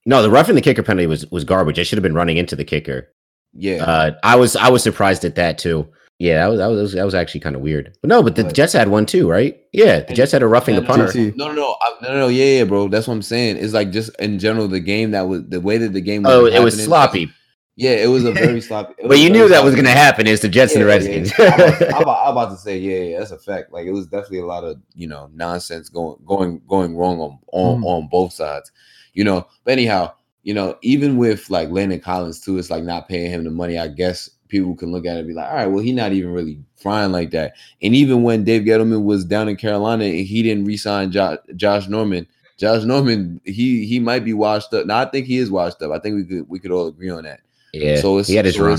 [0.06, 1.78] No, the roughing the kicker penalty was was garbage.
[1.78, 3.08] I should have been running into the kicker.
[3.52, 5.88] Yeah, Uh, I was I was surprised at that too.
[6.18, 7.94] Yeah, that was that was that was actually kind of weird.
[8.00, 9.58] But no, but the But- Jets had one too, right?
[9.72, 11.12] Yeah, the Jets had a roughing the punter.
[11.36, 12.88] No, no, no, no, no, no, yeah, yeah, bro.
[12.88, 13.58] That's what I'm saying.
[13.58, 16.24] It's like just in general, the game that was the way that the game.
[16.24, 17.30] Oh, was it was sloppy.
[17.78, 18.94] Yeah, it was a very sloppy.
[19.06, 20.26] But you knew very that was going to happen.
[20.26, 21.30] It's the Jets and the Redskins.
[21.38, 21.46] yeah.
[21.46, 23.70] I'm, about, I'm, about, I'm about to say, yeah, yeah, that's a fact.
[23.72, 27.38] Like it was definitely a lot of you know nonsense going going going wrong on
[27.52, 27.84] on, Mhm.
[27.84, 28.70] on both sides
[29.16, 30.12] you know but anyhow
[30.44, 33.76] you know even with like landon collins too it's like not paying him the money
[33.78, 36.12] i guess people can look at it and be like all right well he's not
[36.12, 40.24] even really frying like that and even when dave gettleman was down in carolina and
[40.26, 42.24] he didn't re-sign jo- josh norman
[42.58, 45.90] josh norman he he might be washed up now i think he is washed up
[45.90, 47.40] i think we could we could all agree on that
[47.72, 48.00] yeah.
[48.00, 48.78] so it's he had his so run.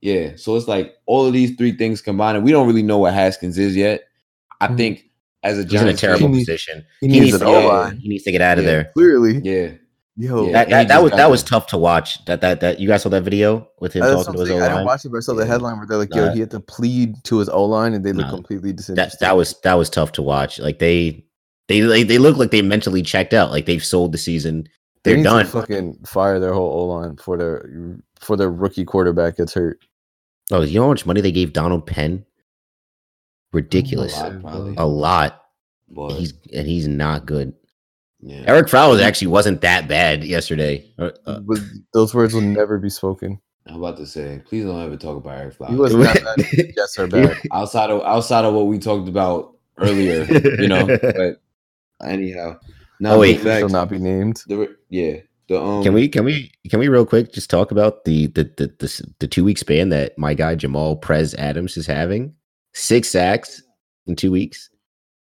[0.00, 0.30] yeah.
[0.36, 3.14] So it's like all of these three things combined, and we don't really know what
[3.14, 4.08] Haskins is yet.
[4.60, 4.76] I Mhm.
[4.76, 5.10] think
[5.44, 6.84] as a He's in a Giants fan- terrible He needs- position.
[7.00, 7.96] he needs to an get- O-line.
[7.98, 8.70] He needs to get out of Yeah.
[8.70, 8.90] there.
[8.94, 9.70] Clearly, Yeah.
[10.16, 10.52] yo, Yeah.
[10.52, 12.24] That, that, that was that was tough to watch.
[12.24, 14.48] That that that you guys saw that video with him That's talking to I'm his
[14.48, 14.60] saying.
[14.62, 15.48] O I didn't watch it, but I saw the Yeah.
[15.48, 16.32] headline where they're like, "Yo, Nah.
[16.32, 18.30] he had to plead to his O line, and they look Nah.
[18.34, 20.58] completely disinterested." That that was that was tough to watch.
[20.58, 21.24] Like they
[21.68, 23.50] they they, they look like they mentally checked out.
[23.50, 24.64] Like they've sold the season.
[25.02, 25.46] They They're need to done.
[25.46, 27.68] fucking fire their whole O line before their
[28.20, 29.78] for their rookie quarterback gets hurt.
[30.50, 32.24] Oh, you know how much money they gave Donald Penn?
[33.54, 34.18] Ridiculous.
[34.20, 34.74] A lot.
[34.78, 35.40] A lot.
[35.88, 37.54] But He's and he's not good.
[38.20, 38.44] yeah.
[38.46, 40.84] Ereck Flowers actually wasn't that bad yesterday.
[40.98, 41.58] Uh, uh, But
[41.92, 43.40] those words will never be spoken.
[43.66, 45.94] I'm about to say, please don't ever talk about Ereck He Flowers.
[45.94, 46.72] wasn't bad.
[46.76, 47.38] Yes, are bad.
[47.52, 50.24] outside of outside of what we talked about earlier,
[50.60, 50.86] you know.
[51.02, 51.40] But
[52.04, 52.58] anyhow,
[53.00, 53.42] no, Oh, wait.
[53.42, 54.42] the Shall not be named.
[54.48, 55.18] the, yeah.
[55.48, 58.44] The um, Can we can we can we real quick just talk about the the
[58.56, 62.34] the the, s- the two week span that my guy Jamal Prez Adams is having?
[62.74, 63.62] Six sacks
[64.06, 64.70] in two weeks.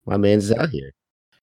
[0.06, 0.94] My man's out here.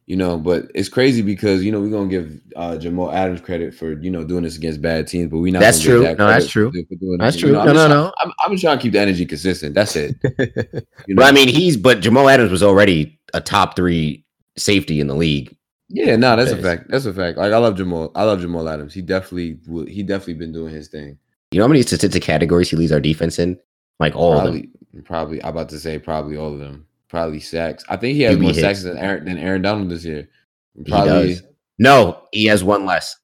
[0.07, 3.75] you know, but it's crazy because you know we're gonna give uh, Jamal Adams credit
[3.75, 5.61] for you know doing this against bad teams, but we not.
[5.61, 6.03] That's true.
[6.03, 6.71] Dak No, that's true.
[6.71, 7.49] for- for doing That's true.
[7.49, 8.13] You know, no, no, trying- no.
[8.23, 9.75] I'm, I'm just trying to keep the energy consistent.
[9.75, 10.15] That's it.
[11.07, 11.21] You know?
[11.23, 14.25] But I mean, he's but Jamal Adams was already a top three
[14.57, 15.55] safety in the league.
[15.89, 16.85] yeah, no, that's a fact.
[16.89, 17.37] That's a fact.
[17.39, 18.11] Like I love Jamal.
[18.15, 18.93] I love Jamal Adams.
[18.95, 19.87] He definitely will.
[19.87, 21.19] He definitely been doing his thing.
[21.51, 23.59] You know how many statistic categories he leads our defense in?
[24.01, 24.71] Like all of them.
[25.05, 25.43] Probably.
[25.43, 26.87] I'm about to say probably all of them.
[27.09, 27.85] Probably sacks.
[27.89, 28.61] I think he has more hits.
[28.61, 30.29] sacks than Aaron than Aaron Donald this year.
[30.77, 31.29] He Probably.
[31.35, 31.43] does.
[31.79, 33.17] No, he has one less.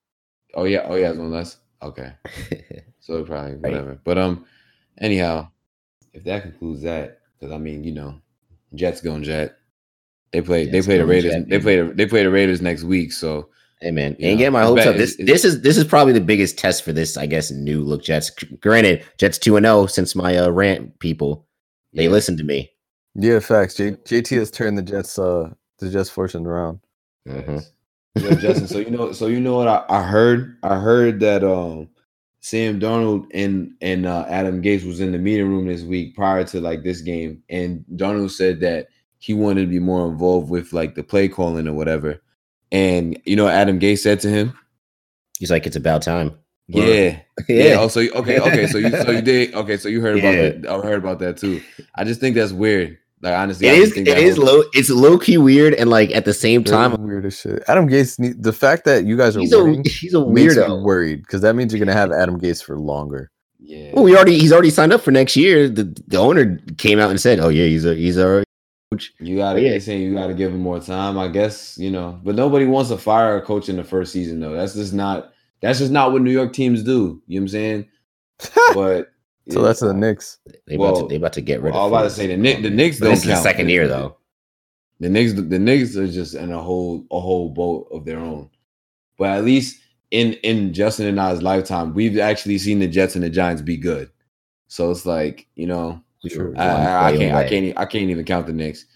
[0.55, 0.83] Oh yeah.
[0.89, 1.11] Oh yeah.
[1.13, 1.57] One less.
[1.83, 2.13] Okay.
[3.03, 3.73] So probably Right.
[3.73, 3.99] whatever.
[4.05, 4.45] But um,
[4.99, 5.49] anyhow,
[6.13, 8.15] if that concludes that, because I mean, you know,
[8.75, 9.57] Jets going Jet.
[10.33, 10.67] They play.
[10.67, 11.33] they play the Raiders.
[11.33, 11.81] Jet, they play.
[11.81, 13.13] The, they play the Raiders next week.
[13.13, 13.49] So
[13.81, 14.95] Hey man, know, get my hopes up.
[14.97, 17.83] This it's- this is this is probably the biggest test for this, I guess, new
[17.83, 18.31] look Jets.
[18.61, 21.47] Granted, Jets two and zero since my uh, rant people.
[21.93, 22.11] They yeah.
[22.11, 22.71] listened to me.
[23.15, 23.75] yeah, facts.
[23.77, 26.81] J- JT has turned the Jets uh the Jets fortune around.
[27.29, 27.65] Mhm.
[28.19, 28.67] Yo, Justin.
[28.67, 29.13] So you know.
[29.13, 30.57] So you know what I, I heard.
[30.63, 31.89] I heard that um,
[32.41, 36.45] Sam Darnold and and uh, Adam Gase was in the meeting room this week prior
[36.45, 38.89] to like this game, and Darnold said that
[39.19, 42.21] he wanted to be more involved with like the play calling or whatever.
[42.73, 44.53] And you know, what Adam Gase said to him.
[45.39, 46.37] He's like, it's about time.
[46.77, 47.77] Yeah, yeah.
[47.81, 48.67] Oh, so you, okay, okay.
[48.67, 49.55] So you, so you did.
[49.55, 50.31] Okay, so you heard Yeah.
[50.31, 50.71] about that.
[50.71, 51.61] I heard about that too.
[51.97, 52.99] I just think that's weird.
[53.23, 53.81] Like honestly, It I is.
[53.85, 54.63] just think It that is whole- low.
[54.73, 57.63] It's low key weird, and like at the same Time time, weird as shit.
[57.69, 58.19] Adam Gase.
[58.19, 60.83] Need, the fact that you guys are he's a he's a makes me weirdo.
[60.85, 63.31] worried because that means you're gonna have Adam Gase for longer.
[63.59, 63.91] Yeah.
[63.95, 65.69] Well, we already he's already signed up for next year.
[65.69, 68.43] The the owner came out and said, "Oh yeah, he's a he's a
[68.91, 69.71] coach." You gotta Yeah.
[69.71, 72.19] they saying you gotta give him more time, I guess, you know.
[72.25, 74.53] But nobody wants to fire a coach in the first season though.
[74.55, 77.23] That's just not that's just not what New York teams do.
[77.27, 77.89] You know what I'm saying?
[78.75, 79.13] But
[79.51, 80.39] So that's the Knicks.
[80.67, 81.93] They about Well, to they about to get rid well, of.
[81.93, 83.87] I'm about to say the Knicks the Knicks But don't this is the second year
[83.89, 84.17] though.
[85.01, 88.51] The Knicks the Knicks are just in a whole a whole boat of their own.
[89.19, 89.81] But at least
[90.11, 93.77] in in Justin and I's lifetime, we've actually seen the Jets and the Giants be
[93.77, 94.11] good.
[94.69, 96.55] So it's like, you know, We Sure.
[96.57, 98.87] I, I, I can't I can't I can't even count the Knicks.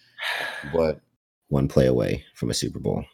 [0.72, 1.00] But
[1.48, 3.04] one play away from a Super Bowl.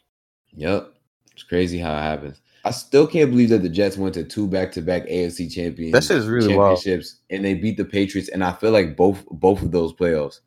[0.53, 0.93] Yep.
[1.33, 2.40] It's crazy how it happens.
[2.63, 5.93] I still can't believe that the Jets went to two back-to-back AFC champions.
[5.93, 6.77] That shit really wild.
[6.77, 8.29] championships and they beat the Patriots.
[8.29, 10.39] And I feel like both both of those playoffs.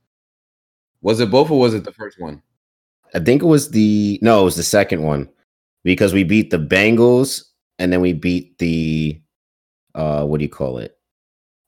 [1.03, 2.43] Was it both or was it the first one?
[3.15, 5.29] I think it was the no, it was the second one
[5.83, 7.43] because we beat the Bengals
[7.79, 9.21] and then we beat the
[9.95, 10.97] uh what do you call it?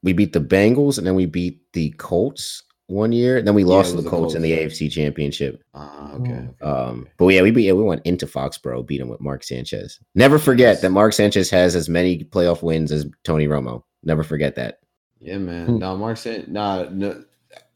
[0.02, 3.42] We beat the Bengals and then we beat the Colts one year.
[3.42, 4.74] Then we Yeah, lost it to the the Colts in the Colts.
[4.80, 5.62] AFC Championship.
[5.74, 6.30] Ah, okay.
[6.32, 6.48] Mm.
[6.60, 7.10] okay, Um, okay.
[7.18, 9.98] but yeah, we beat, yeah, we went into Foxborough, beat him with Mark Sanchez.
[10.14, 10.82] Never forget Yes.
[10.82, 13.82] that Mark Sanchez has as many playoff wins as Tony Romo.
[14.04, 14.78] Never forget that.
[15.20, 15.66] Yeah, man.
[15.66, 15.78] Hmm.
[15.78, 17.24] Nah, Mark San- nah, no,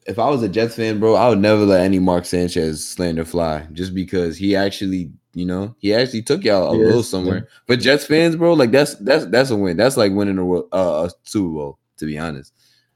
[0.07, 3.25] if I was a Jets fan, bro, I would never let any Mark Sanchez slander
[3.25, 7.49] fly just because he actually, you know, he actually took y'all a Yes, little somewhere.
[7.67, 9.77] But Jets fans, bro, like that's that's that's a win.
[9.77, 12.53] That's like winning a, wo- uh, a Super Bowl, to be honest.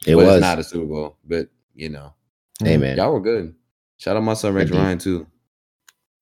[0.07, 0.35] It But was.
[0.37, 2.14] it's not a Super Bowl, but you know,
[2.62, 3.55] hey man, y'all were good.
[3.99, 5.27] Shout out my son Rex Ryan too.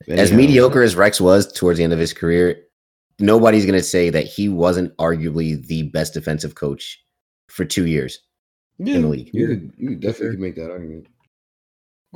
[0.08, 2.62] as mediocre as Rex was towards the end of his career,
[3.18, 7.02] nobody's gonna say that he wasn't arguably the best defensive coach
[7.48, 8.20] for two years
[8.78, 9.30] Yeah, in the league.
[9.32, 10.30] you could, you definitely Sure.
[10.32, 11.06] could make that argument.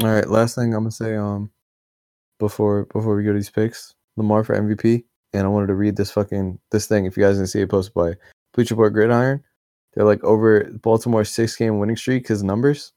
[0.03, 1.51] All right, last thing I'm gonna say um
[2.39, 5.97] before before we go to these picks, Lamar for MVP, and I wanted to read
[5.97, 7.07] this fucking this thing.
[7.07, 8.15] If you guys didn't see it posted by
[8.53, 9.43] Bleacher Report Gridiron,
[9.95, 12.29] they're like over Baltimore's six game winning streak.
[12.29, 12.93] His numbers,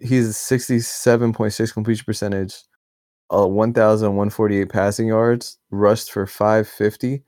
[0.00, 2.56] he's 67.6 completion percentage,
[3.32, 7.22] uh 1,148 passing yards, rushed for 550,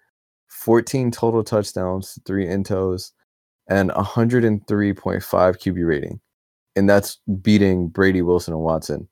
[0.48, 3.12] 14 total touchdowns, three intos,
[3.68, 6.20] and 103.5 QB rating
[6.76, 9.08] and that's beating Brady Wilson and Watson.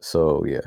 [0.00, 0.62] So yeah,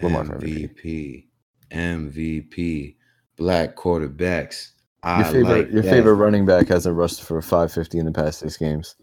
[0.00, 1.26] Lamar MVP.
[1.70, 2.96] MVP,
[3.36, 4.70] black quarterbacks.
[5.02, 8.38] I Your favorite like your favorite running back hasn't rushed for 550 in the past
[8.38, 8.96] six games.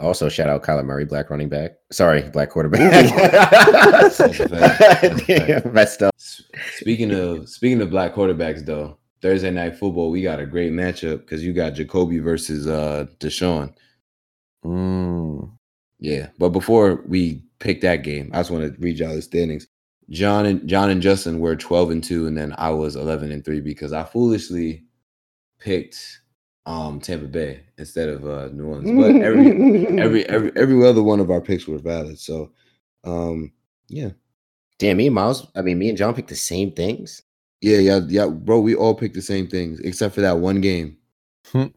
[0.00, 1.72] Also, shout out Kyler Murray, black running back.
[1.90, 2.90] Sorry, black quarterback.
[2.90, 4.40] That's a fact.
[4.40, 5.26] That's a fact.
[5.26, 6.14] Damn, messed up.
[6.18, 11.20] Speaking of speaking of black quarterbacks, though, Thursday night football, we got a great matchup
[11.20, 13.72] because you got Jacoby versus uh Deshaun.
[14.64, 15.50] Mm.
[15.98, 19.66] Yeah, but before we pick that game, I just want to read y'all the standings.
[20.10, 23.44] John and John and Justin were twelve and two, and then I was eleven and
[23.44, 24.84] three because I foolishly
[25.58, 26.20] picked
[26.66, 28.90] um Tampa Bay instead of uh New Orleans.
[28.90, 32.18] But every every every every other one of our picks were valid.
[32.18, 32.52] So,
[33.04, 33.52] um,
[33.88, 34.10] yeah,
[34.78, 35.46] Damn, me and Miles.
[35.56, 37.22] I mean, me and John picked the same things.
[37.62, 38.60] yeah, yeah, yeah, bro.
[38.60, 40.98] We all picked the same things except for that one game.
[41.54, 41.72] Mm.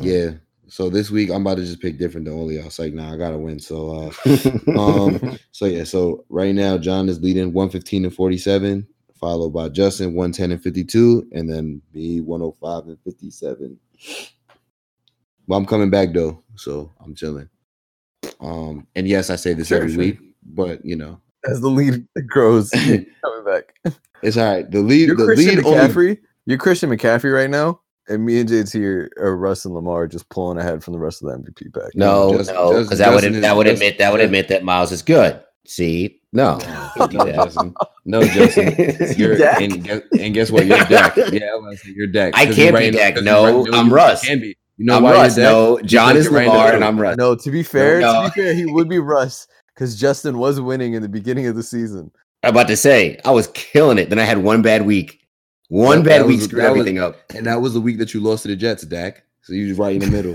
[0.00, 0.32] Yeah.
[0.68, 2.66] So this week I'm about to just pick different than all of y'all.
[2.66, 3.58] It's like, nah, I gotta win.
[3.60, 8.86] So uh um so yeah, so right now John is leading 115 and 47,
[9.20, 13.78] followed by Justin 110 and 52, and then me 105 and 57.
[15.46, 17.48] Well, I'm coming back though, so I'm chilling.
[18.40, 19.98] Um, and yes, I say this Sure, every sure.
[19.98, 23.06] week, but you know, As the lead grows, coming
[23.44, 23.74] back.
[24.22, 24.70] it's all right.
[24.70, 26.18] The lead, You're the Christian lead only McCaffrey.
[26.46, 30.28] You're Christian McCaffrey right now, and me and Jade's here are Russ and Lamar just
[30.28, 31.92] pulling ahead from the rest of the MVP pack.
[31.94, 35.02] No, Justin- no, because that would that would admit that would admit that Miles is
[35.02, 35.40] good.
[35.64, 36.58] See, no,
[36.96, 37.74] No, no, Justin.
[38.04, 38.74] No, Justin.
[39.16, 40.66] You're and, guess, and guess what?
[40.66, 41.16] You're Dak.
[41.32, 42.34] Yeah, I say you're Dak.
[42.36, 43.14] I 'Cause can't you're be right- Dak.
[43.14, 44.24] 'cause No, you're I'm you Russ.
[44.26, 44.56] Can be.
[44.78, 45.36] You know I'm why Russ.
[45.36, 45.52] you're Dak?
[45.52, 46.84] No, John is you're right in the Lamar, and.
[46.84, 47.16] I'm Russ.
[47.16, 48.24] No, to be fair, No.
[48.24, 51.54] to be fair, he would be Russ because Justin was winning in the beginning of
[51.54, 52.10] the season.
[52.42, 54.08] I'm about to say I was killing it.
[54.10, 55.20] Then I had one bad week.
[55.68, 57.16] One That- bad that week was- screwed that was- everything up.
[57.34, 59.22] And that was the week that you lost to the Jets, Dak.
[59.42, 60.34] So you was right in the middle.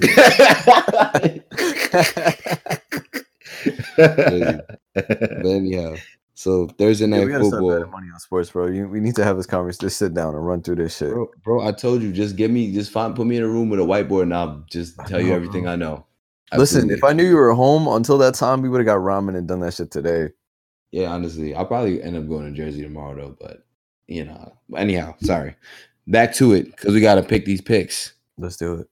[3.96, 5.96] But anyhow,
[6.34, 7.92] so Thursday Yeah, night we gotta start football.
[7.92, 8.68] money on sports, bro.
[8.68, 9.88] You, we need to have this conversation.
[9.88, 11.12] Just sit down and run through this shit.
[11.12, 13.70] Bro, bro, I told you, just give me, just find, put me in a room
[13.70, 15.72] with a whiteboard, and I'll just tell you everything bro.
[15.74, 16.06] I know.
[16.56, 19.38] Listen, if I knew you were home until that time, we would have got ramen
[19.38, 20.30] and done that shit today.
[20.92, 23.36] Yeah, honestly, I'll probably end up going to Jersey tomorrow though.
[23.40, 23.66] But
[24.08, 25.56] you know, anyhow, sorry.
[26.08, 28.14] Back to it because we got to pick these picks.
[28.38, 28.88] Let's do it.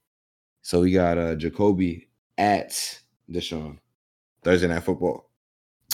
[0.63, 2.71] So we got uh Jacoby at
[3.32, 3.78] Deshaun
[4.45, 5.29] Thursday night football.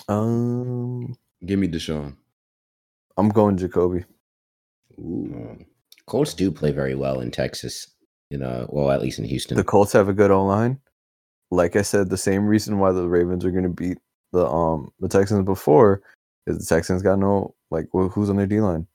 [0.09, 2.15] Um, Give me Deshaun.
[3.17, 4.05] I'm going Jacoby.
[4.99, 5.57] Ooh.
[6.05, 7.87] Colts do play very well in Texas.
[8.29, 9.57] You know, well, at least in Houston.
[9.57, 10.79] The Colts have a good O line.
[11.49, 13.97] Like I said, the same reason why the Ravens are going to beat
[14.31, 16.01] the um the Texans before
[16.47, 18.87] is the Texans got no like wh- who's on their D line.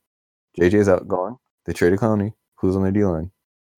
[0.59, 1.37] JJ's out gone.
[1.65, 2.33] They traded Clowney.
[2.55, 3.31] Who's on their D line?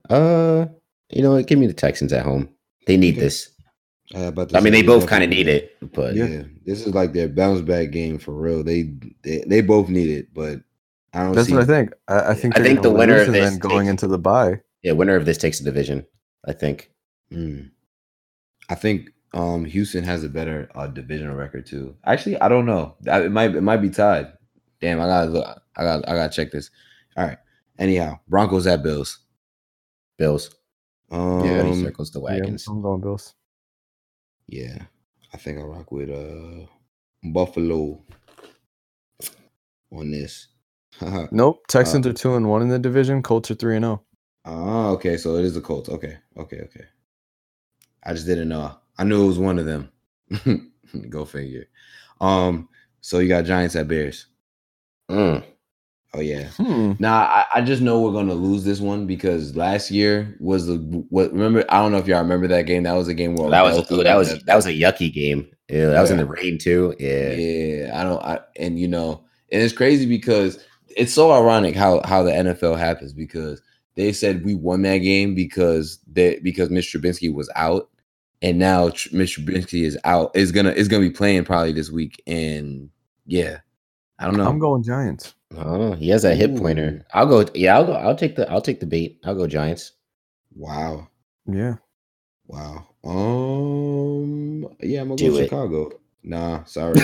[0.09, 0.65] uh,
[1.09, 1.47] you know, what?
[1.47, 2.47] give me the Texans at home.
[2.87, 3.49] They need this.
[4.15, 6.43] I, about I mean, they both kind of need it, but Yeah.
[6.65, 8.63] this is like their bounce back game for real.
[8.63, 8.91] They
[9.21, 10.61] they, they both need it, but
[11.13, 11.53] I don't That's see.
[11.53, 11.93] what I think.
[12.07, 12.57] I, I think.
[12.59, 14.61] I think the winner of this then going takes- into the bye.
[14.83, 16.05] yeah, winner of this takes the division.
[16.47, 16.91] I think.
[17.31, 17.69] Mm.
[18.69, 21.95] I think um Houston has a better uh, divisional record too.
[22.05, 22.95] Actually, I don't know.
[23.07, 24.33] I- It might it might be tied.
[24.81, 25.61] Damn, I gotta look.
[25.77, 26.71] I got I gotta check this.
[27.15, 27.37] All right.
[27.77, 29.19] Anyhow, Broncos at Bills.
[30.17, 30.49] Bills.
[31.11, 32.67] Um, Yeah, he circles the Yeah, wagons.
[32.67, 33.35] I'm going Bills.
[35.33, 36.65] I think I rock with uh
[37.23, 38.01] Buffalo
[39.91, 40.47] on this.
[41.31, 41.65] Nope.
[41.67, 43.21] Texans Uh, are two and one in the division.
[43.23, 43.87] Colts are three and oh.
[43.87, 44.03] zero.
[44.45, 45.89] Ah, okay, so it is the Colts.
[45.89, 46.85] Okay, okay, okay.
[48.03, 48.75] I just didn't know.
[48.97, 49.89] I knew it was one of them.
[51.09, 51.65] Go figure.
[52.19, 52.67] Um,
[53.01, 54.25] so you got Giants at Bears.
[55.09, 55.43] Mm.
[56.13, 56.47] Oh yeah.
[56.57, 56.93] Hmm.
[56.99, 60.75] Nah, I, I just know we're gonna lose this one because last year was the
[61.09, 62.83] what remember I don't know if y'all remember that game.
[62.83, 64.71] That was a game where That was Odell threw that was that- that was a
[64.73, 65.47] yucky game.
[65.69, 66.95] Yeah, that was in the rain too.
[66.99, 67.33] Yeah.
[67.33, 68.23] Yeah, I don't.
[68.23, 70.57] I and you know, and it's crazy because
[70.97, 73.61] it's so ironic how how the NFL happens because
[73.95, 76.99] they said we won that game because that because Mr.
[76.99, 77.87] Trubisky was out,
[78.41, 79.45] and now Mr.
[79.45, 82.89] Trubisky is out is gonna is gonna be playing probably this week, and
[83.27, 83.59] yeah,
[84.17, 84.47] I don't know.
[84.47, 85.35] I'm going Giants.
[85.57, 87.05] Oh, he has that hit pointer.
[87.13, 87.45] I'll go.
[87.55, 87.93] Yeah, I'll go.
[87.93, 88.49] I'll take the.
[88.51, 89.19] I'll take the bait.
[89.25, 89.93] I'll go Giants.
[90.55, 91.07] wow,
[91.47, 91.75] Yeah.
[92.47, 92.85] Wow.
[93.03, 94.67] Um.
[94.81, 95.43] Yeah, I'm gonna Do go it.
[95.45, 95.91] Chicago.
[96.21, 96.99] Nah, sorry.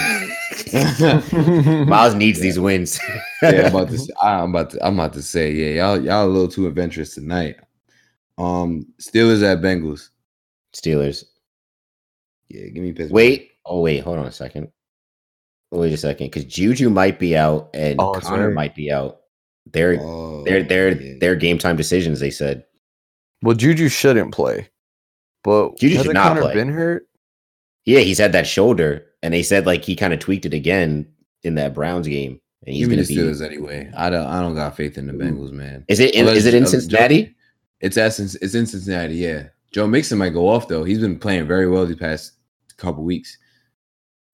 [1.86, 3.00] Miles needs these wins.
[3.42, 3.98] yeah, I'm about to.
[4.00, 4.86] Say, I'm about to.
[4.86, 5.52] I'm about to say.
[5.52, 6.04] Yeah, y'all.
[6.04, 7.56] Y'all a little too adventurous tonight.
[8.38, 8.86] Um.
[9.02, 10.10] Steelers at Bengals.
[10.76, 11.24] Steelers.
[12.50, 13.14] Yeah, give me Pittsburgh.
[13.14, 13.52] Wait.
[13.66, 14.04] Oh wait.
[14.04, 14.70] Hold on a second.
[15.72, 18.54] Wait a second, because Juju might be out and Oh, Conner right.
[18.54, 19.22] might be out.
[19.72, 21.14] They're Oh, they're they're yeah.
[21.20, 22.20] they're game time decisions.
[22.20, 22.64] They said.
[23.42, 24.70] well, Juju shouldn't play,
[25.44, 26.54] but Juju should not Conner play.
[26.54, 27.08] been hurt?
[27.86, 31.08] Yeah, he's had that shoulder, and they said like he kind of tweaked it again
[31.44, 33.22] in that Browns game, and he's Give me gonna the be.
[33.22, 33.92] Steelers anyway.
[33.98, 34.26] I don't.
[34.28, 35.84] I don't got faith in the Bengals, man.
[35.88, 37.36] Is it in, Unless- is it in uh, Joe- Cincinnati?
[37.82, 39.16] It's at, Cin- it's in Cincinnati.
[39.16, 40.84] Yeah, Joe Mixon might go off though.
[40.84, 42.34] He's been playing very well these past
[42.78, 43.38] couple weeks.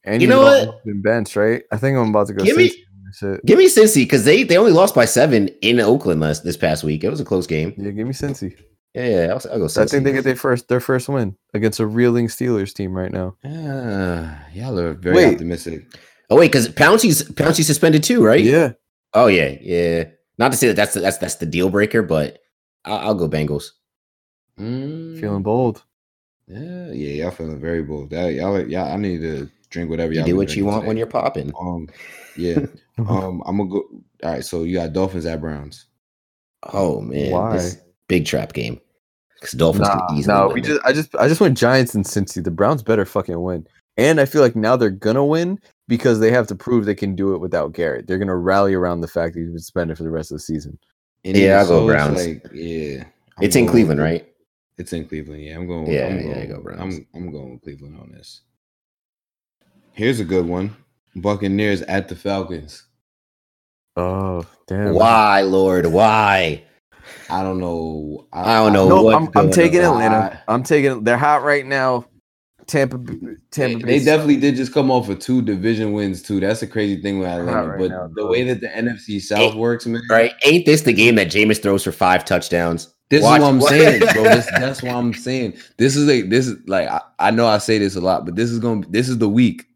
[0.03, 0.83] And You know what?
[0.85, 1.63] Been benched, right?
[1.71, 2.43] I think I'm about to go.
[2.43, 3.45] Give me- Cincy on this shit.
[3.45, 6.83] Give me Cincy because they they only lost by seven in Oakland last this past
[6.83, 7.03] week.
[7.03, 7.73] It was a close game.
[7.77, 8.57] Yeah, give me Cincy.
[8.93, 9.81] Yeah, yeah I'll, I'll go.
[9.81, 13.11] I think they get their first their first win against a reeling Steelers team right
[13.11, 13.35] now.
[13.45, 15.33] Uh, y'all are very Wait.
[15.33, 15.85] optimistic.
[16.29, 18.41] Oh wait, because Pouncey's Pouncey suspended too, right?
[18.43, 18.73] Yeah,
[19.13, 20.05] Oh yeah, yeah.
[20.37, 22.39] Not to say that that's the, that's that's the deal breaker, but
[22.85, 23.71] I'll, I'll go Bengals.
[24.59, 25.83] Mm, feeling bold.
[26.47, 28.09] Yeah, yeah, y'all feeling very bold.
[28.09, 28.91] That y'all, y'all.
[28.91, 31.51] I need to drink whatever You y'all do what you drinking want when you're popping.
[31.59, 31.87] Um,
[32.37, 32.59] yeah.
[32.99, 33.83] um, I'm gonna go.
[34.23, 35.85] All right, so you got Dolphins at Browns.
[36.73, 37.53] Oh man, Why?
[37.53, 38.79] this big trap game.
[39.39, 41.95] Because Dolphins Nah, can easily no, win we just I just I just went Giants
[41.95, 42.43] and Cincy.
[42.43, 43.67] The Browns better fucking win.
[43.97, 47.15] And I feel like now they're gonna win because they have to prove they can
[47.15, 48.05] do it without Garrett.
[48.07, 50.39] They're gonna rally around the fact that he's been suspended for the rest of the
[50.43, 50.77] season.
[51.25, 52.27] And Yeah, I'll go so, it's Browns.
[52.27, 53.03] Like, yeah,
[53.37, 54.27] I'm It's in going- Cleveland, right?
[54.77, 55.43] It's in Cleveland.
[55.43, 55.91] Yeah, I'm going.
[55.91, 56.97] Yeah, I'm yeah, going, go Browns.
[56.97, 58.41] I'm I'm going with Cleveland on this.
[60.01, 60.75] Here's a good one:
[61.15, 62.85] Buccaneers at the Falcons.
[63.95, 64.95] Oh damn!
[64.95, 65.85] Why, Lord?
[65.85, 66.63] Why?
[67.29, 68.25] I don't know.
[68.33, 70.01] I don't know No, I'm, I'm taking on.
[70.01, 70.41] Atlanta.
[70.47, 71.03] I'm taking.
[71.03, 72.05] They're hot right now.
[72.65, 72.97] Tampa.
[72.97, 73.85] B- They, Tampa.
[73.85, 76.39] they definitely did just come off of two division wins too.
[76.39, 77.67] That's a crazy thing with Atlanta.
[77.67, 80.01] right but now, the way that the NFC South Hey, works, man.
[80.09, 80.33] Right?
[80.47, 82.91] Ain't this the game that Jameis throws for five touchdowns?
[83.11, 84.23] This Watch- is what I'm saying, bro.
[84.35, 85.57] This, that's what I'm saying.
[85.77, 88.35] This is a this is like I, I know I say this a lot, but
[88.35, 89.67] this is gonna this is the week.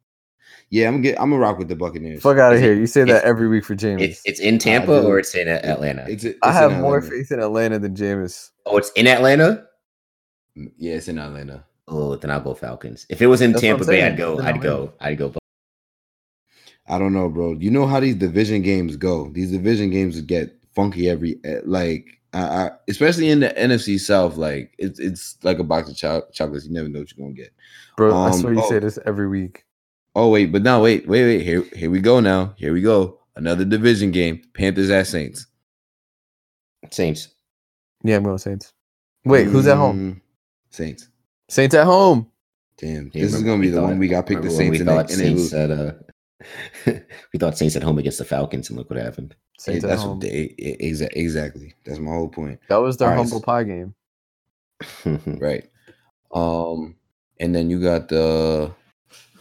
[0.71, 2.21] Yeah, I'm get I'm gonna rock with the Buccaneers.
[2.21, 2.73] Fuck out of here!
[2.73, 4.01] You say that every week for James.
[4.01, 5.07] It's it's in Tampa do.
[5.07, 6.05] or it's in Atlanta.
[6.09, 8.49] It's, it's I have more faith in Atlanta than Jameis.
[8.65, 9.65] oh, it's in Atlanta.
[10.77, 11.65] Yeah, it's in Atlanta.
[11.87, 13.05] Oh, then I'll go Falcons.
[13.09, 14.03] If it was in That's Tampa Bay.
[14.03, 14.33] I'd go.
[14.33, 14.93] It's in I'd go.
[14.99, 15.33] I'd go.
[16.87, 17.53] I don't know, bro.
[17.53, 19.29] You know how these division games go.
[19.29, 24.37] These division games get funky every eh, like, I, I, especially in the NFC South.
[24.37, 26.65] Like it's it's like a box of cho- chocolates.
[26.65, 27.53] You never know what you're gonna get.
[27.97, 28.69] Bro, I Um, swear you oh.
[28.69, 29.64] say this every week.
[30.15, 31.41] Oh wait, but now wait, wait, wait.
[31.43, 32.19] Here here we go.
[32.19, 33.19] Now here we go.
[33.35, 34.41] Another division game.
[34.53, 35.47] Panthers at Saints.
[36.91, 37.29] Saints.
[38.03, 38.73] Yeah, I'm going to Saints.
[39.25, 39.97] Wait, who's at home?
[40.15, 40.21] Mm,
[40.69, 41.09] Saints.
[41.49, 42.31] Saints at home.
[42.77, 44.79] Damn, Yeah, this is gonna be the thought- one week I picked the Saints we
[44.79, 45.53] and they, thought and they Saints lose.
[45.53, 45.93] at uh,
[47.33, 49.35] we thought Saints at home against the Falcons, and look what happened.
[49.57, 50.11] Saints Yeah, at that's home.
[50.19, 51.73] what they exa- exactly.
[51.85, 52.59] That's my whole point.
[52.69, 53.95] that was their All right, humble so- pie game.
[55.39, 55.69] Right.
[56.33, 56.95] Um,
[57.39, 58.73] and then you got the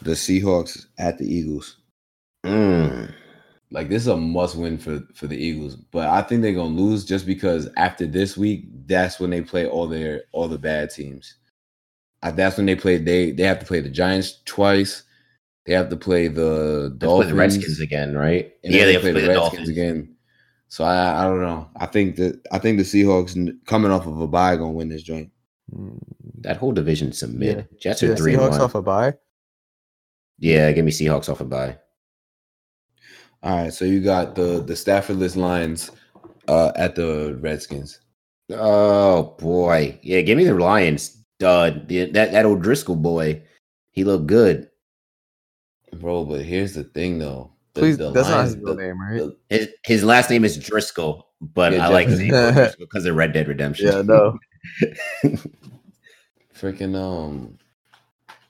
[0.04, 1.76] the Seahawks at the Eagles.
[2.44, 3.12] Mm.
[3.70, 6.68] Like this is a must win for for the Eagles, but I think they're gonna
[6.74, 10.90] lose just because after this week, that's when they play all their all the bad
[10.90, 11.36] teams.
[12.22, 12.98] Uh, that's when they play.
[12.98, 15.02] They they have to play the Giants twice.
[15.66, 18.52] They have to play the Let's play Dolphins the Redskins again, right?
[18.62, 20.16] and yeah, they they have to play the, Redskins Dolphins again.
[20.68, 21.68] So I I don't know.
[21.76, 23.34] I think that I think the Seahawks
[23.66, 25.30] coming off of a bye gonna win this joint.
[26.40, 27.56] That whole division's a mid.
[27.56, 27.78] Yeah.
[27.80, 28.60] Jets Yeah, are three Seahawks one.
[28.60, 29.14] off a bye.
[30.38, 31.78] Yeah, give me Seahawks off a bye.
[33.42, 35.90] All right, so So you got the the Staffordless Lions
[36.48, 38.00] uh, at the Redskins.
[38.50, 41.20] Oh boy, yeah, give me the Lions.
[41.40, 41.88] Dud.
[41.88, 43.42] The, that that old Driscoll boy,
[43.90, 44.70] he looked good.
[45.92, 47.50] Bro, but here's the thing though.
[47.74, 49.18] The- Please, the that's not his real the- name, right?
[49.18, 53.04] the- His his last name is Driscoll, but Yeah, I like Jeff- saying Driscoll because
[53.04, 53.86] of Red Dead Redemption.
[53.88, 54.38] yeah, no.
[56.54, 57.58] freaking um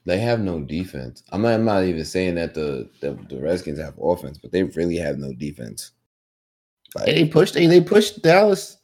[0.05, 1.23] they have no defense.
[1.31, 4.63] I'm not, I'm not even saying that the, the the Redskins have offense, but they
[4.63, 5.91] really have no defense.
[6.95, 7.55] Like, they pushed.
[7.55, 8.77] They, they pushed Dallas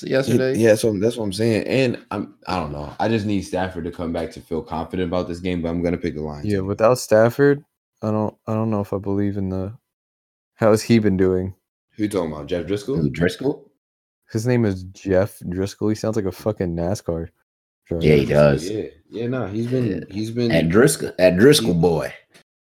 [0.00, 0.56] yesterday.
[0.56, 1.66] yeah, so that's what I'm saying.
[1.66, 2.94] and I'm I don't know.
[2.98, 5.62] I just need Stafford to come back to feel confident about this game.
[5.62, 6.46] But I'm gonna pick the Lions.
[6.46, 7.64] Yeah, without Stafford,
[8.00, 8.34] I don't.
[8.46, 9.76] I don't know if I believe in the.
[10.54, 11.54] How's he been doing?
[11.96, 12.46] Who you talking about?
[12.46, 13.08] Jeff Driscoll?
[13.10, 13.70] Driscoll.
[14.30, 15.88] His name is Jeff Driscoll.
[15.88, 17.28] He sounds like a fucking NASCAR.
[18.00, 18.06] Driver.
[18.06, 18.68] Yeah, he does.
[18.70, 22.12] Yeah, yeah, no, he's been he's been At Driscoll, at Driscoll boy.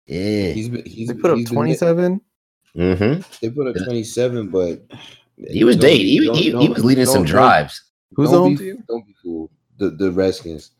[0.07, 0.51] Yeah.
[0.51, 2.21] he's been he's They put up he's been- twenty seven.
[2.77, 3.21] Mm-hmm.
[3.41, 4.81] They put up 27, but
[5.49, 6.05] He was don't dating.
[6.07, 7.81] He, don't- he, he don't- was leading some drives.
[8.13, 8.83] Who's the don't home be, team?
[8.87, 9.51] Don't be fooled.
[9.77, 10.71] The the Redskins.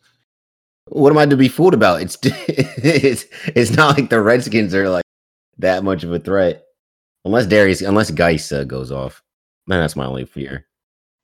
[0.85, 2.01] What am I to be fooled about?
[2.01, 5.03] It's it's it's not like the Redskins are like
[5.57, 6.63] that much of a threat,
[7.25, 9.21] unless Derrius, unless Guice uh, goes off.
[9.67, 10.65] Man, that's my only fear.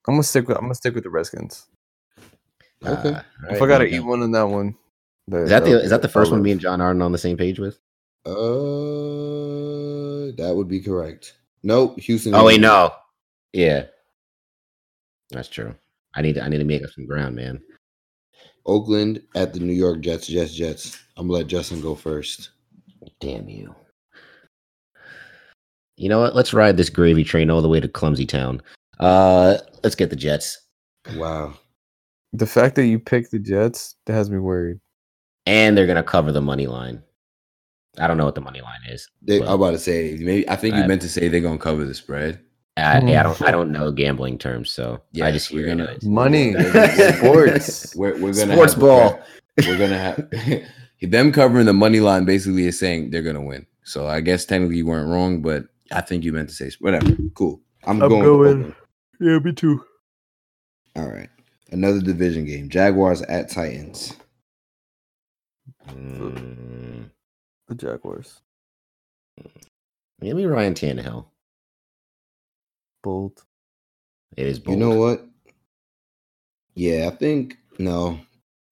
[0.08, 1.66] I'm gonna stick with I'm gonna stick with the Redskins.
[2.86, 3.10] Okay.
[3.10, 3.98] Uh, if alright, I gotta okay.
[3.98, 4.76] eat one in that one,
[5.32, 7.38] is that the is that the first one me and John aren't on the same
[7.38, 7.80] page with?
[8.26, 8.32] Uh,
[10.38, 11.34] that would be correct.
[11.64, 12.36] Nope, Houston.
[12.36, 12.94] Oh wait, no.
[13.54, 13.86] Yeah,
[15.32, 15.74] that's true.
[16.14, 17.62] I need to I need to make up some ground, man.
[18.66, 20.28] Oakland at the New York Jets.
[20.28, 20.54] Jets.
[20.54, 20.98] Jets.
[21.16, 22.52] I'm gonna let Justin go first.
[23.20, 23.74] Damn you.
[25.96, 26.36] You know what?
[26.36, 28.62] Let's ride this gravy train all the way to Clumsy Town.
[29.00, 30.60] Uh, let's get the Jets,
[31.16, 31.56] Wow.
[32.34, 34.80] The fact that you picked the Jets that has me worried.
[35.46, 37.02] and they're gonna cover the money line.
[38.00, 39.10] I don't know what the money line is.
[39.22, 41.58] They, I'm about to say maybe I think you I- meant to say they're gonna
[41.58, 42.40] cover the spread.
[42.76, 42.98] I.
[42.98, 43.52] I don't I mm.
[43.52, 46.04] don't know gambling terms, so yeah, I just we're hear gonna- anyways.
[46.06, 46.54] Money,
[47.18, 47.96] sports.
[47.96, 49.20] We're we're gonna Sports have the ball.
[49.56, 49.66] bet.
[49.66, 50.62] We're gonna have
[51.12, 52.26] them covering the money line.
[52.26, 53.66] Basically, is saying they're gonna win.
[53.84, 57.16] So I guess technically you weren't wrong, but I think you meant to say whatever.
[57.34, 57.62] Cool.
[57.86, 58.20] I'm, I'm going.
[58.22, 58.76] with going- Oakland.
[59.20, 59.84] Yeah, me too.
[60.96, 61.30] All right.
[61.72, 62.70] Another division game.
[62.70, 64.13] Jaguars at Titans.
[65.89, 67.09] Mm,
[67.68, 68.39] The Jaguars.
[70.22, 71.26] give me Ryan Tannehill.
[73.03, 73.43] Bold.
[74.36, 74.78] It is bold.
[74.78, 75.26] You know what?
[76.76, 78.20] Yeah, I think no.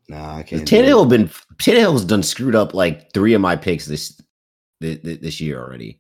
[0.08, 0.66] Nah, I can't.
[0.66, 1.10] do Tannehill it.
[1.10, 1.28] been
[1.58, 4.20] Tannehill's done screwed up like three of my picks this
[4.80, 6.00] this, this year already.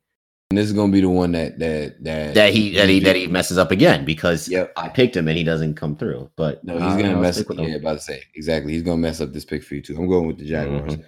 [0.51, 3.15] And this is gonna be the one that that that That he that he that
[3.15, 4.73] he messes up again because Yep.
[4.77, 6.29] I picked him and he doesn't come through.
[6.35, 7.35] But No, he's gonna mess.
[7.35, 8.71] stick with Yeah, about to say exactly.
[8.73, 9.95] He's gonna mess up this pick for you too.
[9.97, 10.97] I'm going with the Jaguars.
[10.97, 11.03] Mhm.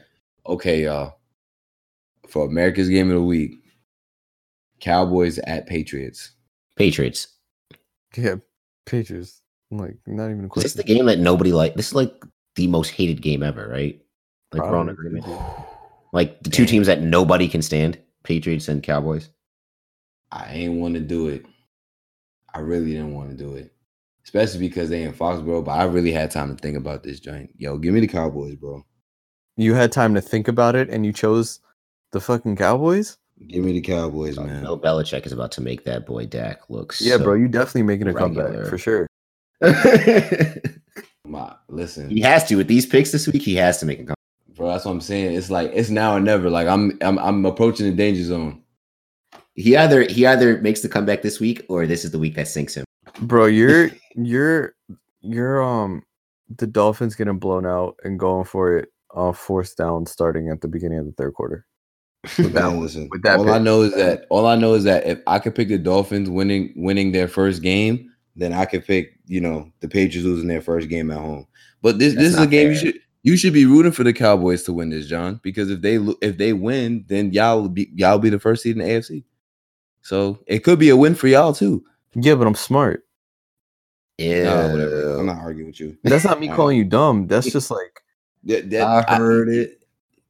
[0.47, 1.19] Okay, y'all.
[2.27, 3.51] For America's game of the week,
[4.79, 6.31] Cowboys at Patriots.
[6.75, 7.27] Patriots.
[8.15, 8.35] Yeah,
[8.85, 9.41] Patriots.
[9.69, 10.77] Like not even a Is this question.
[10.77, 11.75] the game that nobody like?
[11.75, 12.11] This is like
[12.55, 14.01] the most hated game ever, right?
[14.51, 15.25] Like we're on agreement.
[16.13, 16.71] Like the two Damn.
[16.71, 19.29] teams that nobody can stand, Patriots and Cowboys.
[20.33, 21.45] I ain't want to do it.
[22.53, 23.73] I really didn't want to do it,
[24.25, 25.63] especially because they in Foxborough.
[25.63, 27.51] But I really had time to think about this joint.
[27.55, 28.85] Yo, give me the Cowboys, bro.
[29.55, 31.61] You had time to think about it, and you chose
[32.11, 33.17] the fucking Cowboys.
[33.47, 34.61] Give me the Cowboys, man.
[34.61, 36.95] Bill Belichick is about to make that boy Dak look.
[36.99, 38.51] Yeah, so- bro, you definitely making a regular.
[38.51, 39.07] comeback for sure.
[41.23, 43.41] My listen, he has to with these picks this week.
[43.41, 44.16] He has to make a comeback.
[44.57, 44.67] Bro.
[44.67, 45.35] That's what I'm saying.
[45.35, 46.49] It's like it's now or never.
[46.49, 48.61] Like I'm I'm I'm approaching the danger zone.
[49.53, 52.47] He either he either makes the comeback this week or this is the week that
[52.47, 52.85] sinks him.
[53.21, 54.75] Bro, you're you're
[55.21, 56.03] you're um
[56.57, 60.67] the Dolphins getting blown out and going for it on fourth down starting at the
[60.67, 61.65] beginning of the third quarter.
[62.37, 63.53] With that Man, listen, with that all pick.
[63.53, 66.29] I know is that all I know is that if I could pick the Dolphins
[66.29, 70.61] winning winning their first game, then I could pick, you know, the Patriots losing their
[70.61, 71.47] first game at home.
[71.81, 74.05] But this That's this is a not game you should you should be rooting for
[74.05, 77.67] the Cowboys to win this, John, because if they if they win, then y'all will
[77.69, 79.25] be y'all be the first seed in the AFC.
[80.01, 81.83] So it could be a win for y'all too.
[82.15, 83.03] Yeah, but I'm smart.
[84.17, 85.17] Yeah, Nah, whatever.
[85.19, 85.97] I'm not arguing with you.
[86.03, 87.27] That's not me calling you dumb.
[87.27, 88.01] That's just like
[88.45, 89.81] That- that- I heard it.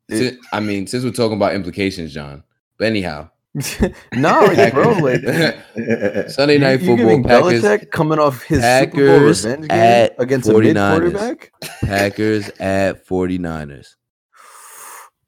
[0.09, 2.43] Sin- I mean, since we're talking about implications, John.
[2.79, 3.29] But anyhow,
[4.13, 4.91] no, like, bro.
[4.93, 5.21] Like
[6.29, 9.79] Sunday night you, you football, Packers, Belichick coming off his Super Bowl Packers revenge game
[9.79, 10.91] at against a mid 49ers.
[10.91, 11.51] quarterback.
[11.81, 13.95] Packers at 49ers.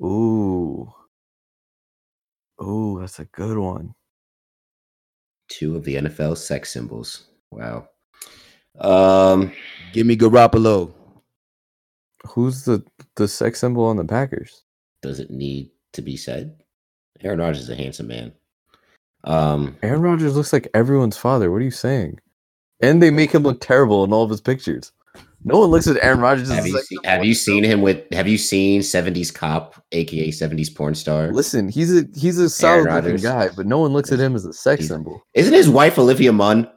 [0.01, 0.93] Ooh,
[2.61, 3.93] ooh, that's a good one.
[5.47, 7.25] Two of the NFL sex symbols.
[7.51, 7.89] Wow.
[8.79, 9.51] Um,
[9.91, 10.93] Give me Garoppolo.
[12.27, 12.83] Who's the
[13.15, 14.63] the sex symbol on the Packers?
[15.01, 16.55] does it need to be said?
[17.23, 18.31] Aaron Rodgers is a handsome man.
[19.25, 21.51] Um, Aaron Rodgers looks like everyone's father.
[21.51, 22.19] What are you saying?
[22.81, 24.91] And they make him look terrible in all of his pictures.
[25.43, 26.49] No one looks at Aaron Rodgers.
[26.49, 28.03] as have you sex seen, have you seen him with?
[28.13, 31.31] Have you seen '70s cop, aka '70s porn star?
[31.31, 34.45] Listen, he's a he's a solid looking guy, but no one looks at him as
[34.45, 35.21] a sex He's- symbol.
[35.33, 36.69] Isn't his wife Olivia Munn?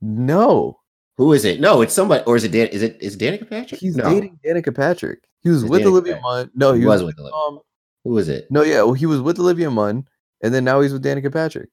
[0.00, 0.78] No,
[1.16, 1.60] Who is it?
[1.60, 2.66] No, it's somebody, or is it Dan?
[2.68, 3.80] Is it is Danica Patrick?
[3.80, 5.20] he's no, dating Danica Patrick.
[5.42, 6.22] He was It's with Danica Olivia Patrick.
[6.22, 6.50] Munn.
[6.54, 7.60] No, he he was was with Olivia.
[8.04, 8.50] Who is it?
[8.50, 10.06] No, yeah, well, he was with Olivia Munn,
[10.42, 11.70] and then now he's with Danica Patrick.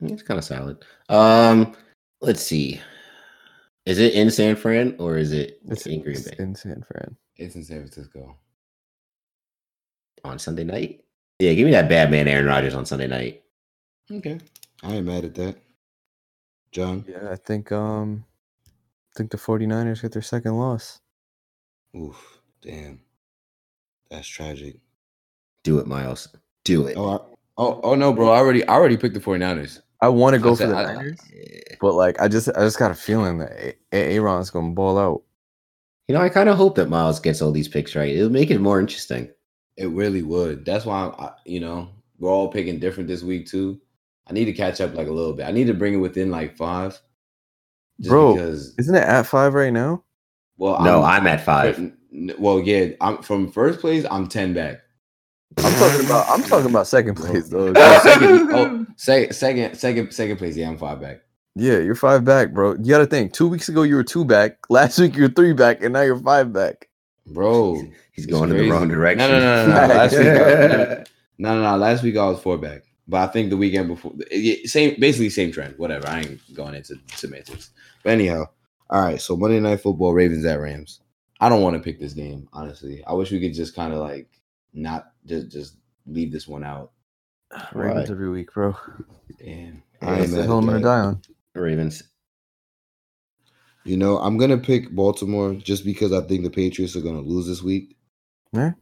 [0.00, 0.84] It's kind of solid.
[1.08, 1.74] Um,
[2.20, 2.80] let's see.
[3.86, 7.16] Is it in San Fran or is it It's in Green Bay in San Fran.
[7.36, 8.36] It's in San Francisco.
[10.24, 11.04] on Sunday night?
[11.38, 13.42] Yeah, give me that bad man Aaron Rodgers on Sunday night.
[14.10, 14.40] Okay.
[14.82, 15.56] I ain't mad at that.
[16.72, 17.04] John.
[17.08, 18.24] Yeah, I think um,
[18.66, 21.00] I think the 49ers get their second loss.
[21.96, 22.40] Oof.
[22.60, 23.00] Damn.
[24.10, 24.76] That's tragic.
[25.66, 26.28] Do it, Miles.
[26.64, 26.96] Do it.
[26.96, 27.18] Oh, I,
[27.58, 28.28] Oh, oh no, bro.
[28.30, 29.80] I already I already picked the 49ers.
[30.00, 31.74] I want to go said- for the I- I- Niners, Yeah.
[31.80, 34.96] but like I just I just got a feeling that A- A- Aaron's gonna ball
[34.96, 35.22] out.
[36.06, 38.14] You know, I kind of hope that Miles gets all these picks right.
[38.14, 39.28] It'll make it more interesting.
[39.76, 40.64] It really would.
[40.64, 41.88] That's why I, you know
[42.20, 43.80] we're all picking different this week too.
[44.28, 45.46] I need to catch up like a little bit.
[45.46, 46.92] I need to bring it within like five.
[47.98, 50.04] Just Bro, because Isn't it at five right now?
[50.58, 51.78] well no, I'm at five.
[51.78, 54.04] n- n- Well, yeah, I'm from first place.
[54.10, 54.82] I'm ten back.
[55.58, 56.28] I'm talking about.
[56.28, 57.72] I'm talking about second place though.
[57.76, 60.56] Oh, second, oh, second, second, second, second place.
[60.56, 61.20] Yeah, I'm five back.
[61.54, 62.74] Yeah, you're five back, bro.
[62.74, 63.32] You got to think.
[63.32, 64.58] Two weeks ago you were two back.
[64.68, 66.88] Last week you were three back, and now you're five back.
[67.26, 67.76] Bro,
[68.12, 69.18] He's it's going in the wrong direction.
[69.18, 69.94] No, no, no, no, no.
[69.94, 71.04] Last week, I-
[71.38, 71.76] no, no, no.
[71.76, 74.12] Last week I was four back, but I think the weekend before,
[74.66, 75.78] same, basically same trend.
[75.78, 76.06] Whatever.
[76.06, 77.70] I ain't going into semantics.
[78.04, 78.44] But anyhow,
[78.90, 79.20] all right.
[79.20, 81.00] So Monday Night Football, Ravens at Rams.
[81.40, 83.02] I don't want to pick this game, honestly.
[83.04, 84.28] I wish we could just kind of like
[84.72, 85.76] not just just
[86.06, 86.92] leave this one out.
[87.72, 88.14] Ravens Why?
[88.14, 88.76] every week, bro.
[89.38, 89.82] Damn.
[90.02, 91.22] Yeah, that's the hill I'm gonna die on.
[91.54, 92.02] Ravens.
[93.84, 97.46] You know, I'm gonna pick Baltimore just because I think the Patriots are gonna lose
[97.46, 97.96] this week.
[98.52, 98.72] Yeah.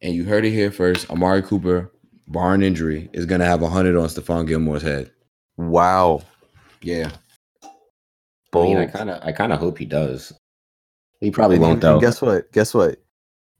[0.00, 1.10] And you heard it here first.
[1.10, 1.92] Amari Cooper,
[2.28, 5.10] barring injury, is gonna have hundred on Stephon Gilmore's head.
[5.56, 6.22] Wow.
[6.82, 7.10] Yeah.
[8.54, 10.32] I mean, I kind of, I kind of hope he does.
[11.20, 12.00] He probably And won't though.
[12.00, 12.50] Guess what?
[12.52, 13.03] Guess what?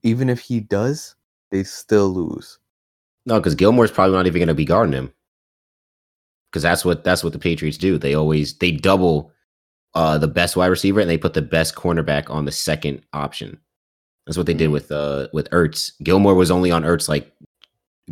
[0.05, 1.16] Even if he does,
[1.51, 2.59] they still lose.
[3.26, 5.12] No, because Gilmore's probably not even going to be guarding him.
[6.52, 7.98] Because that's what that's what the Patriots do.
[7.98, 9.32] They always they double
[9.94, 13.59] uh the best wide receiver and they put the best cornerback on the second option.
[14.26, 14.72] That's what they did Mhm.
[14.72, 15.93] with uh with Ertz.
[16.02, 17.32] Gilmore was only on Ertz like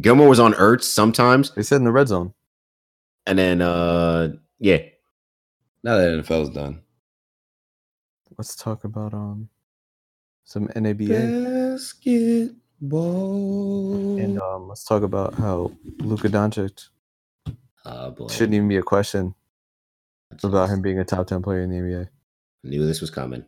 [0.01, 2.32] Gilmore was on Ertz sometimes, They said in the red zone.
[3.27, 4.78] and then uh yeah,
[5.85, 6.81] Now that NFL's done.
[8.39, 9.48] Let's talk about um
[10.44, 11.09] some NABA
[12.82, 14.19] Basketball.
[14.19, 16.89] and um let's talk about how Luka Doncic
[17.85, 19.35] uh boy, shouldn't even be a question
[20.31, 22.09] That's- about him being a top ten player in the NBA.
[22.64, 23.44] Knew this was coming.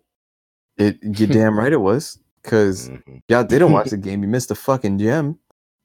[0.76, 2.18] It you damn right it was.
[2.42, 3.22] Cause Mhm.
[3.28, 4.22] y'all didn't watch the game.
[4.22, 5.38] You missed a fucking gem.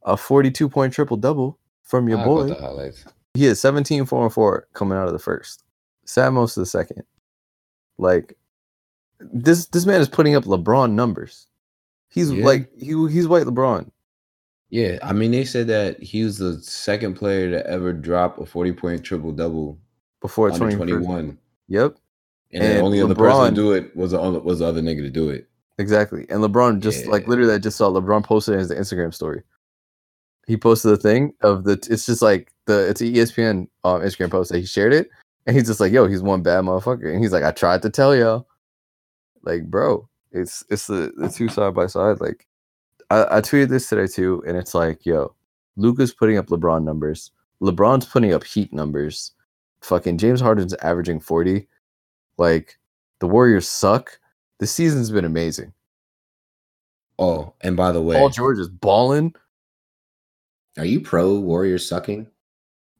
[0.03, 2.43] A 42 point triple double from your I boy.
[2.47, 3.05] the highlights.
[3.33, 5.63] He had 17, 4 and 4 coming out of the first.
[6.05, 7.03] Sad most of the second.
[7.97, 8.37] Like
[9.19, 11.47] this this man is putting up LeBron numbers.
[12.09, 12.45] He's Yeah.
[12.45, 13.89] like he he's white LeBron.
[14.69, 18.45] Yeah, I mean they said that he was the second player to ever drop a
[18.45, 19.79] 40 point triple double
[20.21, 21.37] Before twenty twenty one.
[21.67, 21.97] Yep,
[22.51, 24.65] And, the And only other person LeBron- to do it was the other, was the
[24.65, 25.47] other nigga to do it.
[25.77, 26.25] exactly.
[26.29, 29.43] And LeBron just like literally I just saw LeBron posted as the Instagram story.
[30.47, 34.31] He posted the thing of the it's just like the it's an ESPN um, Instagram
[34.31, 35.09] post that he shared it
[35.45, 37.11] and he's just like, yo, he's one bad motherfucker.
[37.11, 38.47] And he's like, I tried to tell y'all.
[39.43, 42.19] Like, bro, it's it's the, the two side by side.
[42.21, 42.47] Like
[43.09, 45.35] I, I tweeted this today too, and it's like, yo,
[45.75, 47.31] Luka's putting up LeBron numbers.
[47.61, 49.31] LeBron's putting up Heat numbers.
[49.81, 51.67] Fucking James Harden's averaging 40.
[52.37, 52.77] Like,
[53.19, 54.19] the Warriors suck.
[54.59, 55.73] The season's been amazing.
[57.17, 59.33] Oh, and by the way, Paul George is balling.
[60.77, 62.27] Are you pro Warriors sucking?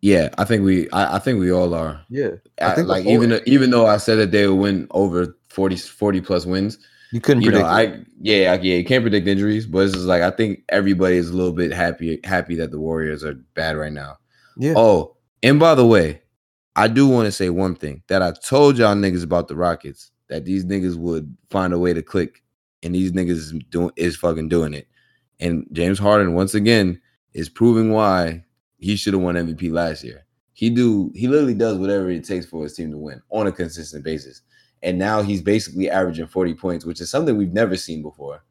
[0.01, 2.01] yeah, I think we I, I think we all are.
[2.09, 2.31] Yeah.
[2.61, 5.37] I, think the like even though- even though I said that they would win over
[5.59, 6.79] 40 40 plus wins,
[7.11, 7.67] You couldn't you predict.
[7.67, 7.71] it.
[7.71, 7.81] I
[8.21, 11.29] yeah, I- yeah, you can't predict injuries, but it's just like I think everybody is
[11.29, 14.17] a little bit happy happy that the Warriors are bad right now.
[14.57, 14.73] yeah.
[14.77, 16.21] Oh, and by the way,
[16.77, 20.11] I do want to say one thing that I told y'all niggas about the Rockets
[20.29, 22.41] that these niggas would find a way to click,
[22.83, 24.87] and these niggas is doing is fucking doing it.
[25.41, 27.01] And James Harden once again
[27.33, 28.45] is proving why
[28.77, 30.25] he should have won MVP last year.
[30.53, 33.51] He do he literally does whatever it takes for his team to win on a
[33.51, 34.41] consistent basis.
[34.81, 38.43] And now he's basically averaging 40 points, which is something we've never seen before.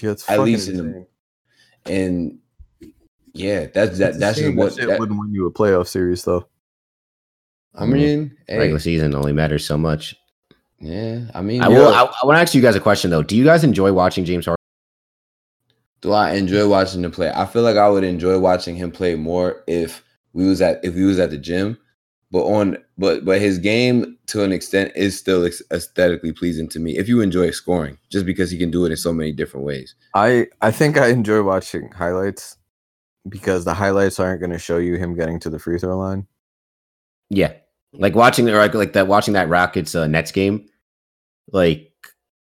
[0.00, 1.06] Yeah, it's at fucking least in the- insane.
[1.86, 2.38] And
[3.34, 6.24] yeah, that's that It's that's just what shit that, wouldn't win you a playoff series
[6.24, 6.48] though.
[7.74, 10.14] I mean, hey, Regular season only matters so much.
[10.80, 11.88] yeah, I mean, I will.
[11.88, 13.22] I, I want to ask you guys a question though.
[13.22, 14.56] Do you guys enjoy watching James Harden?
[16.00, 17.32] do I enjoy watching him play?
[17.34, 20.04] I feel like I would enjoy watching him play more if
[20.34, 21.76] we was at if we was at the gym.
[22.34, 26.98] But on but but his game to an extent is still aesthetically pleasing to me.
[26.98, 29.94] If you enjoy scoring, just because he can do it in so many different ways.
[30.14, 32.56] I I think I enjoy watching highlights
[33.28, 36.26] because the highlights aren't going to show you him getting to the free throw line.
[37.30, 37.52] Yeah,
[37.92, 40.66] like watching or like, like that watching that Rockets uh, Nets game.
[41.52, 41.92] Like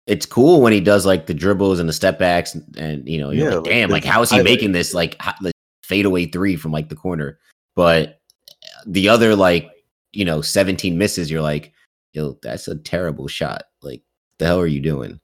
[0.06, 3.19] it's cool when he does like the dribbles and the step backs, and, and, you
[3.20, 5.20] know, you're Yeah, like, like, damn, like there's how is he highlight- making this like
[5.20, 5.52] ho- the
[5.82, 7.39] fadeaway three from like the corner?
[7.77, 8.19] But
[8.86, 9.69] the other like
[10.15, 11.73] you know 17 misses, you're like,
[12.12, 13.65] yo, that's a terrible shot.
[13.82, 14.03] Like
[14.39, 15.20] the hell are you doing?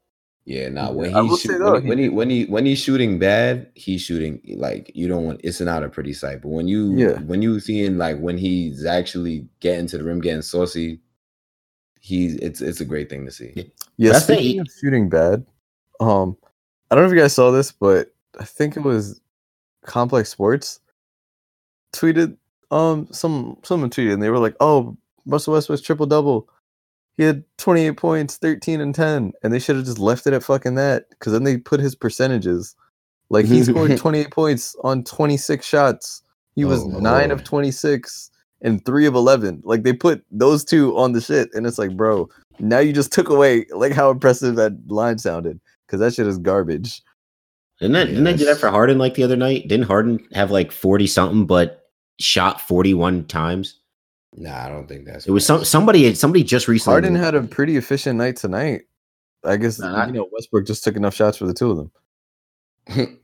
[0.47, 0.91] Yeah, nah.
[0.91, 3.19] When I he's say shoot, though, when, he, when he when he when he's shooting
[3.19, 5.41] bad, he's shooting like you don't want.
[5.45, 6.43] It's not a pretty sight.
[6.43, 7.21] But when you Yeah.
[7.21, 11.01] when you seeing like when he's actually getting to the rim, getting saucy,
[12.01, 13.71] he's it's it's a great thing to see.
[13.97, 15.45] Yeah, That's the- speaking of shooting bad,
[16.01, 16.37] um,
[16.91, 19.21] I don't know if you guys saw this, but I think it was
[19.85, 20.81] Complex Sports
[21.95, 22.37] tweeted
[22.71, 26.49] um some someone tweeted and they were like, "Oh, Russell Westbrook's triple double.
[27.17, 30.43] He had 28 points, 13 and 10, and they should have just left it at
[30.43, 32.75] fucking that because then they put his percentages.
[33.29, 36.23] Like he scored 28 points on 26 shots.
[36.57, 38.31] He was Oh, nine of 26
[38.63, 39.63] and three of 11.
[39.65, 42.29] Like they put those two on the shit, and it's like, bro,
[42.59, 46.39] now you just took away like how impressive that line sounded because that shit is
[46.39, 47.03] garbage.
[47.81, 49.69] Didn't that, didn't they do that for Harden like the other night?
[49.69, 51.80] Didn't Harden have like 40 something, but
[52.21, 53.81] shot 41 times?
[54.35, 55.27] Nah, I don't think that's.
[55.27, 56.95] It was some somebody somebody just recently.
[56.95, 58.83] Harden had a pretty efficient night tonight.
[59.45, 61.91] I guess Nah, you know Westbrook just took enough shots for the two of them.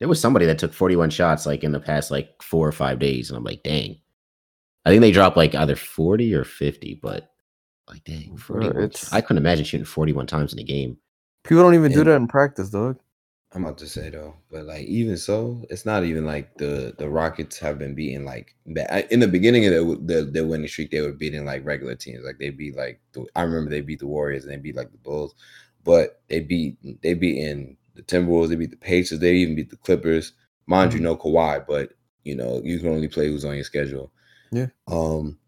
[0.00, 2.98] there was somebody that took 41 shots like in the past like four or five
[2.98, 3.98] days, and I'm like, dang.
[4.84, 7.30] I think they dropped like either 40 or 50, but
[7.88, 8.82] like dang, Bro, 41.
[8.84, 10.96] it's- I couldn't imagine shooting 41 times in a game.
[11.44, 12.98] People don't even do that in practice, dog.
[13.52, 17.08] I'm about to say though, but like even so, it's not even like the the
[17.08, 21.00] Rockets have been beating like in the beginning of the the, the winning streak, they
[21.00, 22.24] were beating like regular teams.
[22.24, 24.90] Like they beat like the, I remember they beat the Warriors and they beat like
[24.90, 25.34] the Bulls,
[25.84, 29.70] but they beat they beat in the Timberwolves, they beat the Pacers, they even beat
[29.70, 30.32] the Clippers.
[30.66, 31.90] Mind you, no Kawhi, but
[32.24, 34.10] you know you can only play who's on your schedule.
[34.50, 34.66] Yeah.
[34.88, 35.38] Um,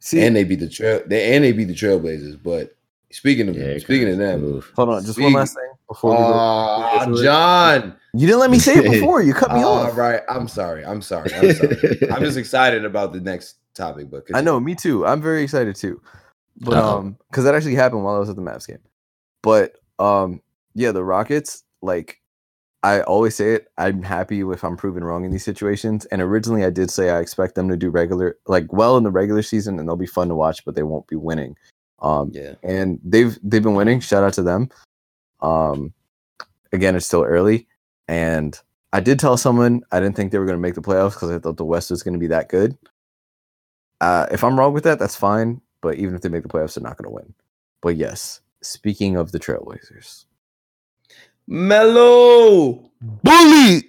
[0.00, 2.42] See, and they beat the trail they and they beat the Trailblazers.
[2.42, 2.74] But
[3.10, 6.22] speaking of Yeah, speaking of them, hold on, just one last thing before we go.
[6.24, 7.06] Ah.
[7.22, 7.96] John.
[8.14, 9.22] You didn't let me say it before.
[9.22, 9.96] You cut me All off.
[9.96, 10.84] right, I'm sorry.
[10.84, 11.32] I'm sorry.
[11.34, 12.10] I'm sorry.
[12.10, 15.06] I'm just excited about the next topic, but I know, me too.
[15.06, 16.00] I'm very excited too.
[16.60, 16.98] But Uh-oh.
[16.98, 18.78] um, because that actually happened while I was at the Mavs game.
[19.42, 20.40] But um,
[20.74, 21.64] yeah, the Rockets.
[21.80, 22.20] Like,
[22.82, 23.68] I always say it.
[23.78, 26.04] I'm happy if I'm proven wrong in these situations.
[26.06, 29.10] And originally, I did say I expect them to do regular, like, well in the
[29.10, 31.56] regular season, and they'll be fun to watch, but they won't be winning.
[32.02, 32.54] Um, Yeah.
[32.62, 34.00] and they've they've been winning.
[34.00, 34.68] Shout out to them.
[35.42, 35.92] Um,
[36.72, 37.66] again, it's still early,
[38.08, 38.58] and
[38.92, 41.30] I did tell someone I didn't think they were going to make the playoffs because
[41.30, 42.78] I thought the West was going to be that good.
[44.00, 45.60] Uh, if I'm wrong with that, that's fine.
[45.80, 47.34] But even if they make the playoffs, they're not going to win.
[47.80, 50.26] But yes, speaking of the Trailblazers,
[51.46, 52.90] Melo.
[53.00, 53.82] Bully.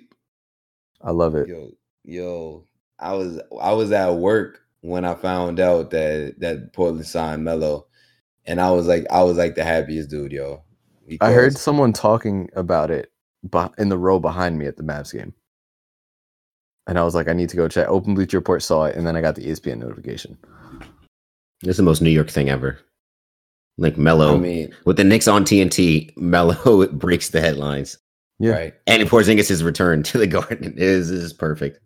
[1.02, 1.48] I love it.
[1.48, 1.72] Yo,
[2.04, 2.66] yo.
[3.00, 7.88] I was I was at work when I found out that that Portland signed Melo.
[8.46, 10.64] And I was like, I was like the happiest dude, yo.
[11.22, 13.12] I heard someone talking about it
[13.48, 15.34] beh- in the row behind me at the Mavs game.
[16.88, 17.88] And I was like, I need to go check.
[17.88, 20.38] Open Bleacher Report saw it, and then I got the ESPN notification.
[21.62, 22.80] This is the most New York thing ever.
[23.78, 27.98] Like Melo I mean, with the Knicks on TNT, Melo breaks the headlines.
[28.40, 28.52] Yeah.
[28.52, 28.74] right.
[28.88, 31.80] And Porzingis' return to the Garden is is perfect.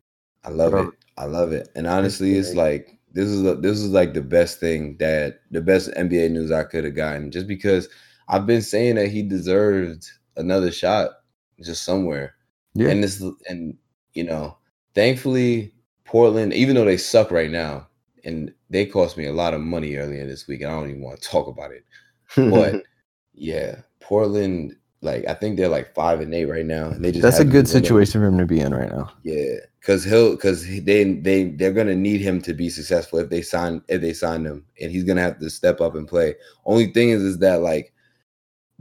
[0.44, 0.88] I love Bro.
[0.90, 0.94] it.
[1.18, 1.70] I love it.
[1.76, 5.62] And honestly, it's like this is the- this is like the best thing that the
[5.62, 7.32] best NBA news I could have gotten.
[7.32, 7.88] Just because
[8.28, 11.12] I've been saying that he deserved another shot
[11.62, 12.36] just somewhere.
[12.74, 12.90] Yeah.
[12.90, 13.78] And this and
[14.14, 14.58] you know,
[14.94, 15.74] thankfully
[16.06, 17.88] Portland, even though they suck right now,
[18.24, 21.02] and they cost me a lot of money earlier this week, and I don't even
[21.02, 21.86] want to talk about it.
[22.36, 22.84] But
[23.34, 26.90] yeah, Portland, like I think they're like five and eight right now.
[26.90, 29.12] And they just That's a good situation for him to be in right now.
[29.24, 33.42] Yeah, because he'll because they they they're gonna need him to be successful if they
[33.42, 36.36] sign if they sign him, and he's gonna have to step up and play.
[36.66, 37.94] Only thing is, is that like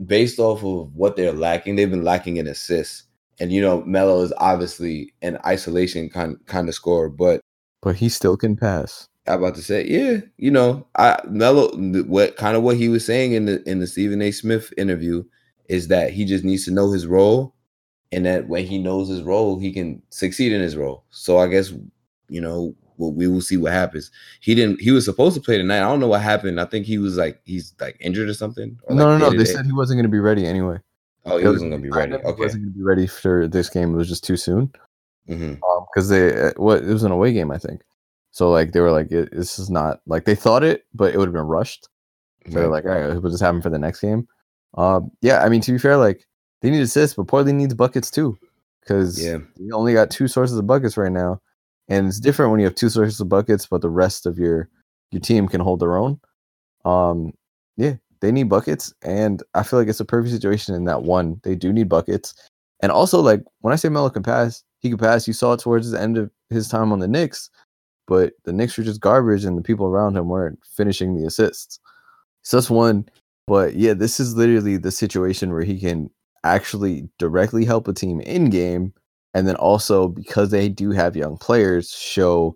[0.05, 3.03] based off of what they're lacking, they've been lacking in assists,
[3.39, 7.41] and you know Melo is obviously an isolation kind kind of scorer, but
[7.81, 9.07] But he still can pass.
[9.27, 11.69] I'm about to say, yeah, you know, I Melo,
[12.03, 14.31] what kind of what he was saying in the in the Stephen A.
[14.31, 15.23] Smith interview
[15.67, 17.53] is that he just needs to know his role,
[18.11, 21.03] and that when he knows his role, he can succeed in his role.
[21.09, 21.73] So I guess
[22.29, 24.11] you know we we will see what happens.
[24.41, 24.81] He didn't.
[24.81, 25.77] He was supposed to play tonight.
[25.77, 26.59] I don't know what happened.
[26.59, 28.77] I think he was like he's like injured or something.
[28.83, 29.37] or, no, like, no, no.
[29.37, 30.79] They said he wasn't going to be ready anyway.
[31.25, 32.11] oh he was- wasn't gonna be ready.
[32.11, 32.41] know He Okay.
[32.43, 33.93] wasn't going to be ready for this game.
[33.93, 34.71] It was just too soon.
[35.25, 37.81] because they uh, what it was an away game, I think.
[38.31, 41.17] So like they were like, it, this is not like they thought it, but it
[41.17, 41.89] would have been rushed.
[42.49, 44.27] So they're like, all right, we'll just have him for the next game.
[44.75, 46.25] Um, yeah, I mean to be fair, like
[46.61, 48.37] they need assists, but Portland needs buckets too,
[48.81, 51.41] because yeah, you only got two sources of buckets right now,
[51.89, 54.69] and it's different when you have two sources of buckets, but the rest of your
[55.11, 56.19] your team can hold their own.
[56.85, 57.33] Um,
[57.77, 61.39] yeah, they need buckets, and I feel like it's a perfect situation in that one.
[61.43, 62.33] They do need buckets,
[62.81, 65.27] and also like when I say Melo can pass, he can pass.
[65.27, 67.49] You saw it towards the end of his time on the Knicks,
[68.07, 71.79] but the Knicks were just garbage, and the people around him weren't finishing the assists.
[72.43, 73.07] So that's one.
[73.45, 76.09] But yeah, this is literally the situation where he can
[76.43, 78.93] actually directly help a team in game
[79.33, 82.55] and then also because they do have young players show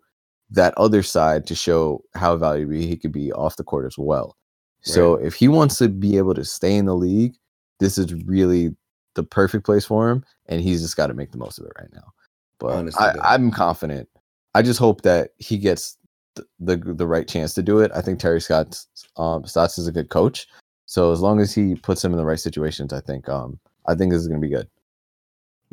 [0.50, 4.36] that other side to show how valuable he could be off the court as well
[4.82, 7.36] So if he wants to be able to stay in the league,
[7.80, 8.76] this is really
[9.14, 11.74] the perfect place for him, and he's just got to make the most of it
[11.80, 12.12] right now.
[12.60, 13.06] But Honestly.
[13.06, 14.10] I, I'm confident.
[14.56, 15.98] I just hope that he gets
[16.36, 17.92] the, the the right chance to do it.
[17.94, 18.80] I think Terry Scott
[19.18, 20.48] um, Stotts is a good coach,
[20.86, 23.96] so as long as he puts him in the right situations, I think um I
[23.96, 24.68] think this is gonna be good.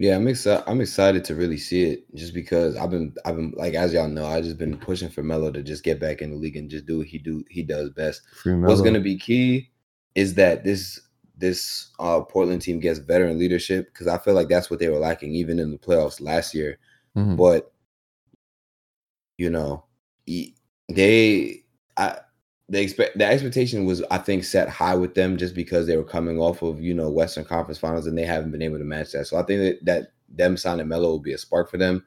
[0.01, 0.63] Yeah, I'm excited.
[0.69, 4.07] I'm excited to really see it, just because I've been, I've been like as y'all
[4.09, 6.71] know, I just been pushing for Melo to just get back in the league and
[6.71, 8.23] just do what he do, he does best.
[8.69, 9.71] What's going to be key
[10.15, 11.01] is that this
[11.37, 14.99] this uh Portland team gets veteran leadership because I feel like that's what they were
[14.99, 16.79] lacking even in the playoffs last year.
[17.17, 17.37] Mhm.
[17.37, 17.73] But
[19.37, 19.85] you know,
[20.89, 21.65] they
[21.97, 22.19] I
[22.69, 26.05] the expect the expectation was I think set high with them just because they were
[26.05, 29.13] coming off of you know Western Conference Finals and they haven't been able to match
[29.13, 29.27] that.
[29.27, 32.05] So I think that, that them signing Melo will be a spark for them.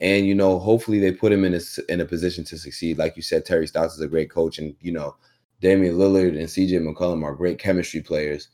[0.00, 1.60] And you know, hopefully they put him in a
[1.92, 2.96] in a position to succeed.
[2.96, 5.16] Like you said, Terry Stotts is a great coach, and you know,
[5.60, 8.48] Damian Lillard and CJ McCollum are great chemistry players.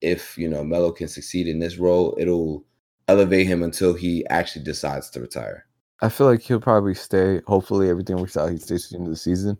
[0.00, 2.64] If you know Melo can succeed in this role, it'll
[3.06, 5.66] elevate him until he actually decides to retire.
[6.00, 7.40] I feel like he'll probably stay.
[7.46, 8.50] Hopefully everything works out.
[8.50, 9.56] He stays to the end of the season,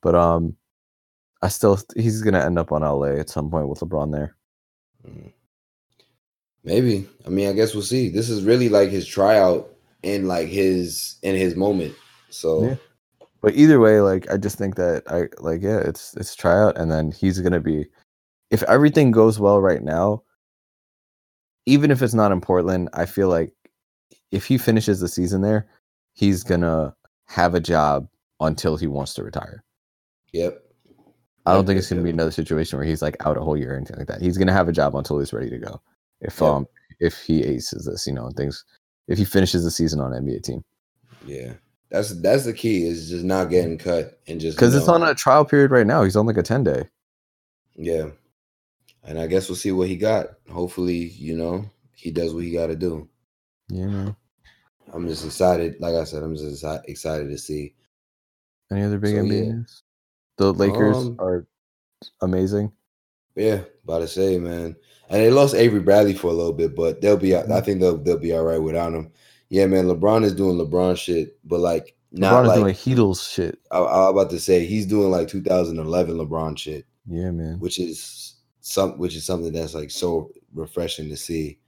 [0.00, 0.56] but um,
[1.42, 4.36] I still he's gonna end up on LA at some point with LeBron there.
[5.06, 5.32] Mm.
[6.64, 7.08] Maybe.
[7.24, 8.08] I mean, I guess we'll see.
[8.08, 9.72] This is really like his tryout
[10.04, 11.94] and like his in his moment.
[12.30, 12.76] So Yeah.
[13.40, 16.90] But either way, like I just think that I like yeah, it's it's tryout, and
[16.90, 17.86] then he's gonna be
[18.50, 20.22] if everything goes well right now,
[21.66, 23.52] even if it's not in Portland, I feel like
[24.32, 25.68] if he finishes the season there,
[26.14, 26.94] he's gonna
[27.26, 28.08] have a job
[28.40, 29.62] until he wants to retire.
[30.32, 30.67] yep.
[31.48, 33.72] I don't think it's gonna be another situation where he's like out a whole year
[33.72, 34.20] or anything like that.
[34.22, 35.80] He's gonna have a job until he's ready to go.
[36.20, 36.50] If Yep.
[36.50, 36.66] um
[37.00, 38.64] if he aces this, you know, and things
[39.06, 40.64] if he finishes the season on an NBA team.
[41.26, 41.54] Yeah.
[41.90, 45.14] That's that's the key is just not getting cut and just Because it's on a
[45.14, 46.02] trial period right now.
[46.02, 46.84] He's on like a 10 day.
[47.76, 48.10] Yeah.
[49.04, 50.26] And I guess we'll see what he got.
[50.50, 53.08] Hopefully, you know, he does what he got to do.
[53.70, 54.12] Yeah.
[54.92, 55.76] I'm just excited.
[55.80, 57.74] Like I said, I'm just excited to see.
[58.70, 59.52] Any other big So, NBA yeah.
[59.52, 59.82] news?
[60.38, 61.46] The Lakers Um, are
[62.22, 62.72] amazing.
[63.36, 64.76] Yeah, about to say, man.
[65.10, 67.30] And they lost Avery Bradley for a little bit, but they'll be.
[67.30, 67.52] Mm-hmm.
[67.52, 69.10] I think they'll they'll be all right without him.
[69.48, 69.86] Yeah, man.
[69.86, 73.58] LeBron is doing LeBron shit, but like not LeBron like doing Heatles shit.
[73.70, 77.58] I, I was about to say he's doing like 2011 LeBron shit, Yeah, man.
[77.58, 81.58] which is some which is something that's like so refreshing to see.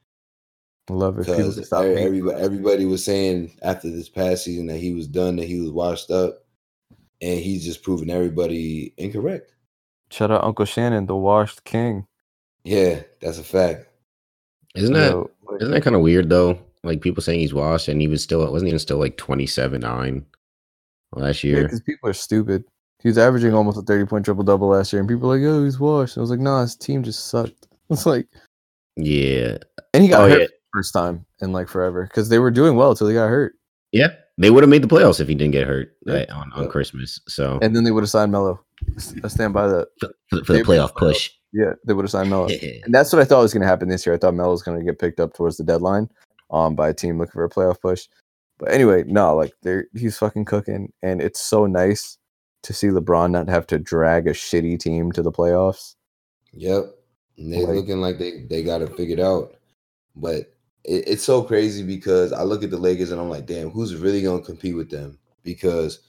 [0.90, 1.26] I love it.
[1.26, 2.04] Because just stop hating.
[2.04, 5.70] everybody, everybody was saying after this past season that he was done, that he was
[5.70, 6.44] washed up,
[7.20, 9.52] and he's just proving everybody incorrect.
[10.10, 12.06] Shout out Uncle Shannon, the washed king.
[12.64, 13.86] Yeah, that's a fact.
[14.74, 16.58] Isn't that Yo, like, isn't that kind of weird though?
[16.82, 19.80] Like people saying he's washed, and he was still wasn't even still like twenty seven
[19.82, 20.24] nine
[21.14, 21.64] last year.
[21.64, 22.64] because people are stupid.
[23.02, 25.46] He was averaging almost a 30 point triple double last year, and people were like,
[25.46, 26.18] oh, he's washed.
[26.18, 27.66] I was like, nah, his team just sucked.
[27.90, 28.26] It's like,
[28.96, 29.56] Yeah,
[29.94, 30.46] and he got Oh, hurt yeah.
[30.74, 33.54] first time in like forever because they were doing well until he got hurt.
[33.92, 34.08] yeah.
[34.40, 36.14] They would have made the playoffs if he didn't get hurt Yeah.
[36.14, 36.68] right, on, on Yeah.
[36.70, 37.20] Christmas.
[37.28, 38.58] So And then they would have signed Melo.
[39.24, 39.88] I stand by that.
[40.00, 41.30] for, for, for the playoff push.
[41.52, 42.48] Yeah, they would have signed Melo.
[42.48, 44.14] And that's what I thought was going to happen this year.
[44.14, 46.08] I thought Melo was going to get picked up towards the deadline
[46.50, 48.06] um, by a team looking for a playoff push.
[48.58, 52.18] But anyway, no, like they're he's fucking cooking, and it's so nice
[52.62, 55.94] to see LeBron not have to drag a shitty team to the playoffs.
[56.52, 56.94] Yep.
[57.38, 59.54] And they Like- looking like they, they got it figured out.
[60.14, 60.52] But
[60.84, 63.94] it, it's so crazy because I look at the Lakers and I'm like, damn, who's
[63.96, 65.18] really going to compete with them?
[65.42, 66.00] Because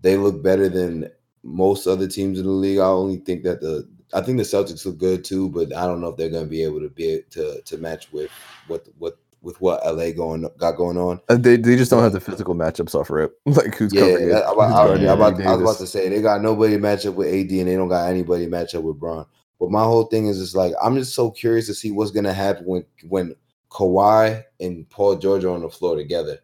[0.00, 1.10] they look better than
[1.42, 2.78] most other teams in the league.
[2.78, 6.00] I only think that the I think the Celtics look good too, but I don't
[6.00, 8.30] know if they're going to be able to be to to match with
[8.66, 11.20] what what with what LA going got going on.
[11.28, 13.38] Uh, they they just don't have the physical matchups off rip.
[13.46, 14.32] Like who's Yeah, covering it?
[14.32, 16.78] that- I, I- I- guarding I- I- was about to say they got nobody to
[16.80, 19.26] match up with AD and they don't got anybody match up with Bron.
[19.60, 22.32] But my whole thing is just like I'm just so curious to see what's gonna
[22.32, 23.34] happen when when
[23.74, 26.38] Kawhi and Paul George are on the floor together.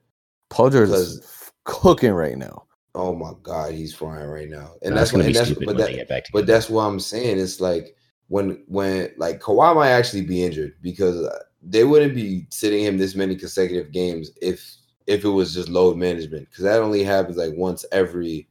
[0.50, 2.64] Paul George is cooking right now.
[2.96, 5.46] Oh my God, he's frying right now, and No, that's that's gonna what, be that's
[5.46, 7.38] stupid but when that they get back but that's what I'm saying.
[7.38, 7.94] It's like
[8.26, 12.98] when when like Kawhi might actually be injured because uh, they wouldn't be sitting him
[12.98, 14.76] this many consecutive games if
[15.06, 18.48] if it was just load management because that only happens like once every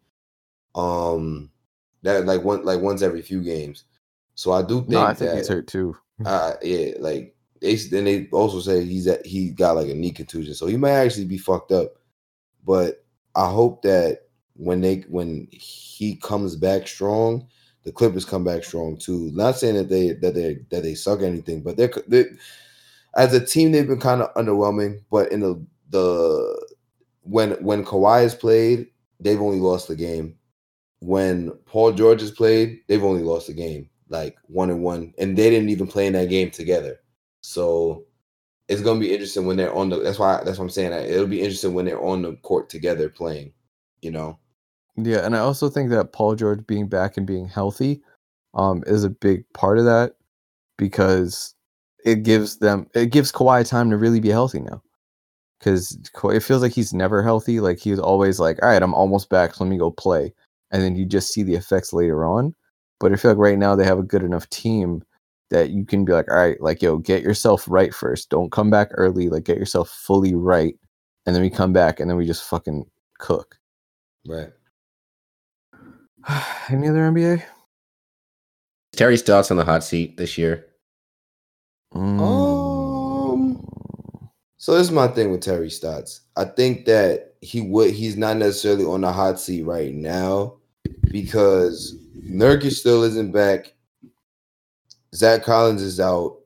[0.75, 1.51] um
[2.03, 3.83] that like one like once every few games.
[4.35, 5.97] So I do think No, I think that he's hurt too.
[6.25, 10.11] uh yeah like they then they also say he's at he got like a knee
[10.11, 10.53] contusion.
[10.53, 11.95] So he might actually be fucked up.
[12.65, 13.03] But
[13.35, 14.21] i hope that
[14.55, 17.47] when they when he comes back strong
[17.83, 19.31] the clippers come back strong too.
[19.33, 22.25] Not saying that they that they that they suck anything but they're, they
[23.15, 25.01] as a team they've been kind of underwhelming.
[25.09, 26.67] But in the the
[27.21, 28.87] when when Kawhi has played
[29.19, 30.35] they've only lost the game.
[30.99, 35.37] When Paul George has played, they've only lost the game, like one and one, and
[35.37, 36.99] they didn't even play in that game together.
[37.41, 38.05] So
[38.67, 39.97] it's gonna be interesting when they're on the.
[39.97, 40.93] That's why that's what I'm saying.
[40.93, 43.53] It'll be interesting when they're on the court together playing.
[44.01, 44.39] You know.
[44.95, 48.01] Yeah, and I also think that Paul George being back and being healthy
[48.53, 50.15] um, is a big part of that
[50.77, 51.55] because
[52.05, 54.81] it gives them it gives Kawhi time to really be healthy now.
[55.59, 57.59] Because it feels like he's never healthy.
[57.59, 60.33] Like he's always like, all right, I'm almost back, so let me go play,
[60.71, 62.53] and then you just see the effects later on.
[62.99, 65.03] But I feel like right now they have a good enough team
[65.49, 68.29] that you can be like, all right, like yo, get yourself right first.
[68.29, 69.29] Don't come back early.
[69.29, 70.75] Like get yourself fully right,
[71.25, 72.85] and then we come back, and then we just fucking
[73.17, 73.57] cook.
[74.27, 74.49] Right.
[76.69, 77.43] Any other NBA?
[78.93, 80.65] Terry Stotts on the hot seat this year.
[81.93, 82.19] Mm.
[82.19, 83.65] Um.
[84.57, 86.21] So this is my thing with Terry Stotts.
[86.35, 87.91] I think that he would.
[87.91, 90.57] He's not necessarily on the hot seat right now
[91.11, 93.73] because Nurkic still isn't back.
[95.15, 96.37] Zach Collins is out,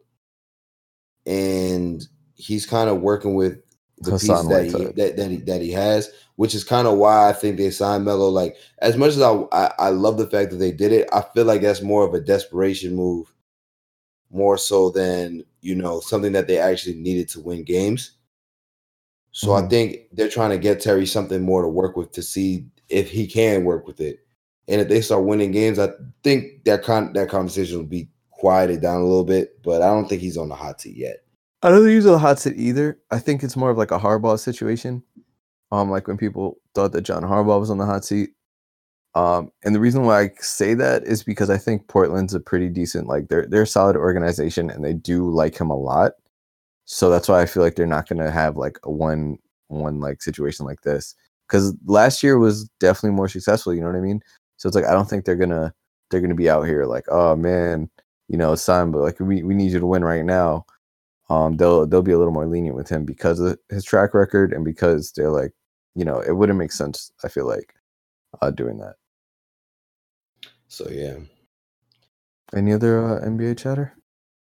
[1.26, 3.60] and he's kind of working with
[4.00, 6.98] the Hassan piece that he, that that he, that he has, which is kind of
[6.98, 8.30] why I think they signed Melo.
[8.30, 11.22] Like as much as I, I I love the fact that they did it, I
[11.34, 13.34] feel like that's more of a desperation move,
[14.32, 18.12] more so than you know something that they actually needed to win games.
[19.32, 19.70] So I Mhm.
[19.70, 23.28] think they're trying to get Terry something more to work with to see if he
[23.28, 24.20] can work with it.
[24.68, 25.90] And if they start winning games, I
[26.24, 28.10] think that con- that conversation will be
[28.44, 29.64] quieted down a little bit.
[29.64, 31.24] But I don't think he's on the hot seat yet.
[31.62, 33.00] I don't think he's on the hot seat either.
[33.10, 35.02] I think it's more of like a Harbaugh situation.
[35.72, 38.32] Um, like when people thought that John Harbaugh was on the hot seat.
[39.16, 42.68] Um, and the reason why I say that is because I think Portland's a pretty
[42.68, 46.14] decent, like they're they're a solid organization and they do like him a lot.
[46.84, 49.38] So that's why I feel like they're not gonna have like a one
[49.70, 51.16] one like situation like this.
[51.48, 54.22] Because last year was definitely more successful, you know what I mean?
[54.58, 55.74] So it's like I don't think they're gonna
[56.12, 57.90] they're gonna be out here like, oh man,
[58.30, 60.66] you know, son, but like we, we need you to win right now
[61.30, 64.52] um, they'll they'll be a little more lenient with him because of his track record
[64.52, 65.52] and because they're like,
[65.96, 67.12] you know, it wouldn't make sense.
[67.24, 67.74] I feel like
[68.42, 68.96] uh, doing that.
[70.68, 71.16] So yeah,
[72.56, 73.94] Any other uh, NBA chatter?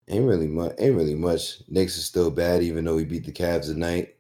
[0.07, 0.73] ain't really much.
[0.79, 1.61] Ain't really much.
[1.69, 4.15] Knicks is still bad, even though we beat the Cavs tonight.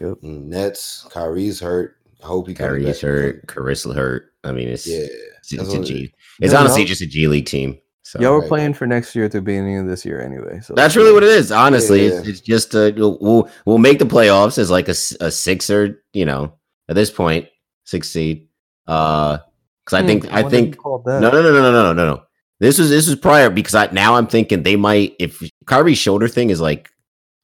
[0.00, 0.22] Yep.
[0.22, 1.96] Nets, Kyrie's hurt.
[2.22, 3.46] I hope he comes Kyrie's hurt.
[3.46, 4.32] Carissa hurt.
[4.44, 4.98] I mean, it's Yeah,
[5.38, 6.12] it's, that's it's a what- G.
[6.40, 7.78] It's No, honestly y'all- just a G League team.
[8.10, 8.48] So Y'all were right.
[8.48, 10.58] playing for next year at the beginning of this year anyway.
[10.60, 11.52] So that's really what it is.
[11.52, 12.30] Honestly, it's, Yeah.
[12.32, 16.24] it's just uh, we'll we'll- we'll make the playoffs as like a six or you
[16.24, 16.54] know
[16.88, 17.46] at this point
[17.84, 18.48] six seed.
[18.88, 19.38] Uh,
[19.84, 22.22] because I Hmm, think I think no no no no no no no no.
[22.58, 26.26] This was this was prior because I now I'm thinking they might if Kyrie's shoulder
[26.26, 26.90] thing is like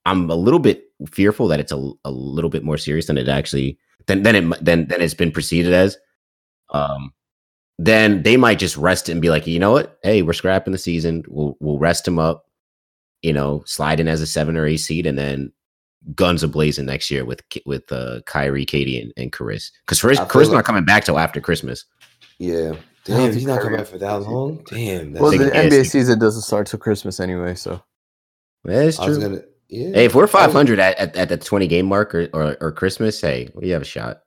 [0.05, 3.29] I'm a little bit fearful that it's a, a little bit more serious than it
[3.29, 3.79] actually
[4.09, 5.97] than than it than than it's been preceded as.
[6.71, 7.13] Um,
[7.79, 9.99] then they might just rest and be like, you know what?
[10.03, 11.25] Hey, we're scrapping the season.
[11.29, 12.47] We'll we'll rest him up.
[13.23, 15.53] You know, slide in as a seven or eight seed, and then
[16.15, 19.73] guns ablazing next year with with uh, Kyrie, Katie, and, and Chris.
[19.85, 21.85] Because Chris, I feel Chris not coming back till after Christmas.
[22.39, 22.73] Yeah.
[22.75, 24.65] I Damn, he's not coming back for that long.
[24.69, 25.13] Damn.
[25.13, 25.85] That's Well, the NBA team.
[25.85, 27.55] season doesn't start till Christmas anyway.
[27.55, 27.81] So
[28.65, 29.21] That's true.
[29.21, 29.43] gonna.
[29.69, 29.91] Yeah.
[29.95, 33.21] Hey, if we're 500 at, at, at the 20 game mark or, or, or Christmas,
[33.21, 34.23] hey, we have a shot.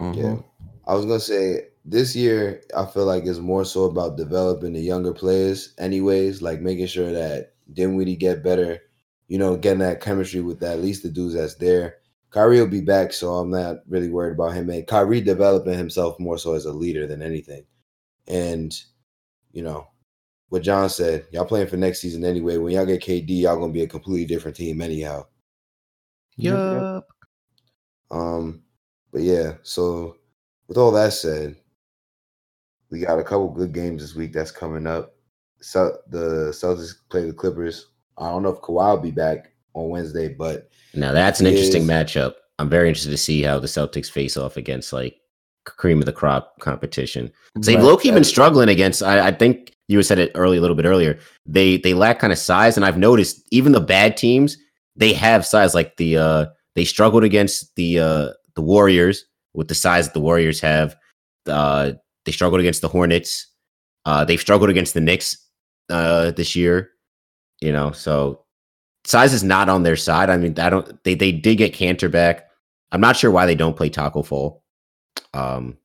[0.00, 0.06] Yeah.
[0.06, 0.44] mhm.
[0.86, 4.80] I was gonna say this year I feel like it's more so about developing the
[4.80, 8.80] younger players, anyways, like making sure that Dinwiddie get better,
[9.28, 11.96] you know, getting that chemistry with at least the dudes that's there.
[12.30, 14.68] Kyrie will be back, so I'm not really worried about him.
[14.68, 17.64] And Kyrie developing himself more so as a leader than anything.
[18.26, 18.74] And
[19.52, 19.88] you know,
[20.50, 22.58] what John said, y'all playing for next season anyway.
[22.58, 25.24] When y'all get KD, y'all gonna be a completely different team anyhow.
[26.36, 27.04] Yep, yep.
[28.10, 28.62] Um,
[29.10, 30.16] but yeah, so
[30.68, 31.56] with all that said,
[32.90, 35.14] we got a couple good games this week that's coming up.
[35.60, 37.86] So the Celtics play the Clippers.
[38.16, 41.82] I don't know if Kawhi will be back on Wednesday, but Now that's an interesting
[41.82, 42.34] Is- matchup.
[42.58, 45.16] I'm very interested to see how the Celtics face off against like
[45.64, 47.30] cream of the crop competition.
[47.60, 49.02] So they've low key been struggling against.
[49.02, 51.18] I, I think you said it early, a little bit earlier.
[51.46, 54.56] They they lack kind of size, and I've noticed even the bad teams
[54.96, 55.74] they have size.
[55.74, 59.24] Like the uh they struggled against the uh the Warriors
[59.54, 60.96] with the size that the Warriors have.
[61.46, 61.92] Uh,
[62.28, 63.46] they struggled against the Hornets.
[64.04, 65.34] Uh, they've struggled against the Knicks
[65.88, 66.90] uh this year.
[67.62, 68.44] You know, so
[69.04, 70.28] size is not on their side.
[70.28, 71.02] I mean, I don't.
[71.04, 72.44] They they did get Kanter back.
[72.92, 74.62] I'm not sure why they don't play Taco Fall.
[75.32, 75.78] Um,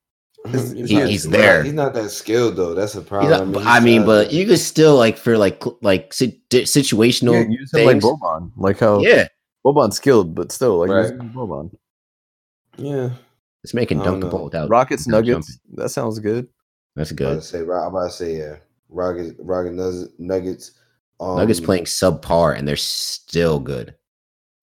[0.51, 1.63] he's, he- not, he's not- there.
[1.63, 2.73] He's not that skilled though.
[2.73, 3.53] That's a problem.
[3.53, 7.33] not- I mean, he's but not- you could still like for like like si- situational.
[7.41, 8.03] Yeah, use him like things.
[8.03, 9.27] Boban, like how yeah,
[9.65, 11.17] Boban's skilled, but still like Right.
[11.17, 11.71] like Boban.
[12.77, 13.09] yeah,
[13.63, 15.47] This man can I don't dunk the ball without Rockets without Nuggets.
[15.55, 15.83] jumping.
[15.83, 16.47] That sounds good.
[16.95, 17.43] That's I'm about to good.
[17.43, 18.55] say, I'm about to say, yeah,
[18.89, 20.71] Rockets, Rockets, Nuggets.
[21.19, 23.95] Um, Nuggets playing subpar and they're still good.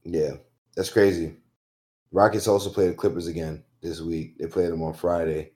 [0.04, 0.32] Yeah,
[0.76, 1.36] that's crazy.
[2.12, 4.36] Rockets also play the Clippers again this week.
[4.38, 5.52] They played them on Friday.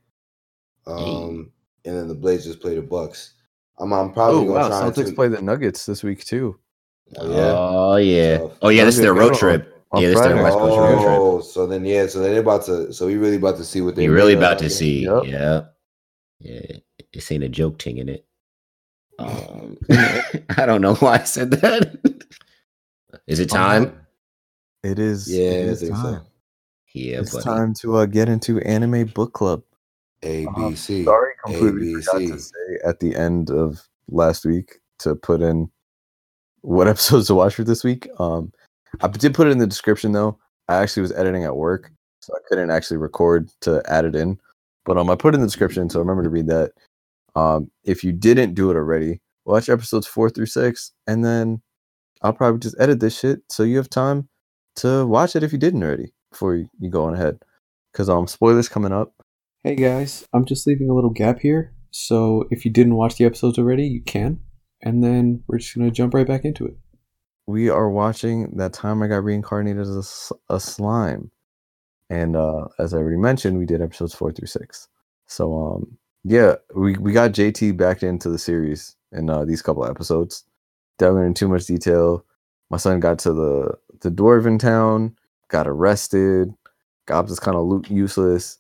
[0.87, 1.51] Um,
[1.85, 3.35] and then the Blazers play the Bucks.
[3.79, 6.59] I'm, I'm probably Oh gonna wow, try Celtics to play the Nuggets this week too.
[7.19, 7.53] Oh, yeah.
[7.57, 8.39] Oh yeah.
[8.39, 8.53] Tough.
[8.63, 8.85] Oh yeah.
[8.85, 9.74] This is their road Nuggets on- trip.
[9.95, 10.43] On Yeah, this is their Friday.
[10.43, 11.19] West Coast road trip.
[11.19, 12.93] Oh, so then yeah, so then they're about to.
[12.93, 14.77] So we really about to see what they You're really about to guess.
[14.77, 15.05] see.
[15.05, 15.25] Yep.
[15.27, 15.63] Yeah.
[16.41, 16.77] Yeah.
[17.13, 18.27] This ain't a joke ting in it.
[19.19, 21.97] Um, I don't know why I said that.
[23.27, 23.99] Is it time?
[24.83, 25.33] It is.
[25.33, 26.03] Yeah, it I think time.
[26.15, 26.23] so.
[26.95, 27.45] Yeah, It's buddy.
[27.45, 29.63] time to uh, get into anime book club.
[30.23, 31.01] ABC.
[31.01, 35.71] Um, Sorry, completely forgot to say at the end of last week to put in
[36.61, 38.09] what episodes to watch for this week.
[38.19, 38.53] Um,
[39.01, 40.39] I did put it in the description though.
[40.69, 41.91] I actually was editing at work,
[42.21, 44.39] so I couldn't actually record to add it in.
[44.85, 46.73] But um, I put in the description, so remember to read that.
[47.35, 51.63] Um, if you didn't do it already, watch episodes four through six, and then
[52.23, 54.29] I'll probably just edit this shit so you have time
[54.77, 57.39] to watch it if you didn't already before you, you go on ahead.
[57.93, 59.13] Because um, spoilers coming up.
[59.63, 61.73] Hey guys, I'm just leaving a little gap here.
[61.91, 64.41] So if you didn't watch the episodes already, you can.
[64.83, 66.77] And then we're just going to jump right back into it.
[67.47, 71.31] We are watching that time I got reincarnated as a slime.
[72.11, 74.89] And uh, as I already mentioned, we did episodes four through six.
[75.27, 79.87] So um, yeah, we, we got JT back into the series in uh, these couple
[79.87, 80.45] episodes.
[80.99, 82.25] Delving into too much detail.
[82.71, 85.17] My son got to the the dwarven town,
[85.49, 86.55] got arrested.
[87.07, 88.59] Gobs is kind of useless.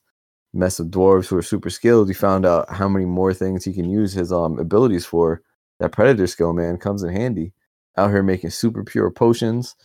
[0.53, 2.09] Mess of dwarves who are super skilled.
[2.09, 5.43] He found out how many more things he can use his um abilities for.
[5.79, 7.53] That predator skill, man, comes in handy
[7.97, 9.77] out here making super pure potions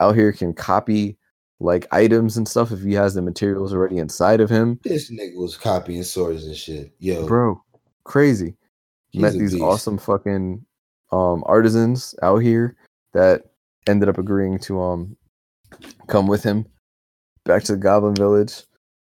[0.00, 1.16] out here can copy
[1.60, 5.36] like items and stuff if he has the materials already inside of him This nigga
[5.36, 6.94] was copying swords and shit.
[6.98, 7.60] Yo, bro
[8.04, 8.54] crazy
[9.10, 9.62] he's met these beast.
[9.62, 10.64] awesome fucking
[11.12, 12.76] um artisans out here
[13.12, 13.44] that
[13.86, 15.16] ended up agreeing to um
[16.06, 16.64] come with him
[17.44, 18.64] back to the goblin village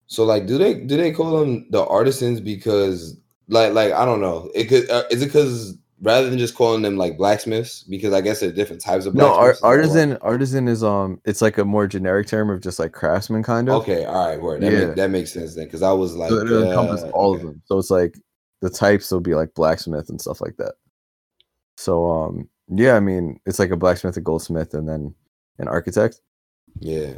[0.08, 3.18] So like, do they do they call them the artisans because
[3.48, 4.52] like like I don't know.
[4.54, 8.22] It could uh, is it because rather than just calling them like blacksmiths because I
[8.22, 9.58] guess there are different types of no ar- blacksmiths.
[9.58, 9.72] is that why?
[9.76, 13.70] artisan artisan is um it's like a more generic term of just like craftsman kind
[13.70, 14.62] of Okay, all right, word.
[14.62, 14.86] That, Yeah.
[14.88, 17.42] make, that makes sense then because I was like, so it encompasses uh, all okay.
[17.42, 17.62] of them.
[17.66, 18.20] So it's like
[18.62, 20.74] the types will be like blacksmith and stuff like that.
[21.78, 25.14] So um yeah, I mean it's like a blacksmith, a goldsmith, and then
[25.60, 26.20] an architect.
[26.80, 27.14] Yeah,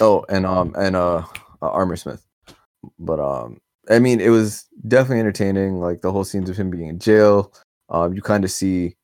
[0.00, 1.24] Oh, and um and uh,
[1.60, 2.24] a armor smith.
[2.98, 3.60] But um
[3.90, 5.80] I mean it was definitely entertaining.
[5.80, 7.52] Like the whole scenes of him being in jail.
[7.88, 8.96] Um you kind of see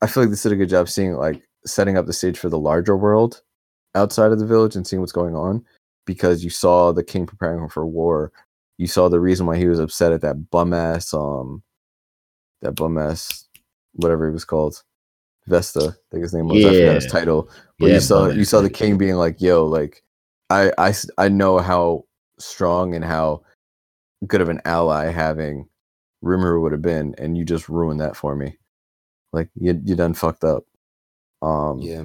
[0.00, 2.48] I feel like this did a good job seeing like setting up the stage for
[2.48, 3.42] the larger world
[3.94, 5.64] outside of the village and seeing what's going on
[6.06, 8.32] because you saw the king preparing for war.
[8.78, 11.62] You saw the reason why he was upset at that bum ass um
[12.62, 13.48] that bum ass
[13.94, 14.82] whatever he was called.
[15.48, 16.64] Vester, I think his name was.
[16.64, 17.48] I forgot his title.
[17.78, 20.02] But Yeah, you saw you saw the king being like, "Yo, like,
[20.50, 22.04] I I I know how
[22.38, 23.42] strong and how
[24.26, 25.68] good of an ally having
[26.22, 28.56] Rimuru would have been, and you just ruined that for me.
[29.32, 30.64] Like, you you done fucked up."
[31.40, 32.04] Um, yeah,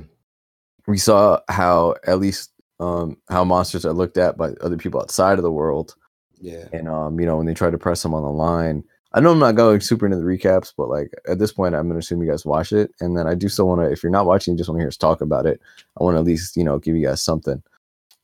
[0.88, 5.38] we saw how at least um how monsters are looked at by other people outside
[5.38, 5.95] of the world,
[6.39, 6.68] yeah.
[6.73, 8.84] and um, you know, when they try to press them on the line.
[9.14, 11.88] I know I'm not going super into the recaps, but like at this point, I'm
[11.88, 13.89] gonna assume you guys watch it, and then I do still want to.
[13.89, 15.61] If you're not watching, you just want to hear us talk about it.
[15.99, 17.64] I want to at least you know give you guys something.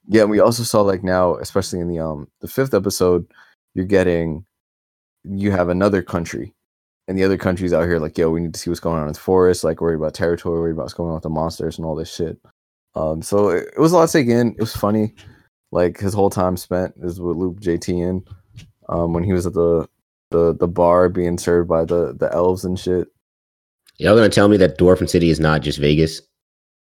[0.07, 3.25] Yeah, and we also saw like now, especially in the um the fifth episode,
[3.73, 4.45] you're getting
[5.23, 6.53] you have another country,
[7.07, 9.07] and the other countries out here like yo, we need to see what's going on
[9.07, 11.77] in the forest, like worry about territory, worry about what's going on with the monsters
[11.77, 12.37] and all this shit.
[12.95, 14.49] Um, so it, it was a lot to take in.
[14.49, 15.15] It was funny,
[15.71, 18.23] like his whole time spent is with Loop JT in,
[18.89, 19.87] um, when he was at the
[20.29, 23.07] the the bar being served by the the elves and shit.
[23.97, 26.21] Y'all gonna tell me that Dwarfen City is not just Vegas?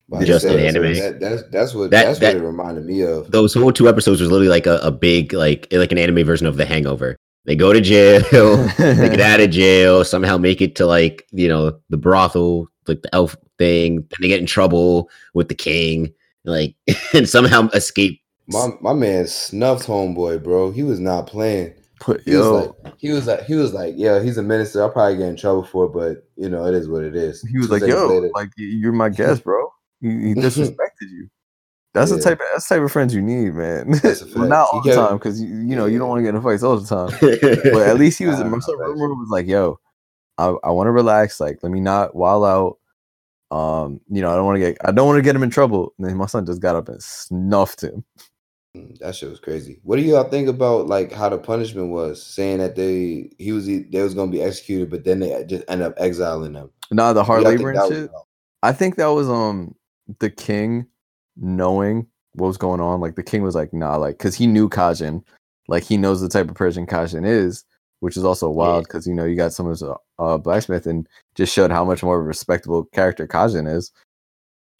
[0.09, 0.93] But Just said, an anime.
[0.95, 3.31] That, that's that's what That- that's that- what it reminded me of.
[3.31, 6.45] Those whole two episodes was literally like a, a big like like an anime version
[6.47, 7.15] of The Hangover.
[7.45, 8.21] They go to jail,
[8.77, 13.01] they get out of jail, somehow make it to like you know the brothel, like
[13.01, 13.95] the elf thing.
[13.97, 16.13] Then they get in trouble with the king,
[16.45, 16.75] like
[17.13, 18.19] and somehow escape.
[18.47, 20.71] My my man snuffed homeboy, bro.
[20.71, 21.73] He was not playing.
[22.01, 22.53] Put He was yo,
[22.83, 24.81] like, he was like, he was like, yeah, he's a minister.
[24.81, 27.41] I'll probably get in trouble for it, but you know, it is what it is.
[27.43, 29.71] he was Two like, yo, later- like you're my guest, bro.
[30.03, 31.29] He, disrespected you.
[31.93, 33.89] That's the type of that's the type of friends you need, man.
[34.35, 36.41] Not all He the time because you you know you don't want to get in
[36.41, 37.15] fights all the time.
[37.21, 38.37] But at least he was.
[38.37, 38.51] Son.
[38.51, 39.79] Rimuru was like, yo,
[40.37, 41.39] I, I want to relax.
[41.39, 43.55] Like, let me not wild out.
[43.55, 45.51] Um, you know, I don't want to get I don't want to get him in
[45.51, 45.93] trouble.
[45.97, 48.03] And then my son just got up and snuffed him.
[48.75, 49.79] Mm, That shit was crazy.
[49.83, 53.67] What do y'all think about like how the punishment was, saying that they he was
[53.67, 56.71] they was gonna be executed, but then they just end up exiling them.
[56.89, 58.09] Nah, the hard labor and that was
[58.63, 59.75] I think that was um
[60.19, 60.87] the king
[61.37, 62.99] knowing what was going on.
[63.01, 65.23] Like the king was like, nah, like because he knew Kaijin,
[65.67, 67.63] like he knows the type of person Kaijin is,
[67.99, 71.07] which is also wild because you know you got someone who's a uh, blacksmith and
[71.35, 73.91] just showed how much more of a respectable character Kaijin is.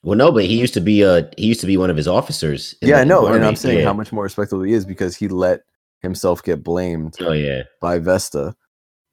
[0.04, 2.08] Well, no, but he used to be a he used to be one of his
[2.08, 2.76] officers.
[2.82, 3.86] yeah, I know, and I'm saying Yeah.
[3.86, 5.62] how much more respectable he is because he let
[6.02, 8.54] himself get blamed Oh yeah, by Vester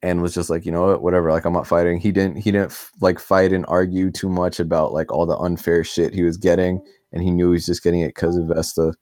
[0.03, 1.31] and was just like, you know what, whatever.
[1.31, 1.99] Like I'm not fighting.
[1.99, 2.37] He didn't.
[2.37, 6.23] He didn't like fight and argue too much about like all the unfair shit he
[6.23, 8.93] was getting, and he knew he was just getting it because of Vester.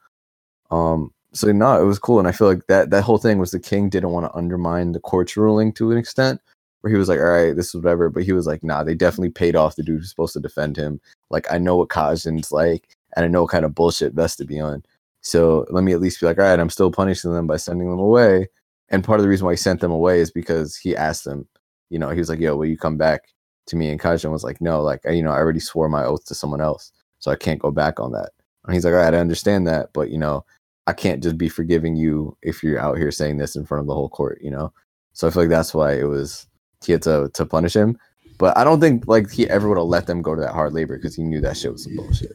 [0.72, 1.12] Um.
[1.32, 3.60] So no, it was cool, and I feel like that that whole thing was the
[3.60, 6.42] king didn't want to undermine the court's ruling to an extent,
[6.82, 8.96] where he was like, all right, this is whatever, but he was like, nah, they
[8.96, 11.00] definitely paid off the dude who's supposed to defend him.
[11.30, 14.60] Like I know what Kaijin's like, and I know what kind of bullshit Vester be
[14.60, 14.84] on.
[15.22, 17.90] So let me at least be like, all right, I'm still punishing them by sending
[17.90, 18.48] them away.
[18.90, 21.48] And part of the reason why he sent them away is because he asked them,
[21.90, 23.30] you know, he was like, yo, will you come back
[23.68, 23.90] to me?
[23.90, 26.62] And Kaijin was like, no, like, you know, I already swore my oath to someone
[26.62, 26.92] else.
[27.20, 28.32] So I can't go back on that.
[28.66, 29.90] And he's like, all right, I understand that.
[29.94, 30.46] But, you know,
[30.88, 33.88] I can't just be forgiving you if you're out here saying this in front of
[33.88, 34.72] the whole court, you know?
[35.14, 36.48] So I feel like that's why it was,
[36.84, 37.98] he had to, to punish him.
[38.38, 40.74] But I don't think like he ever would have let them go to that hard
[40.74, 42.32] labor because he knew that shit was some bullshit.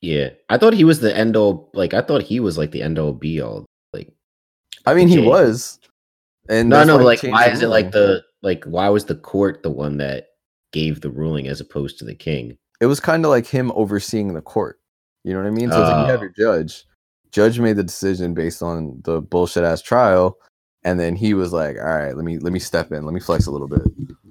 [0.00, 0.30] yeah.
[0.48, 1.70] I thought he was the end all.
[1.72, 3.64] Like I thought he was like the end all be all.
[4.86, 5.26] Like I mean, he Okay.
[5.28, 5.78] was.
[6.48, 6.96] And no, that's no.
[6.96, 10.28] why Like why is it like the like why was the court the one that
[10.72, 12.56] gave the ruling as opposed to the king?
[12.80, 14.80] it was kind of like him overseeing the court.
[15.22, 15.70] You know what I mean?
[15.70, 16.22] So it's like you have Oh.
[16.22, 16.84] your judge.
[17.30, 20.36] Judge made the decision based on the bullshit ass trial,
[20.82, 23.20] and then he was like, "All right, let me let me step in, let me
[23.20, 23.82] flex a little bit."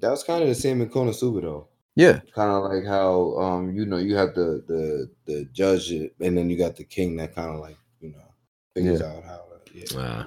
[0.02, 1.68] That was kind of the same in Konosuba though.
[1.96, 6.12] Yeah, Kind of like how um you know you have the the the judge and
[6.20, 8.34] then you got the king that kind of like you know
[8.76, 9.08] figures Yeah.
[9.08, 10.26] out how to yeah, Uh,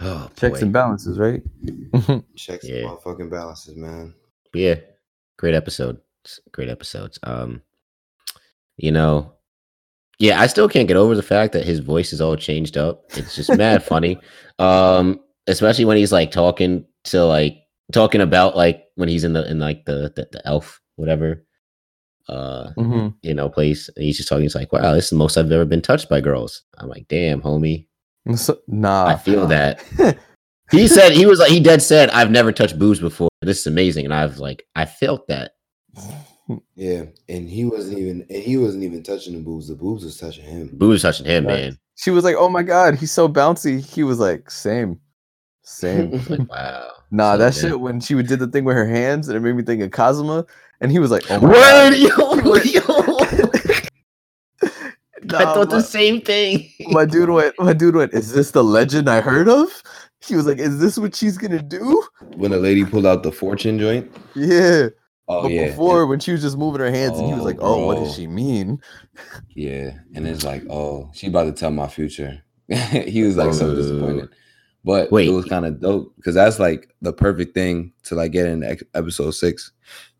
[0.00, 0.64] oh, checks boy.
[0.64, 1.42] and balances, right?
[2.36, 2.80] checks Yeah.
[2.82, 4.14] the motherfucking balances, man.
[4.52, 4.74] But yeah,
[5.38, 5.98] great episode.
[6.52, 7.18] Great episodes.
[7.22, 7.62] Um,
[8.76, 9.32] you know,
[10.18, 13.04] yeah, I still can't get over the fact that his voice is all changed up.
[13.16, 14.18] It's just mad funny.
[14.58, 17.58] Um, especially when he's like talking to like
[17.92, 21.44] talking about like when he's in the in like the the, the elf whatever
[22.30, 25.16] uh hmm you know place and he's just talking he's like wow this is the
[25.16, 27.86] most i've ever been touched by girls i'm like damn homie So,
[28.66, 29.82] nah, i feel that
[30.70, 33.66] he said he was like he dead said i've never touched boobs before this is
[33.66, 35.52] amazing and i've like i felt that
[36.76, 39.66] Yeah, and he wasn't even and he wasn't even touching the boobs.
[39.66, 40.70] The boobs was touching him.
[40.74, 41.54] boobs touching him Right.
[41.64, 45.00] man she was like, "Oh my god, he's so bouncy." He was like, "Same,
[45.64, 47.60] same." like wow nah, So, that yeah.
[47.62, 49.82] shit when she would did the thing with her hands, and it made me think
[49.82, 50.44] of Kazuma,
[50.80, 53.25] and he was like, "Oh my word god." yo, yo.
[55.36, 58.62] I thought my- the same thing my dude went my dude went is this the
[58.64, 59.68] legend i heard of
[60.26, 62.02] he was like is this what she's gonna do
[62.36, 64.10] when the lady pulled out the fortune joint.
[64.34, 64.88] yeah
[65.28, 67.44] Oh but yeah, before when she was just moving her hands and he was Oh,
[67.44, 68.78] like oh what does she mean
[69.56, 72.42] Yeah, and it's like, oh, she about to tell my future.
[72.68, 73.74] he was like so Oh.
[73.74, 74.28] disappointed,
[74.84, 75.28] but Wait.
[75.28, 78.62] it was kind of dope because that's like the perfect thing to like get in
[78.94, 79.72] episode six,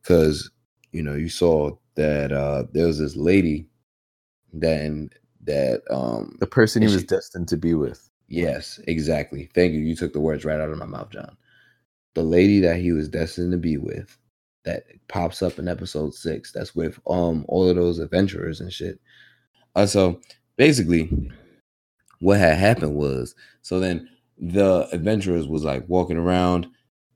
[0.02, 0.50] because
[0.90, 3.68] you know you saw that uh there was this lady,
[4.60, 5.10] then
[5.44, 9.80] that um the person he was she- destined to be with yes exactly thank you
[9.80, 11.36] you took the words right out of my mouth John,
[12.14, 14.16] the lady that he was destined to be with,
[14.64, 16.50] that pops up in episode six.
[16.50, 18.98] That's with um all of those adventurers and shit.
[19.76, 20.20] Uh, so
[20.56, 21.30] basically,
[22.20, 24.08] what had happened was so then
[24.38, 26.66] the adventurers was like walking around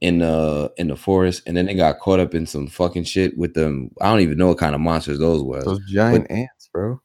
[0.00, 3.36] in the in the forest, and then they got caught up in some fucking shit
[3.36, 3.90] with them.
[4.00, 5.62] I don't even know what kind of monsters those were.
[5.64, 7.00] those giant ants bro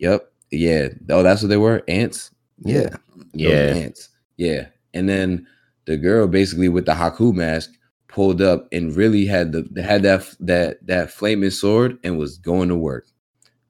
[0.00, 0.30] Yep.
[0.50, 0.88] Yeah.
[1.08, 1.82] Oh, that's what they were.
[1.88, 2.30] Ants.
[2.64, 4.08] yeah Those yeah ants.
[4.36, 4.66] Yeah.
[4.94, 5.46] And then
[5.86, 7.70] the girl basically with the Haku mask
[8.08, 12.68] pulled up and really had the had that that that flaming sword and was going
[12.68, 13.06] to work.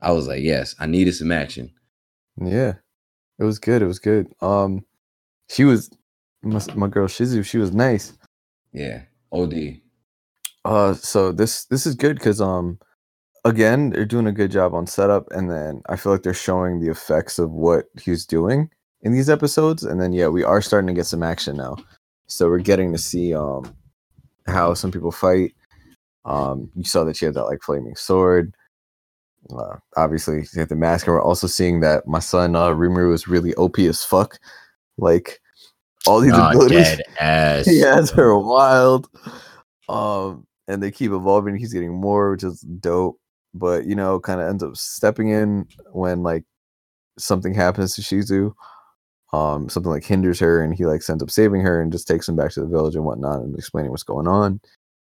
[0.00, 1.70] I was like, yes, I needed some action.
[2.40, 2.74] yeah
[3.38, 4.84] it was good it was good um
[5.48, 5.90] she was
[6.42, 8.12] my, my girl shizu she was nice
[8.72, 9.02] Yeah.
[9.32, 9.80] OD.
[10.64, 12.78] Uh, so this this is good because um,
[13.44, 16.80] again they're doing a good job on setup, and then I feel like they're showing
[16.80, 18.70] the effects of what he's doing
[19.02, 21.76] in these episodes, and then yeah, we are starting to get some action now.
[22.26, 23.74] So we're getting to see um
[24.46, 25.54] how some people fight.
[26.24, 28.54] Um, you saw that she had that like flaming sword.
[29.58, 33.14] Uh, obviously, she had the mask, and we're also seeing that my son uh, Rimuru
[33.14, 34.38] is really OP as fuck.
[34.98, 35.40] Like
[36.06, 37.00] all these Ah, abilities
[37.66, 39.08] he has her wild.
[39.88, 41.56] Um, and they keep evolving.
[41.56, 43.18] He's getting more, which is dope.
[43.54, 46.44] But you know, kind of ends up stepping in when like
[47.18, 48.52] something happens to Shizu,
[49.32, 52.28] um, something like hinders her, and he like ends up saving her and just takes
[52.28, 54.60] him back to the village and whatnot and explaining what's going on.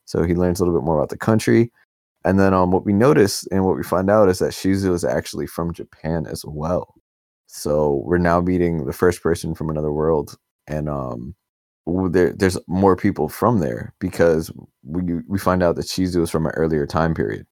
[0.05, 1.71] So he learns a little bit more about the country.
[2.23, 5.05] And then um, what we notice and what we find out is that Shizu is
[5.05, 6.95] actually from Japan as well.
[7.45, 10.35] So we're now meeting the first person from another world,
[10.67, 11.35] and um,
[11.85, 14.51] there, there's more people from there because
[14.83, 17.45] we we find out that Shizu is from an earlier time period.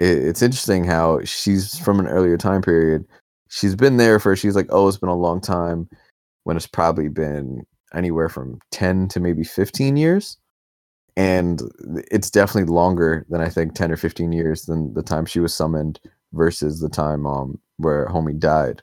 [0.00, 3.06] It, it's interesting how she's from an earlier time period.
[3.50, 5.88] She's been there for she's like, oh, it's been a long time,
[6.44, 7.64] when it's probably been
[7.94, 10.38] anywhere from ten to maybe fifteen years
[11.16, 11.62] and
[12.10, 15.54] it's definitely longer than I think ten or fifteen years than the time she was
[15.54, 16.00] summoned
[16.32, 18.82] versus the time um where homie died.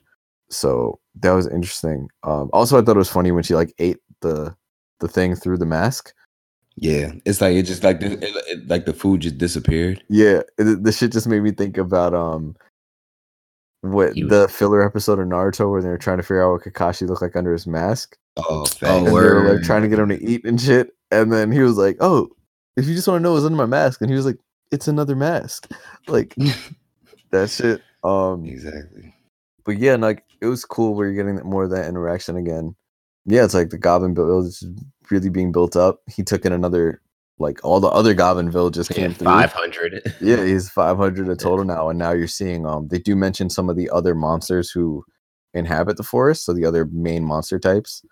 [0.50, 2.08] So that was interesting.
[2.24, 4.54] Um, also, I thought it was funny when she like ate the
[5.00, 6.12] the thing through the mask.
[6.80, 10.02] Yeah, it's like it just like it, it- like the food just disappeared.
[10.08, 12.54] Yeah, it, the shit just made me think about um
[13.82, 16.62] what was- the filler episode of Naruto where they were trying to figure out what
[16.62, 18.16] Kakashi looked like under his mask.
[18.36, 20.94] Oh, Oh, and they were like trying to get him to eat and shit.
[21.10, 22.28] And then he was like, "Oh,
[22.76, 24.38] if you just want to know what's under my mask," and he was like,
[24.70, 25.70] "It's another mask."
[26.06, 26.34] Like
[27.30, 27.82] that shit.
[28.04, 29.14] Um, exactly.
[29.64, 32.76] but yeah, and, like it was cool where you're getting more of that interaction again.
[33.26, 34.14] Yeah, it's like the Goblin
[34.46, 34.64] is
[35.10, 36.02] really being built up.
[36.08, 37.00] He took in another,
[37.38, 39.26] like all the other Goblin villages came through.
[39.26, 40.02] Five hundred.
[40.20, 43.68] Yeah, he's 500 a total now, and now you're seeing um they do mention some
[43.68, 45.04] of the other monsters who
[45.54, 48.04] inhabit the forest, so the other main monster types.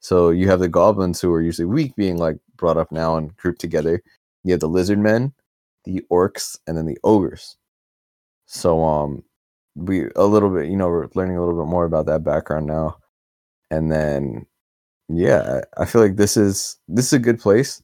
[0.00, 3.36] So you have the goblins who are usually weak being like brought up now and
[3.36, 4.02] grouped together.
[4.44, 5.32] You have the lizard men,
[5.84, 7.56] the orcs, and then the ogres.
[8.46, 9.22] So um
[9.74, 12.66] we a little bit, you know, we're learning a little bit more about that background
[12.66, 12.98] now.
[13.70, 14.46] And then
[15.18, 17.82] yeah, I feel like this is this is a good place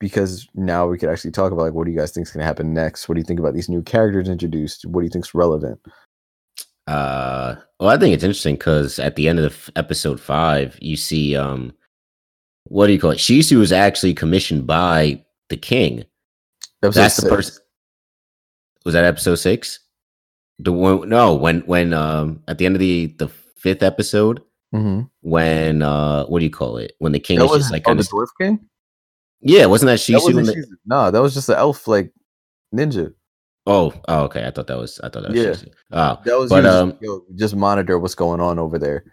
[0.00, 2.40] because now we could actually talk about like what do you guys think is going
[2.40, 3.08] to happen next?
[3.08, 4.86] What do you think about these new characters introduced?
[4.86, 5.80] What do you think's relevant?
[6.86, 10.78] Uh, well, I think it's interesting because at the end of the f- episode five,
[10.80, 11.74] you see, um,
[12.64, 13.18] what do you call it?
[13.18, 16.04] Shizu was actually commissioned by the king.
[16.82, 17.62] Episode That's the person.
[18.84, 19.80] Was that episode six?
[20.58, 21.08] The one?
[21.08, 24.42] No, when when um at the end of the the fifth episode,
[24.74, 25.08] Mhm.
[25.22, 26.92] when uh what do you call it?
[26.98, 28.60] When the king That is was just like oh, kind the of dwarf king.
[29.40, 30.24] yeah, wasn't that That Shizu?
[30.36, 30.72] wasn't the- Shizu.
[30.86, 32.12] Nah, that was just an elf like
[32.74, 33.12] ninja.
[33.66, 34.46] oh, oh, okay.
[34.46, 35.50] I thought that was I thought that was Yeah.
[35.52, 35.72] Shizu.
[35.92, 39.04] Oh, That was But, just, um, yo, just monitor what's going on over there.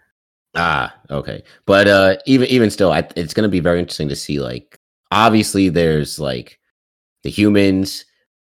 [0.54, 1.42] Ah, okay.
[1.66, 4.78] But uh even even still, I, it's going to be very interesting to see like
[5.10, 6.58] obviously there's like
[7.22, 8.05] the humans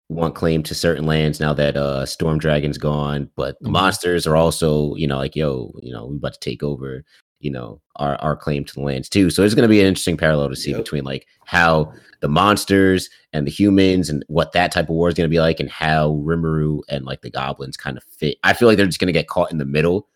[0.09, 3.73] want claim to certain lands now that uh Storm Dragon's gone, but the Mhm.
[3.73, 7.05] monsters are also, you know, like yo, you know, we about to take over,
[7.41, 9.29] you know, our our claim to the lands too.
[9.31, 10.79] So it's going to be an interesting parallel to see Yep.
[10.81, 15.15] between like how the monsters and the humans and what that type of war is
[15.15, 18.39] going to be like and how Rimuru and like the goblins kind of fit.
[18.45, 20.09] I feel like they're just going to get caught in the middle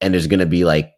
[0.00, 0.92] and there's going to be like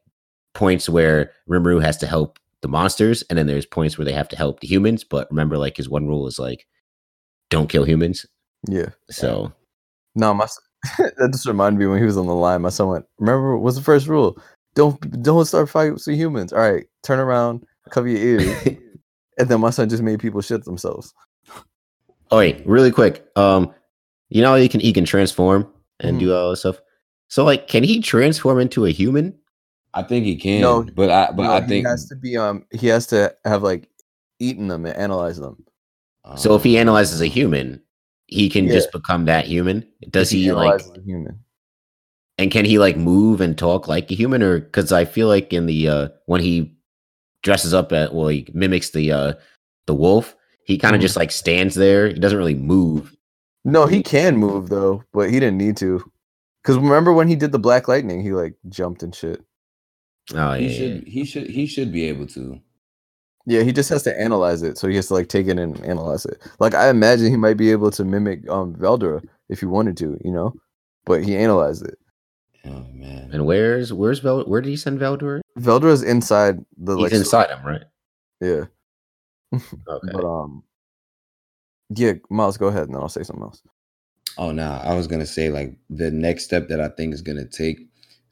[0.54, 4.28] points where Rimuru has to help the monsters, and then there's points where they have
[4.28, 5.02] to help the humans.
[5.04, 6.66] But remember, like his one rule is like,
[7.48, 8.26] don't kill humans.
[8.68, 8.88] Yeah.
[9.10, 9.52] So
[10.14, 10.58] No, my s-
[10.98, 12.62] that just reminded me when he was on the line.
[12.62, 14.40] My son went, "Remember, what's the first rule?
[14.74, 16.52] Don't don't start fights with humans.
[16.52, 18.66] All right, turn around, cover your ears."
[19.38, 21.12] and then my son just made people shit themselves.
[22.30, 23.26] oh wait, really quick.
[23.36, 23.74] Um,
[24.28, 25.70] you know how he can he can transform
[26.00, 26.20] and Mhm.
[26.20, 26.80] do all this stuff.
[27.28, 29.36] So like, can he transform into a human?
[29.92, 30.60] I think he can.
[30.60, 33.34] No, but I but No, I he think has to be um he has to
[33.44, 33.88] have like
[34.38, 35.62] eaten them and analyzed them.
[36.36, 37.82] So if he um, analyzes a human,
[38.30, 38.72] he can Yeah.
[38.72, 39.86] just become that human.
[40.10, 40.80] Does If he like?
[41.04, 41.40] human?
[42.38, 44.42] And can he like move and talk like a human?
[44.42, 46.74] Or because I feel like in the uh when he
[47.42, 49.32] dresses up at well, he mimics the uh
[49.86, 50.34] the wolf.
[50.64, 51.02] He kind of Mhm.
[51.02, 52.08] just like stands there.
[52.08, 53.14] He doesn't really move.
[53.64, 56.02] No, he can move though, but he didn't need to.
[56.64, 59.42] Cause remember when he did the black lightning, he like jumped and shit.
[60.34, 62.60] Oh yeah, he yeah, should he should he should be able to.
[63.50, 65.76] Yeah, he just has to analyze it, so he has to like take it and
[65.84, 66.40] analyze it.
[66.60, 70.16] Like I imagine he might be able to mimic um Veldora if he wanted to,
[70.24, 70.54] you know,
[71.04, 71.98] but he analyzed it.
[72.64, 73.30] Oh man.
[73.32, 74.44] And where's where's Vel?
[74.44, 75.40] Where did he send Veldor?
[75.58, 77.10] Veldora's inside the He's like.
[77.10, 77.82] so- inside him, right?
[78.40, 78.64] Yeah,
[79.88, 80.12] Okay.
[80.12, 80.62] but um,
[81.90, 83.62] yeah, Miles, go ahead, and then I'll say something else.
[84.38, 87.46] Oh no, I was gonna say like the next step that I think is gonna
[87.48, 87.80] take.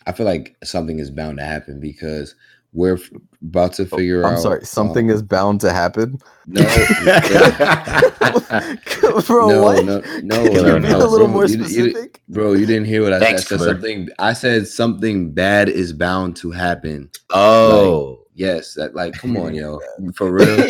[0.06, 2.36] I feel like something is bound to happen because
[2.72, 3.10] we're f-
[3.42, 4.24] about to figure.
[4.24, 6.18] Oh, I'm sorry, something um, is bound to happen.
[6.46, 6.62] no,
[9.26, 9.84] Bro, no, what?
[9.84, 12.22] no, no, Can Killer you be a little bro, more you- you- specific?
[12.28, 12.52] bro.
[12.52, 13.22] You didn't hear what I said.
[13.22, 14.08] I Thanks, said something.
[14.18, 17.10] I said something bad is bound to happen.
[17.30, 19.80] oh, Yes, that like, come on, yo,
[20.14, 20.60] for real.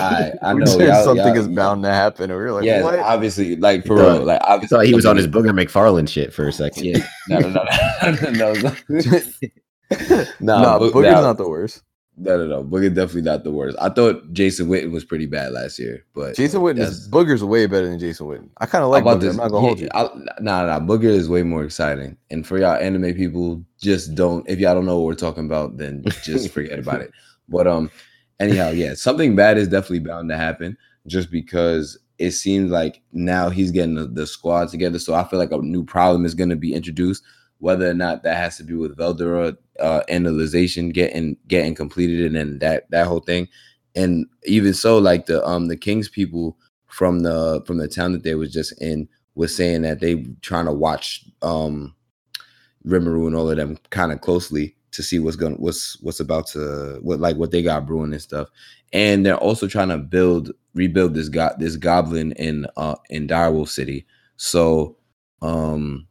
[0.00, 2.82] I I know y'all- something y'all- is bound to happen, and we were like, yeah,
[2.82, 2.98] what?
[2.98, 6.08] obviously, like for thought- real, like I obviously, thought he was on his Booger McFarland
[6.08, 6.84] shit for a second.
[6.86, 8.72] Yeah, no, no, no, no, no,
[10.40, 10.78] no.
[10.78, 11.82] Boog- Booger's not the worst.
[12.16, 12.62] No, no, no.
[12.62, 13.78] Booger definitely not the worst.
[13.80, 17.64] I thought Jason Witten was pretty bad last year, but Jason Witten is Booger's way
[17.66, 18.50] better than Jason Witten.
[18.58, 19.30] I kind of like How Booger.
[19.30, 19.88] I'm not gonna yeah, hold you.
[19.94, 20.02] I,
[20.40, 20.80] nah, nah.
[20.80, 22.18] Booger is way more exciting.
[22.30, 24.46] And for y'all anime people, just don't.
[24.48, 27.10] If y'all don't know what we're talking about, then just forget about it.
[27.48, 27.90] But um,
[28.38, 30.76] anyhow, yeah, something bad is definitely bound to happen.
[31.06, 35.38] Just because it seems like now he's getting the, the squad together, so I feel
[35.38, 37.22] like a new problem is going to be introduced.
[37.60, 42.36] Whether or not that has to do with Veldora uh, analyzation getting getting completed, and
[42.36, 43.48] then that that whole thing,
[43.94, 46.56] and even so, like the um the Kings people
[46.86, 50.66] from the from the town that they was just in was saying that they trying
[50.66, 51.94] to watch um
[52.86, 56.46] Rimuru and all of them kind of closely to see what's going what's what's about
[56.48, 58.48] to what like what they got brewing and stuff.
[58.92, 63.68] And they're also trying to build rebuild this got this goblin in uh in Direwolf
[63.68, 64.06] City.
[64.36, 64.96] So
[65.42, 66.06] um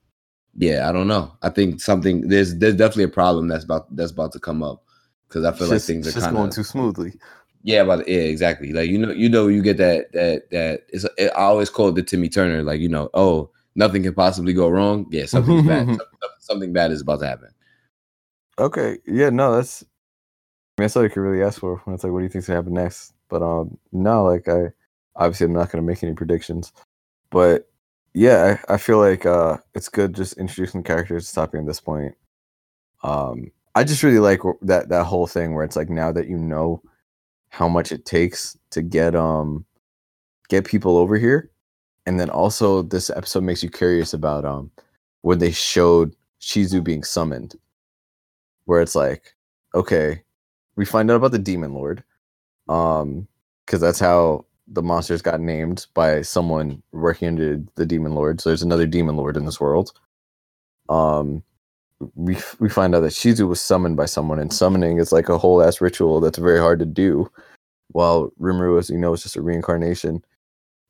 [0.60, 1.32] yeah, I don't know.
[1.42, 4.84] I think something there's there's definitely a problem that's about that's about to come up
[5.28, 7.14] because I feel It's like things are just kind going too smoothly.
[7.64, 8.74] yeah, but yeah, exactly.
[8.74, 10.82] Like you know, you know, you get that that that.
[10.90, 12.62] It's I always call it the Timmy Turner.
[12.62, 15.08] Like you know, oh, nothing can possibly go wrong.
[15.10, 15.88] Yeah, something's bad.
[15.88, 16.08] Something,
[16.40, 17.50] something bad is about to happen.
[18.58, 19.84] Okay, yeah, no, that's.
[19.84, 22.30] I mean, that's all you could really ask for when it's like, what do you
[22.30, 23.14] think's gonna happen next?
[23.30, 24.72] But um, no, like I,
[25.16, 26.74] obviously, I'm not gonna make any predictions,
[27.32, 27.70] but
[28.14, 32.16] yeah, I, I feel like uh, it's good just introducing characters, stopping at this point.
[33.04, 36.38] Um, I just really like that that whole thing where it's like now that you
[36.38, 36.82] know
[37.50, 39.66] how much it takes to get um
[40.50, 41.52] get people over here,
[42.06, 44.72] and then also this episode makes you curious about um
[45.22, 47.56] when they showed Shizu being summoned
[48.66, 49.36] where it's like,
[49.74, 50.22] okay,
[50.76, 52.04] we find out about the demon lord,
[52.70, 53.28] um,
[53.66, 58.42] because that's how the monsters got named by someone working under the demon lord.
[58.42, 59.92] So there's another demon lord in this world.
[60.90, 61.44] Um,
[62.16, 65.38] we we find out that Shizu was summoned by someone, and summoning is like a
[65.38, 67.32] whole ass ritual that's very hard to do.
[67.90, 70.24] While Rimuru, as you know, is just a reincarnation,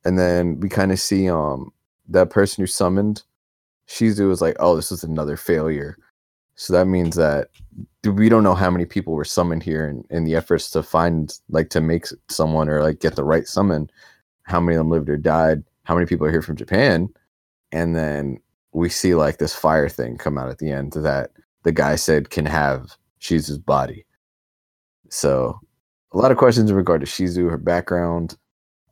[0.06, 1.74] and then we kind of see um
[2.10, 3.24] that person who summoned
[3.90, 5.98] Shizu is like, oh, this is another failure.
[6.60, 7.48] So that means that
[8.03, 11.34] we don't know how many people were summoned here in, in the efforts to find
[11.48, 13.90] like to make someone or like get the right summon
[14.44, 17.07] how many of them lived or died how many people are here from japan.
[17.72, 18.41] And then
[18.73, 21.31] we see like this fire thing come out at the end that
[21.64, 24.06] the guy said can have shizu's body.
[25.07, 25.57] So
[26.11, 28.36] a lot of questions in regard to shizu her background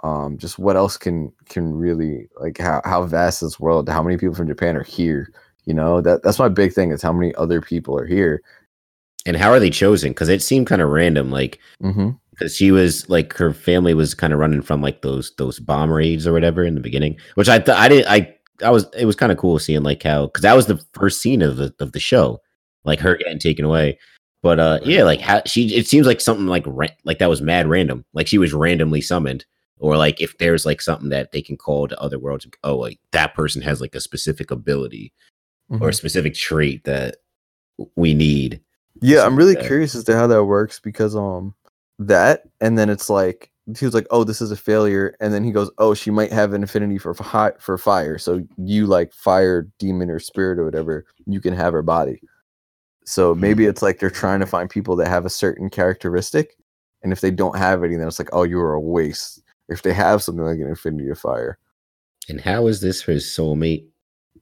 [0.03, 3.89] um just what else can can really like how, how vast is this world?
[3.89, 5.33] How many people from japan are here
[5.67, 8.41] you know that that's my big thing is how many other people are here
[9.27, 10.11] And how are they chosen?
[10.11, 11.29] Because it seemed kind of random.
[11.31, 12.11] Like mm-hmm.
[12.31, 15.91] because she was like her family was kind of running from like those those bomb
[15.91, 18.33] raids or whatever in the beginning, which I thought I didn't I
[18.63, 21.21] I was it was kind of cool seeing like how because that was the first
[21.21, 22.39] scene of the of the show,
[22.85, 23.99] like her getting taken away.
[24.41, 27.41] But uh yeah, like how she it seems like something like ra- like that was
[27.41, 29.45] mad random, like she was randomly summoned,
[29.79, 32.99] or like if there's like something that they can call to other worlds, oh like
[33.11, 35.11] that person has like a specific ability
[35.69, 37.17] or a specific trait that
[37.95, 38.61] we need.
[39.01, 39.65] Yeah, I'm really that.
[39.65, 41.53] curious as to how that works because um
[41.99, 45.43] that and then it's like he was like, "Oh, this is a failure," and then
[45.43, 49.13] he goes, "Oh, she might have an affinity for hot for fire, so you like
[49.13, 52.21] fire demon or spirit or whatever, you can have her body."
[53.05, 56.57] So maybe it's like they're trying to find people that have a certain characteristic,
[57.03, 59.81] and if they don't have any, then it's like, "Oh, you are a waste." If
[59.81, 61.57] they have something like an affinity of fire,
[62.29, 63.85] And how is this for his soulmate?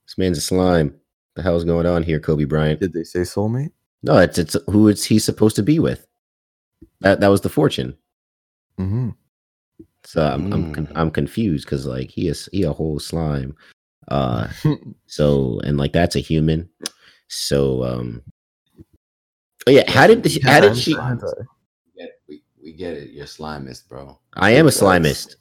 [0.05, 0.95] This man's a slime.
[1.35, 2.79] The hell's going on here, Kobe Bryant?
[2.79, 3.71] did they say soulmate?
[4.03, 6.05] No, it's it's who it's he's supposed to be with.
[7.01, 7.97] That that was the fortune.
[8.79, 9.09] Mm-hmm.
[10.03, 10.91] So I'm I'm, Mm.
[10.95, 13.55] I'm confused because like he is he a whole slime.
[14.07, 14.47] Uh,
[15.07, 16.69] so and like that's a human.
[17.27, 18.21] So um,
[19.67, 20.91] oh yeah, how did the, how did she?
[21.95, 23.09] Yeah, we, we get it.
[23.09, 24.19] You're slimist, bro.
[24.35, 24.79] I am a Yes.
[24.81, 25.35] slimist.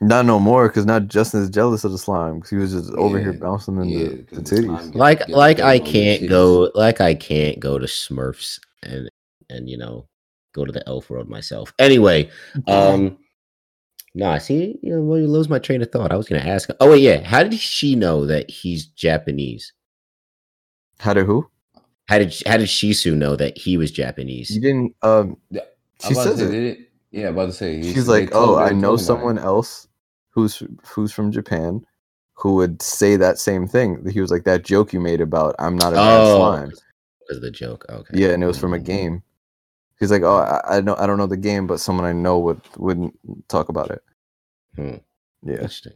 [0.00, 2.92] Not no more, because now Justin is jealous of the slime because he was just
[2.92, 4.84] over here bouncing in yeah, the, the 'cause the titties.
[4.84, 9.10] gets- Like like I can't go like I can't go to Smurfs and
[9.48, 10.06] and you know
[10.54, 11.72] go to the elf world myself.
[11.78, 12.28] Anyway,
[12.66, 13.16] um,
[14.14, 14.36] nah.
[14.36, 16.12] See, you know, well, you lose my train of thought.
[16.12, 16.68] I was gonna ask.
[16.78, 17.22] Oh wait, yeah.
[17.22, 19.72] How did she know that he's Japanese?
[20.98, 21.48] How did who?
[22.08, 24.50] How did how did Shizu know that he was Japanese?
[24.50, 24.94] You didn't.
[25.02, 25.60] Um, she
[26.04, 26.85] I'm about to says it.
[27.16, 27.22] Did it.
[27.22, 27.76] Yeah, about to say.
[27.80, 29.88] he She's like, "Oh, I know him someone else
[30.30, 31.84] who's who's from Japan
[32.34, 35.76] who would say that same thing." He was like, "That joke you made about I'm
[35.76, 36.72] not a bad Oh, slime."
[37.28, 37.84] Was the joke.
[37.88, 38.18] Okay.
[38.20, 38.84] Yeah, and it was from a Mhm.
[38.84, 39.22] game.
[39.98, 42.38] He's like, oh, I, I know, I don't know the game, but someone I know
[42.38, 43.18] would wouldn't
[43.48, 44.02] talk about it.
[44.76, 44.96] Hmm.
[45.42, 45.94] Yeah, Interesting.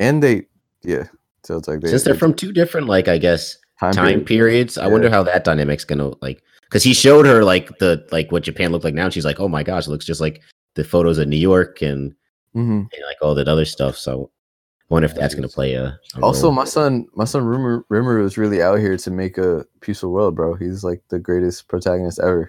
[0.00, 0.46] and they,
[0.82, 1.04] yeah.
[1.44, 4.04] So it's like they, Since they're they- from two different, like I guess, time, time
[4.06, 4.26] period.
[4.26, 4.78] periods.
[4.78, 5.14] I wonder Yeah.
[5.14, 8.84] how that dynamic's gonna like because he showed her like the like what Japan looked
[8.84, 10.42] like now, and she's like, oh my gosh, it looks just like
[10.76, 12.14] the photos of New York and,
[12.54, 12.88] Mhm.
[12.92, 13.96] and like all that other stuff.
[13.98, 14.30] So
[14.88, 16.52] I wonder if that's gonna play a, a Also, role.
[16.52, 20.36] my son, my son Rimuru, Rimuru is really out here to make a peaceful world,
[20.36, 20.54] bro.
[20.54, 22.48] He's like the greatest protagonist ever,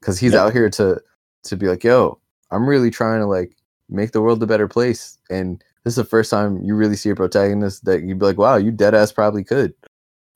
[0.00, 0.40] because he's Yep.
[0.40, 1.00] out here to
[1.44, 2.18] to be like, yo,
[2.52, 3.56] I'm really trying to like
[3.90, 7.10] make the world a better place, and this is the first time you really see
[7.10, 9.74] a protagonist that you'd be like, wow, you dead ass probably could,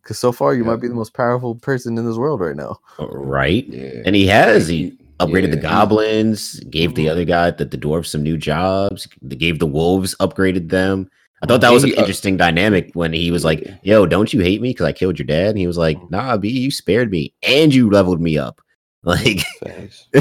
[0.03, 2.79] because so far you might be the most powerful person in this world right now.
[2.99, 3.67] right.
[3.69, 4.03] Yeah.
[4.05, 7.11] And he has he upgraded the goblins, gave the Mhm.
[7.11, 11.09] other guy the, the dwarves some new jobs, they gave the wolves, upgraded them.
[11.43, 14.33] I thought that was an he, uh, interesting dynamic when he was like, "Yo, don't
[14.33, 16.11] you hate me because I killed your dad?" And he was like, Mhm.
[16.11, 18.61] "Nah, B, you spared me and you leveled me up."
[19.05, 19.43] Like,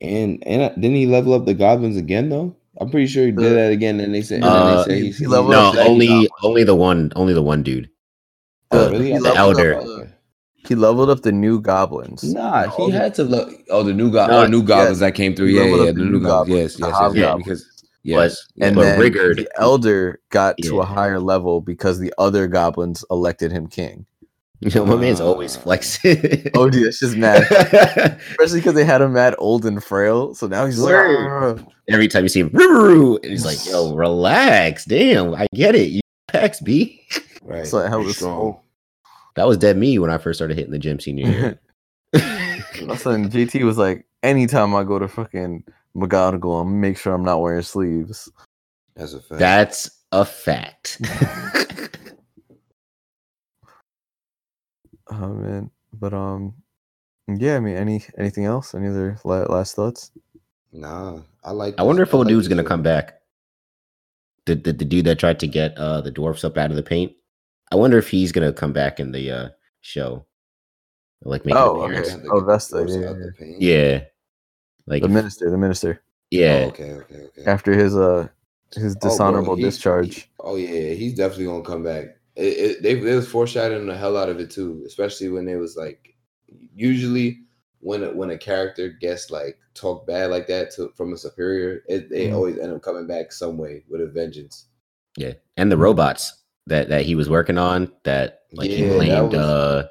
[0.00, 2.56] And and uh, didn't he level up the goblins again though?
[2.80, 4.00] I'm pretty sure he did that again.
[4.00, 6.64] And they said, and Uh, then they said he he's, leveled no, up only only
[6.64, 7.90] the one, only the one dude.
[8.70, 9.12] The- Uh, really?
[9.12, 9.74] the thought- elder.
[9.76, 9.99] Okay.
[10.70, 12.22] He leveled up the new goblins.
[12.22, 13.52] Nah, he the- had to look.
[13.70, 15.00] Oh, the new go- No, oh, new goblins yes.
[15.00, 15.46] that came through.
[15.48, 16.78] He Yeah, yeah, up the new goblins.
[16.78, 17.44] Yes, yes, yes, yes, hobgoblins.
[17.44, 22.14] because yes, and But then Rigurd- the elder got to a higher level because the
[22.18, 24.06] other goblins elected him king.
[24.62, 26.50] You know, my man's always Uh, flexing.
[26.54, 27.42] Oh, dude, it's just mad.
[28.30, 30.34] Especially because they had him mad old and frail.
[30.34, 34.84] So now he's like, "Argh." Every time you see him, and he's like, "Yo, relax,
[34.84, 37.02] damn, I get it, you pecs, B."
[37.42, 37.66] Right.
[37.66, 38.58] So hell You're was strong.
[39.40, 41.60] That was dead me when I first started hitting the gym senior year.
[42.84, 45.64] my son JT was like, anytime I go to fucking
[45.96, 48.30] McGonagall, I'm make sure I'm not wearing sleeves.
[48.96, 49.38] That's a fact.
[49.38, 51.00] That's a fact.
[55.10, 56.54] Oh man, but um,
[57.26, 57.56] yeah.
[57.56, 58.74] I mean, any anything else?
[58.74, 60.12] Any other last thoughts?
[60.70, 61.76] nah, I like.
[61.78, 62.68] I wonder if this- old like dude's gonna show.
[62.68, 63.22] come back.
[64.44, 66.82] The, the the dude that tried to get uh the dwarfs up out of the
[66.82, 67.12] paint.
[67.70, 69.48] I wonder if he's gonna come back in the uh
[69.80, 70.26] show.
[71.22, 72.00] Like make Oh, an okay.
[72.00, 72.28] appearance.
[72.30, 73.12] Oh, Vester, Force yeah, yeah.
[73.12, 73.56] the pain.
[73.58, 74.04] Yeah.
[74.86, 76.62] Like The minister, the minister, yeah.
[76.64, 77.44] Oh, okay, okay, okay.
[77.44, 78.28] after his uh
[78.74, 80.14] his Oh, bro, dishonorable discharge.
[80.16, 82.16] he- oh yeah, he's definitely gonna come back.
[82.36, 85.56] It, it, they, they was foreshadowing the hell out of it too, especially when it
[85.56, 86.14] was like,
[86.74, 87.42] usually
[87.80, 91.82] when a, when a character gets like talked bad like that to from a superior,
[91.88, 92.34] it, they Mhm.
[92.34, 94.66] always end up coming back some way with a vengeance.
[95.16, 98.94] Yeah, and the robots that that he was working on that like he Yeah, that
[98.96, 99.88] blamed was- uh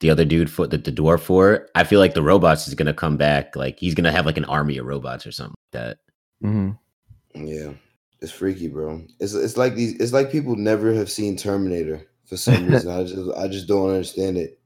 [0.00, 1.66] the other dude for the, the dwarf for.
[1.76, 3.56] I feel like the robots is gonna come back.
[3.56, 5.98] Like he's gonna have like an army of robots or something like that.
[6.42, 7.46] Mm-hmm.
[7.46, 7.72] Yeah,
[8.20, 9.02] it's freaky, bro.
[9.20, 9.94] It's it's like these.
[10.00, 12.90] It's like people never have seen Terminator for some reason.
[12.90, 14.60] I just I just don't understand it.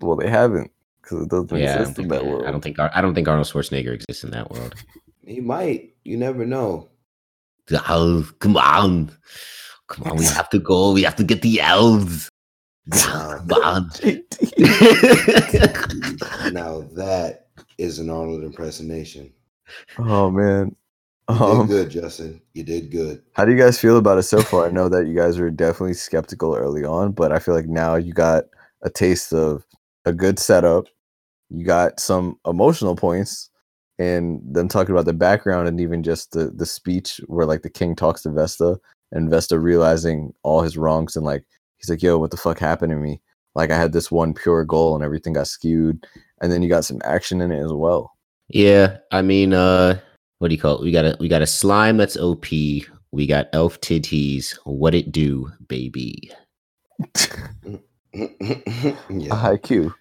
[0.00, 0.70] Well, they haven't
[1.02, 2.46] because it doesn't Yeah, I don't, exist in think, that world.
[2.46, 4.74] I don't think I don't think Arnold Schwarzenegger exists in that world.
[5.26, 5.94] He might.
[6.04, 6.88] You never know.
[7.88, 9.10] Oh, come on,
[9.92, 10.92] come on, we have to go.
[10.92, 12.28] We have to get the elves.
[12.90, 13.90] Come on.
[16.52, 17.46] Now that
[17.78, 19.32] is an Arnold impersonation.
[19.98, 20.74] oh man.
[21.30, 22.40] You Um, did good, Justin.
[22.54, 23.22] You did good.
[23.34, 24.66] how do you guys feel about it so far?
[24.66, 27.94] I know that you guys were definitely skeptical early on, but I feel like now
[27.94, 28.44] you got
[28.82, 29.64] a taste of
[30.04, 30.86] a good setup.
[31.48, 33.50] You got some emotional points,
[33.98, 37.70] and them talking about the background and even just the the speech where like the
[37.70, 38.78] king talks to Vester
[39.12, 41.44] and Vester realizing all his wrongs and like
[41.76, 43.20] he's like, "Yo, what the fuck happened to me?
[43.54, 46.06] Like I had this one pure goal and everything got skewed."
[46.40, 48.16] And then you got some action in it as well.
[48.48, 50.00] Yeah, I mean, uh,
[50.38, 50.82] what do you call it?
[50.82, 52.46] We got a we got a slime that's OP.
[52.50, 54.58] We got elf titties.
[54.64, 56.30] What it do, baby?
[58.14, 59.94] a high Q.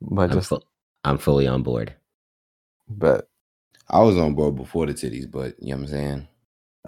[0.00, 0.62] But I'm, just fu-
[1.04, 1.94] I'm fully on board.
[2.88, 3.28] but
[3.88, 6.28] I was on board before the titties, but you know what I'm saying.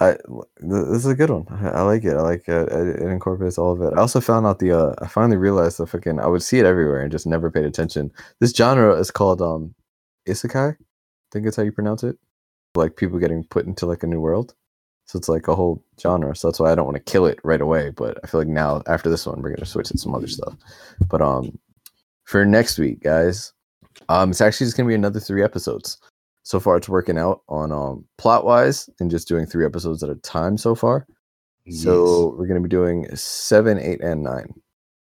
[0.01, 0.17] I
[0.61, 1.47] this is a good one.
[1.51, 2.15] I, I like it.
[2.15, 2.69] I like it.
[2.71, 3.03] it.
[3.03, 3.97] Incorporates all of it.
[3.97, 4.73] I also found out the.
[4.73, 6.21] uh I finally realized the fucking.
[6.21, 8.13] I would see it everywhere and just never paid attention.
[8.41, 9.75] This genre is called um,
[10.29, 10.75] isekai.
[10.75, 10.77] I
[11.33, 12.17] think it's how you pronounce it.
[12.75, 14.55] Like people getting put into like a new world.
[15.07, 16.37] So it's like a whole genre.
[16.37, 17.91] So that's why I don't want to kill it right away.
[17.91, 20.55] But I feel like now after this one, we're gonna switch to some other stuff.
[21.09, 21.59] But um,
[22.25, 23.53] for next week, guys,
[24.09, 25.99] um, it's actually just gonna be another three episodes
[26.49, 30.09] so far it's working out on um plot wise and just doing three episodes at
[30.09, 31.07] a time so far
[31.71, 34.49] so we're going to be doing seven eight and nine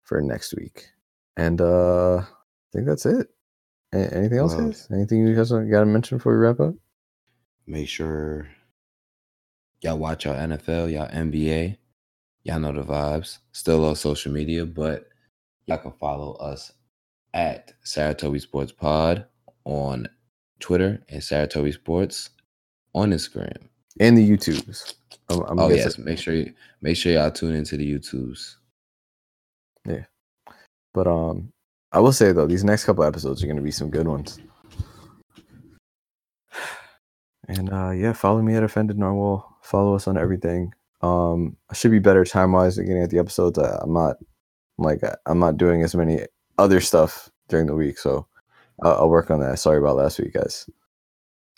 [0.02, 0.86] for next week
[1.36, 2.24] and uh i
[2.72, 3.28] think that's it
[3.94, 4.62] A- anything else Wow.
[4.66, 6.74] guys anything you guys got to mention before we wrap up
[7.66, 8.48] make sure
[9.82, 11.78] Y'all watch y'all NFL, y'all NBA.
[12.44, 13.38] Y'all know the vibes.
[13.52, 15.08] Still on social media, but
[15.64, 16.72] y'all can follow us
[17.32, 19.24] at Sarutobi Sports Pod
[19.64, 20.06] on
[20.60, 22.30] Twitter and Sarutobi Sports
[22.94, 23.56] on Instagram.
[23.98, 24.94] And the YouTubes.
[25.28, 28.56] I'm, I'm oh yes, make sure you make sure y'all tune into the YouTubes.
[29.86, 30.04] Yeah,
[30.94, 31.52] but um,
[31.92, 34.38] I will say though, these next couple episodes are going to be some good ones.
[37.48, 39.58] And uh, yeah, follow me at Offended Narwhal.
[39.62, 40.72] Follow us on everything.
[41.00, 43.58] Um, I should be better time wise at getting at the episodes.
[43.58, 44.18] I, I'm not
[44.78, 46.20] like I'm not doing as many
[46.58, 48.24] other stuff during the week, so
[48.82, 49.58] I'll, I'll work on that.
[49.58, 50.68] Sorry about last week, guys.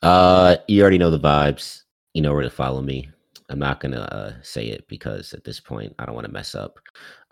[0.03, 1.83] Uh, you already know the vibes.
[2.15, 3.09] You know where to follow me.
[3.49, 6.55] I'm not gonna uh, say it because at this point I don't want to mess
[6.55, 6.79] up.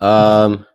[0.00, 0.66] Um,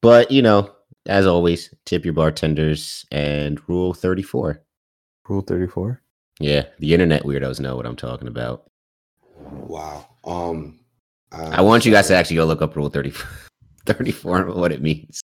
[0.00, 0.72] but you know,
[1.06, 4.62] as always, tip your bartenders and rule 34.
[5.28, 6.02] Rule thirty four.
[6.40, 8.68] Yeah, the internet weirdos know what I'm talking about.
[9.36, 10.08] Wow.
[10.24, 10.80] Um,
[11.30, 13.26] I want you guys to actually go look up rule 34,
[13.86, 15.20] 34 and what it means.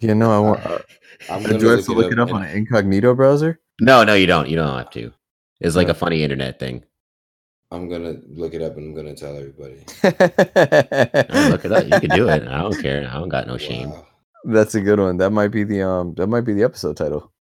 [0.00, 0.84] Yeah, no, I want.
[1.30, 3.60] I'm do I have to look it up on an incognito browser?
[3.80, 4.48] No, no, you don't.
[4.48, 5.12] You don't have to.
[5.60, 5.92] It's like Yeah.
[5.92, 6.84] a funny internet thing.
[7.70, 9.74] I'm gonna look it up and I'm gonna tell everybody.
[11.50, 11.84] Look it up.
[11.88, 12.46] You can do it.
[12.46, 13.08] I don't care.
[13.10, 13.90] I don't got no shame.
[13.90, 14.06] Wow.
[14.44, 15.16] That's a good one.
[15.16, 16.14] That might be the um.
[16.14, 17.32] That might be the episode title.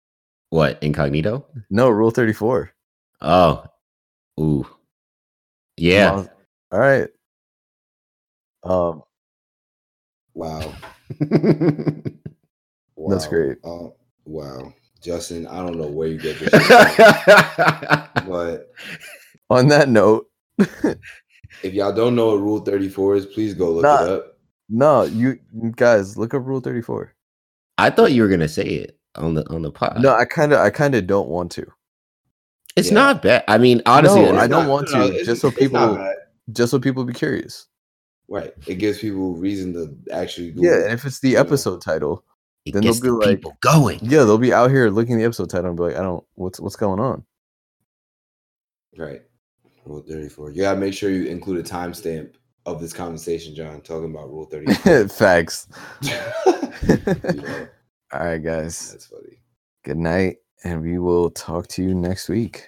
[0.49, 1.45] What incognito?
[1.69, 2.71] No, Rule thirty four.
[3.21, 3.63] Oh,
[4.39, 4.65] ooh,
[5.77, 6.25] yeah.
[6.71, 7.09] All right.
[8.63, 9.03] Um,
[10.33, 10.73] Wow.
[13.09, 13.57] That's great.
[13.63, 13.88] Uh,
[14.25, 14.73] wow.
[15.01, 16.67] Justin, I don't know where you get this, from,
[18.30, 18.71] but
[19.49, 20.27] on that note,
[21.61, 24.03] if y'all don't know what Rule 34 is, please go look Nah.
[24.03, 24.38] it up.
[24.69, 25.39] no, you
[25.75, 27.13] guys look up Rule thirty four.
[27.77, 30.01] I thought you were gonna say it on the on the pod.
[30.01, 31.65] No, I kind of, I kind of don't want to,
[32.77, 32.93] it's Yeah.
[32.95, 33.43] not bad.
[33.49, 36.13] I mean, honestly, No, I not- don't want to, it's- just so people-
[36.53, 37.67] just so people be curious.
[38.30, 38.53] Right.
[38.67, 40.71] It gives people reason to actually Google.
[40.71, 41.41] Yeah, and if it's the you know.
[41.41, 42.23] episode title,
[42.65, 43.99] It then gets they'll the be like- people going.
[44.02, 46.23] yeah, they'll be out here looking at the episode title and be like, I don't,
[46.35, 47.23] what's what's going on?
[48.98, 49.22] Right.
[49.85, 50.52] Rule 34.
[50.52, 52.34] You gotta make sure you include a timestamp
[52.65, 55.07] of this conversation, John, talking about Rule 34.
[55.10, 55.68] Facts.
[56.02, 56.31] Yeah,
[58.14, 58.91] All right, guys.
[58.91, 59.40] that's funny.
[59.84, 62.68] Good night, and we will talk to you next week.